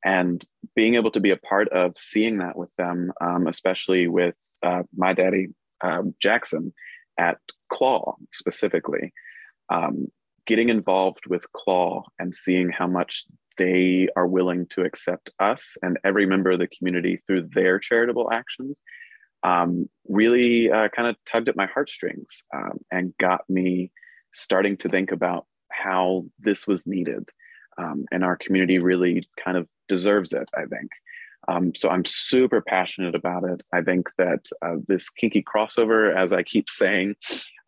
And 0.04 0.42
being 0.76 0.94
able 0.94 1.10
to 1.10 1.20
be 1.20 1.30
a 1.30 1.36
part 1.36 1.68
of 1.70 1.96
seeing 1.96 2.38
that 2.38 2.56
with 2.56 2.72
them, 2.76 3.12
um, 3.20 3.48
especially 3.48 4.06
with 4.06 4.36
uh, 4.62 4.84
my 4.96 5.14
daddy 5.14 5.48
uh, 5.82 6.02
Jackson 6.20 6.72
at 7.18 7.38
Claw 7.72 8.14
specifically, 8.32 9.12
getting 10.46 10.68
involved 10.68 11.26
with 11.28 11.50
Claw 11.52 12.04
and 12.18 12.34
seeing 12.34 12.70
how 12.70 12.86
much 12.86 13.26
they 13.58 14.08
are 14.16 14.26
willing 14.26 14.66
to 14.66 14.82
accept 14.82 15.30
us 15.38 15.76
and 15.82 15.98
every 16.04 16.26
member 16.26 16.50
of 16.50 16.58
the 16.58 16.68
community 16.68 17.18
through 17.26 17.48
their 17.54 17.78
charitable 17.78 18.30
actions 18.30 18.80
um, 19.42 19.88
really 20.08 20.70
uh, 20.70 20.88
kind 20.88 21.08
of 21.08 21.16
tugged 21.24 21.48
at 21.48 21.56
my 21.56 21.66
heartstrings 21.66 22.42
um, 22.54 22.78
and 22.90 23.16
got 23.18 23.48
me 23.48 23.92
starting 24.32 24.76
to 24.78 24.88
think 24.88 25.12
about 25.12 25.46
how 25.70 26.24
this 26.38 26.66
was 26.66 26.86
needed. 26.86 27.28
Um, 27.78 28.06
and 28.10 28.24
our 28.24 28.36
community 28.36 28.78
really 28.78 29.28
kind 29.42 29.56
of 29.56 29.68
deserves 29.88 30.32
it, 30.32 30.48
I 30.54 30.64
think. 30.64 30.90
Um, 31.48 31.74
so 31.74 31.90
I'm 31.90 32.04
super 32.04 32.60
passionate 32.60 33.14
about 33.14 33.44
it. 33.44 33.62
I 33.72 33.82
think 33.82 34.10
that 34.18 34.46
uh, 34.62 34.76
this 34.88 35.10
kinky 35.10 35.44
crossover, 35.44 36.14
as 36.14 36.32
I 36.32 36.42
keep 36.42 36.68
saying, 36.68 37.14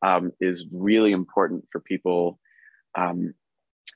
um, 0.02 0.32
is 0.40 0.66
really 0.72 1.12
important 1.12 1.64
for 1.70 1.80
people 1.80 2.40
um, 2.98 3.34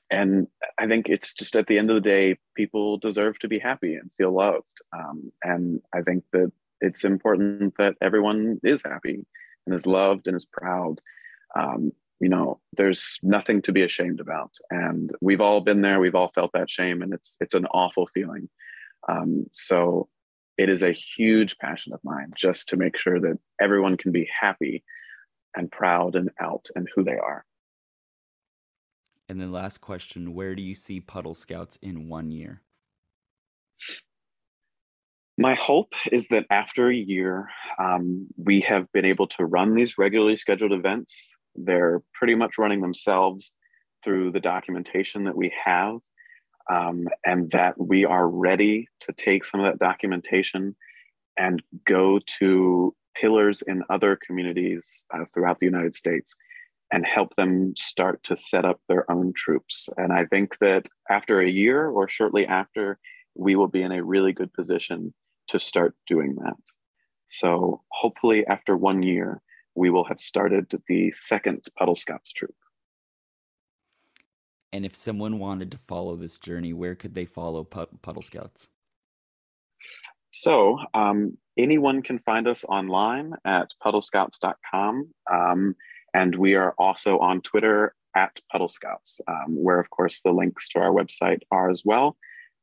and 0.09 0.47
I 0.77 0.87
think 0.87 1.09
it's 1.09 1.33
just 1.33 1.55
at 1.55 1.67
the 1.67 1.77
end 1.77 1.89
of 1.89 1.95
the 1.95 2.09
day, 2.09 2.37
people 2.55 2.97
deserve 2.97 3.39
to 3.39 3.47
be 3.47 3.59
happy 3.59 3.95
and 3.95 4.11
feel 4.17 4.31
loved. 4.31 4.81
Um, 4.95 5.31
and 5.43 5.81
I 5.93 6.01
think 6.01 6.23
that 6.33 6.51
it's 6.81 7.03
important 7.03 7.73
that 7.77 7.95
everyone 8.01 8.59
is 8.63 8.83
happy 8.83 9.25
and 9.65 9.75
is 9.75 9.87
loved 9.87 10.27
and 10.27 10.35
is 10.35 10.45
proud. 10.45 11.01
Um, 11.55 11.93
you 12.19 12.29
know, 12.29 12.59
there's 12.77 13.19
nothing 13.23 13.61
to 13.63 13.71
be 13.71 13.81
ashamed 13.81 14.19
about, 14.19 14.55
and 14.69 15.11
we've 15.19 15.41
all 15.41 15.61
been 15.61 15.81
there. 15.81 15.99
We've 15.99 16.15
all 16.15 16.29
felt 16.29 16.51
that 16.53 16.69
shame, 16.69 17.01
and 17.01 17.13
it's 17.13 17.35
it's 17.41 17.53
an 17.53 17.65
awful 17.67 18.07
feeling. 18.13 18.49
Um, 19.09 19.47
so 19.51 20.07
it 20.57 20.69
is 20.69 20.83
a 20.83 20.91
huge 20.91 21.57
passion 21.57 21.91
of 21.91 21.99
mine 22.03 22.31
just 22.35 22.69
to 22.69 22.77
make 22.77 22.97
sure 22.97 23.19
that 23.19 23.39
everyone 23.59 23.97
can 23.97 24.11
be 24.11 24.29
happy 24.39 24.83
and 25.55 25.71
proud 25.71 26.15
and 26.15 26.29
out 26.39 26.67
and 26.75 26.87
who 26.95 27.03
they 27.03 27.17
are. 27.17 27.45
And 29.33 29.41
then 29.41 29.51
last 29.51 29.81
question, 29.81 30.35
where 30.35 30.53
do 30.53 30.61
you 30.61 30.75
see 30.75 30.99
Puddle 30.99 31.33
Scouts 31.33 31.79
in 31.81 32.07
one 32.07 32.29
year? 32.29 32.61
My 35.39 35.55
hope 35.55 35.95
is 36.11 36.27
that 36.27 36.45
after 36.51 36.91
a 36.91 36.95
year, 36.95 37.49
um, 37.79 38.27
we 38.37 38.61
have 38.61 38.91
been 38.91 39.05
able 39.05 39.25
to 39.29 39.45
run 39.45 39.73
these 39.73 39.97
regularly 39.97 40.37
scheduled 40.37 40.71
events. 40.71 41.33
They're 41.55 42.03
pretty 42.13 42.35
much 42.35 42.59
running 42.59 42.79
themselves 42.81 43.55
through 44.03 44.33
the 44.33 44.39
documentation 44.39 45.23
that 45.23 45.35
we 45.35 45.51
have, 45.65 45.95
um, 46.71 47.07
and 47.25 47.49
that 47.49 47.73
we 47.79 48.05
are 48.05 48.29
ready 48.29 48.87
to 48.99 49.13
take 49.13 49.45
some 49.45 49.61
of 49.61 49.65
that 49.65 49.83
documentation 49.83 50.75
and 51.39 51.59
go 51.85 52.19
to 52.37 52.95
pillars 53.15 53.63
in 53.63 53.81
other 53.89 54.15
communities 54.15 55.07
uh, 55.11 55.25
throughout 55.33 55.59
the 55.59 55.65
United 55.65 55.95
States 55.95 56.35
and 56.93 57.07
help 57.07 57.35
them 57.35 57.73
start 57.75 58.23
to 58.23 58.37
set 58.37 58.65
up 58.65 58.79
their 58.87 59.09
own 59.11 59.33
troops. 59.33 59.89
And 59.97 60.13
I 60.13 60.25
think 60.25 60.59
that 60.59 60.87
after 61.09 61.41
a 61.41 61.49
year 61.49 61.87
or 61.87 62.07
shortly 62.07 62.45
after, 62.45 62.99
we 63.33 63.55
will 63.55 63.67
be 63.67 63.81
in 63.81 63.91
a 63.91 64.03
really 64.03 64.31
good 64.31 64.53
position 64.53 65.11
to 65.47 65.59
start 65.59 65.95
doing 66.05 66.35
that. 66.35 66.53
So 67.29 67.81
hopefully, 67.89 68.45
after 68.45 68.77
one 68.77 69.01
year, 69.01 69.41
we 69.73 69.89
will 69.89 70.03
have 70.03 70.21
started 70.21 70.71
the 70.87 71.11
second 71.13 71.63
Puddle 71.75 71.95
Scouts 71.95 72.31
troop. 72.31 72.53
And 74.71 74.85
if 74.85 74.95
someone 74.95 75.39
wanted 75.39 75.71
to 75.71 75.79
follow 75.79 76.15
this 76.15 76.37
journey, 76.37 76.73
where 76.73 76.93
could 76.93 77.15
they 77.15 77.25
follow 77.25 77.63
Puddle 77.63 78.21
Scouts? 78.21 78.69
So 80.29 80.77
um, 80.93 81.39
anyone 81.57 82.03
can 82.03 82.19
find 82.19 82.47
us 82.47 82.63
online 82.63 83.33
at 83.45 83.69
puddlescouts.com. 83.83 85.09
Um, 85.31 85.75
and 86.13 86.35
we 86.35 86.55
are 86.55 86.73
also 86.77 87.17
on 87.19 87.41
Twitter 87.41 87.93
at 88.15 88.39
Puddle 88.51 88.67
Scouts, 88.67 89.19
um, 89.27 89.55
where, 89.55 89.79
of 89.79 89.89
course, 89.89 90.21
the 90.21 90.31
links 90.31 90.69
to 90.69 90.79
our 90.79 90.91
website 90.91 91.41
are 91.51 91.69
as 91.69 91.83
well. 91.83 92.17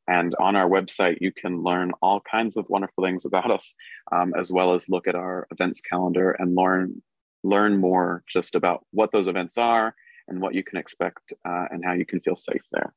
And 0.07 0.35
on 0.41 0.57
our 0.57 0.69
website, 0.69 1.19
you 1.21 1.33
can 1.33 1.63
learn 1.63 1.93
all 2.03 2.21
kinds 2.21 2.57
of 2.57 2.69
wonderful 2.69 3.05
things 3.05 3.25
about 3.25 3.51
us, 3.51 3.75
um, 4.13 4.33
as 4.39 4.53
well 4.53 4.75
as 4.75 4.89
look 4.89 5.07
at 5.07 5.15
our 5.15 5.47
events 5.51 5.81
calendar 5.81 6.33
and 6.33 6.55
learn 6.55 7.03
learn 7.43 7.79
more 7.79 8.23
just 8.27 8.55
about 8.55 8.85
what 8.91 9.11
those 9.13 9.27
events 9.27 9.57
are 9.57 9.95
and 10.29 10.43
what 10.43 10.55
you 10.55 10.63
can 10.63 10.79
expect 10.79 11.33
uh, 11.47 11.65
and 11.71 11.83
how 11.85 11.93
you 11.93 12.05
can 12.05 12.21
feel 12.21 12.37
safe 12.37 12.63
there. 12.71 12.93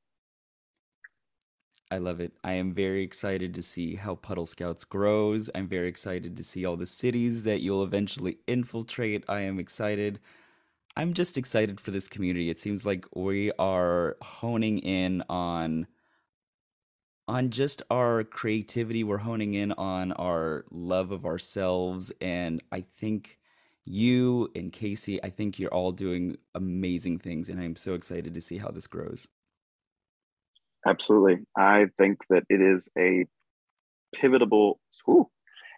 I 1.89 1.97
love 1.97 2.19
it. 2.19 2.33
I 2.43 2.53
am 2.53 2.73
very 2.73 3.03
excited 3.03 3.53
to 3.55 3.61
see 3.61 3.95
how 3.95 4.15
Puddle 4.15 4.47
Scouts 4.47 4.83
grows. 4.83 5.49
I'm 5.53 5.67
very 5.67 5.87
excited 5.87 6.35
to 6.35 6.43
see 6.43 6.65
all 6.65 6.75
the 6.75 6.87
cities 6.87 7.43
that 7.43 7.61
you'll 7.61 7.83
eventually 7.83 8.39
infiltrate. 8.47 9.23
I 9.29 9.41
am 9.41 9.59
excited. 9.59 10.19
I'm 10.95 11.13
just 11.13 11.37
excited 11.37 11.79
for 11.79 11.91
this 11.91 12.07
community. 12.07 12.49
It 12.49 12.59
seems 12.59 12.85
like 12.85 13.05
we 13.15 13.51
are 13.57 14.15
honing 14.21 14.79
in 14.79 15.23
on 15.27 15.87
on 17.27 17.49
just 17.49 17.81
our 17.89 18.23
creativity. 18.25 19.03
We're 19.03 19.17
honing 19.17 19.53
in 19.53 19.71
on 19.71 20.11
our 20.13 20.65
love 20.71 21.11
of 21.11 21.25
ourselves 21.25 22.11
and 22.21 22.61
I 22.71 22.81
think 22.81 23.39
you 23.85 24.49
and 24.55 24.71
Casey, 24.71 25.23
I 25.23 25.29
think 25.29 25.57
you're 25.57 25.73
all 25.73 25.91
doing 25.93 26.37
amazing 26.53 27.19
things 27.19 27.49
and 27.49 27.59
I'm 27.59 27.75
so 27.75 27.93
excited 27.93 28.33
to 28.33 28.41
see 28.41 28.57
how 28.57 28.69
this 28.69 28.87
grows. 28.87 29.27
Absolutely. 30.85 31.45
I 31.57 31.87
think 31.97 32.19
that 32.29 32.43
it 32.49 32.61
is 32.61 32.89
a 32.97 33.25
pivotal 34.13 34.79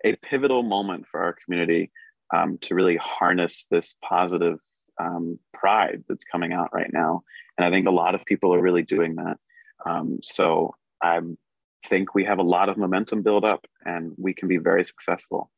a 0.03 0.15
pivotal 0.23 0.63
moment 0.63 1.05
for 1.09 1.21
our 1.21 1.35
community 1.45 1.91
um, 2.35 2.57
to 2.59 2.75
really 2.75 2.97
harness 2.97 3.67
this 3.69 3.95
positive 4.03 4.59
um, 4.99 5.39
pride 5.53 6.03
that's 6.07 6.23
coming 6.23 6.53
out 6.53 6.69
right 6.73 6.91
now. 6.91 7.23
And 7.57 7.65
I 7.65 7.71
think 7.71 7.87
a 7.87 7.91
lot 7.91 8.15
of 8.15 8.25
people 8.25 8.53
are 8.53 8.61
really 8.61 8.83
doing 8.83 9.15
that. 9.15 9.37
Um, 9.85 10.19
so 10.21 10.75
I 11.01 11.19
think 11.89 12.15
we 12.15 12.25
have 12.25 12.39
a 12.39 12.43
lot 12.43 12.69
of 12.69 12.77
momentum 12.77 13.21
build 13.21 13.45
up 13.45 13.65
and 13.85 14.13
we 14.17 14.33
can 14.33 14.47
be 14.47 14.57
very 14.57 14.83
successful. 14.83 15.51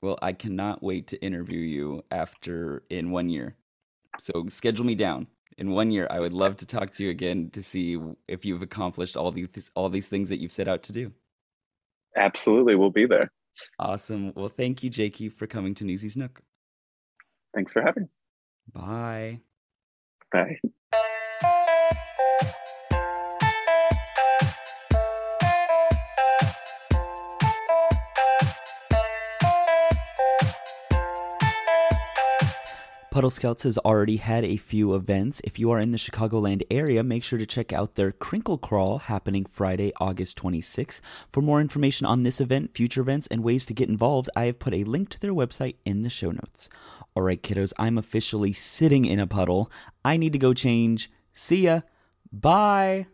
Well, 0.00 0.18
I 0.20 0.32
cannot 0.32 0.82
wait 0.82 1.06
to 1.08 1.24
interview 1.24 1.60
you 1.60 2.04
after 2.10 2.82
in 2.90 3.10
one 3.10 3.28
year. 3.28 3.56
So 4.18 4.46
schedule 4.48 4.84
me 4.84 4.94
down. 4.94 5.28
In 5.58 5.70
one 5.70 5.90
year, 5.90 6.08
I 6.10 6.18
would 6.18 6.32
love 6.32 6.56
to 6.56 6.66
talk 6.66 6.92
to 6.94 7.04
you 7.04 7.10
again 7.10 7.50
to 7.50 7.62
see 7.62 7.98
if 8.26 8.44
you've 8.44 8.62
accomplished 8.62 9.16
all 9.16 9.30
these 9.30 9.70
all 9.74 9.88
these 9.88 10.08
things 10.08 10.28
that 10.30 10.40
you've 10.40 10.52
set 10.52 10.66
out 10.66 10.82
to 10.84 10.92
do. 10.92 11.12
Absolutely, 12.16 12.74
we'll 12.74 12.90
be 12.90 13.06
there. 13.06 13.30
Awesome. 13.78 14.32
Well, 14.34 14.48
thank 14.48 14.82
you, 14.82 14.90
Jakey, 14.90 15.28
for 15.28 15.46
coming 15.46 15.74
to 15.74 15.84
Newsy's 15.84 16.16
Nook. 16.16 16.42
Thanks 17.54 17.72
for 17.72 17.82
having 17.82 18.04
us. 18.04 18.10
Bye. 18.72 19.40
Bye. 20.32 20.60
Puddle 33.12 33.28
Scouts 33.28 33.64
has 33.64 33.76
already 33.76 34.16
had 34.16 34.42
a 34.42 34.56
few 34.56 34.94
events. 34.94 35.42
If 35.44 35.58
you 35.58 35.70
are 35.70 35.78
in 35.78 35.92
the 35.92 35.98
Chicagoland 35.98 36.62
area, 36.70 37.02
make 37.02 37.22
sure 37.22 37.38
to 37.38 37.44
check 37.44 37.70
out 37.70 37.94
their 37.94 38.10
Crinkle 38.10 38.56
Crawl 38.56 39.00
happening 39.00 39.44
Friday, 39.44 39.92
August 40.00 40.38
26th. 40.38 41.02
For 41.30 41.42
more 41.42 41.60
information 41.60 42.06
on 42.06 42.22
this 42.22 42.40
event, 42.40 42.74
future 42.74 43.02
events, 43.02 43.26
and 43.26 43.44
ways 43.44 43.66
to 43.66 43.74
get 43.74 43.90
involved, 43.90 44.30
I 44.34 44.46
have 44.46 44.58
put 44.58 44.72
a 44.72 44.84
link 44.84 45.10
to 45.10 45.20
their 45.20 45.34
website 45.34 45.76
in 45.84 46.04
the 46.04 46.08
show 46.08 46.30
notes. 46.30 46.70
All 47.14 47.22
right, 47.22 47.42
kiddos, 47.42 47.74
I'm 47.78 47.98
officially 47.98 48.54
sitting 48.54 49.04
in 49.04 49.20
a 49.20 49.26
puddle. 49.26 49.70
I 50.02 50.16
need 50.16 50.32
to 50.32 50.38
go 50.38 50.54
change. 50.54 51.10
See 51.34 51.64
ya. 51.64 51.82
Bye. 52.32 53.08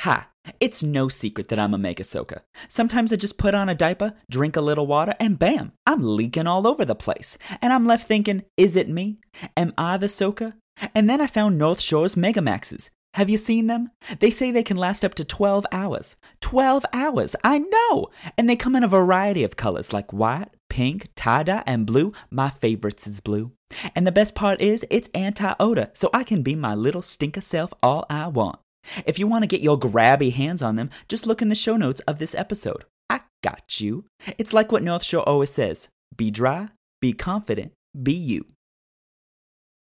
Ha! 0.00 0.28
It's 0.60 0.82
no 0.82 1.08
secret 1.08 1.48
that 1.48 1.58
I'm 1.58 1.74
a 1.74 1.78
mega 1.78 2.04
soaker. 2.04 2.40
Sometimes 2.70 3.12
I 3.12 3.16
just 3.16 3.36
put 3.36 3.54
on 3.54 3.68
a 3.68 3.74
diaper, 3.74 4.14
drink 4.30 4.56
a 4.56 4.62
little 4.62 4.86
water, 4.86 5.14
and 5.20 5.38
bam, 5.38 5.72
I'm 5.86 6.00
leaking 6.00 6.46
all 6.46 6.66
over 6.66 6.86
the 6.86 6.94
place. 6.94 7.36
And 7.60 7.70
I'm 7.70 7.84
left 7.84 8.08
thinking, 8.08 8.44
is 8.56 8.76
it 8.76 8.88
me? 8.88 9.18
Am 9.58 9.74
I 9.76 9.98
the 9.98 10.08
soaker? 10.08 10.54
And 10.94 11.10
then 11.10 11.20
I 11.20 11.26
found 11.26 11.58
North 11.58 11.82
Shore's 11.82 12.14
Megamaxes. 12.14 12.88
Have 13.12 13.28
you 13.28 13.36
seen 13.36 13.66
them? 13.66 13.90
They 14.20 14.30
say 14.30 14.50
they 14.50 14.62
can 14.62 14.78
last 14.78 15.04
up 15.04 15.12
to 15.16 15.24
12 15.24 15.66
hours. 15.70 16.16
12 16.40 16.86
hours! 16.94 17.36
I 17.44 17.58
know! 17.58 18.08
And 18.38 18.48
they 18.48 18.56
come 18.56 18.76
in 18.76 18.84
a 18.84 18.88
variety 18.88 19.44
of 19.44 19.56
colors 19.56 19.92
like 19.92 20.14
white, 20.14 20.48
pink, 20.70 21.08
tie 21.14 21.42
dye, 21.42 21.62
and 21.66 21.84
blue. 21.84 22.10
My 22.30 22.48
favorites 22.48 23.06
is 23.06 23.20
blue. 23.20 23.52
And 23.94 24.06
the 24.06 24.12
best 24.12 24.34
part 24.34 24.62
is, 24.62 24.86
it's 24.88 25.10
anti 25.12 25.54
odor, 25.60 25.90
so 25.92 26.08
I 26.14 26.24
can 26.24 26.42
be 26.42 26.54
my 26.54 26.74
little 26.74 27.02
stinker 27.02 27.42
self 27.42 27.74
all 27.82 28.06
I 28.08 28.28
want. 28.28 28.60
If 29.06 29.18
you 29.18 29.26
want 29.26 29.42
to 29.42 29.48
get 29.48 29.60
your 29.60 29.78
grabby 29.78 30.32
hands 30.32 30.62
on 30.62 30.76
them, 30.76 30.90
just 31.08 31.26
look 31.26 31.42
in 31.42 31.48
the 31.48 31.54
show 31.54 31.76
notes 31.76 32.00
of 32.00 32.18
this 32.18 32.34
episode. 32.34 32.84
I 33.08 33.20
got 33.42 33.80
you. 33.80 34.04
It's 34.38 34.52
like 34.52 34.72
what 34.72 34.82
North 34.82 35.04
Shore 35.04 35.28
always 35.28 35.50
says 35.50 35.88
be 36.16 36.30
dry, 36.30 36.68
be 37.00 37.12
confident, 37.12 37.72
be 38.00 38.12
you. 38.12 38.46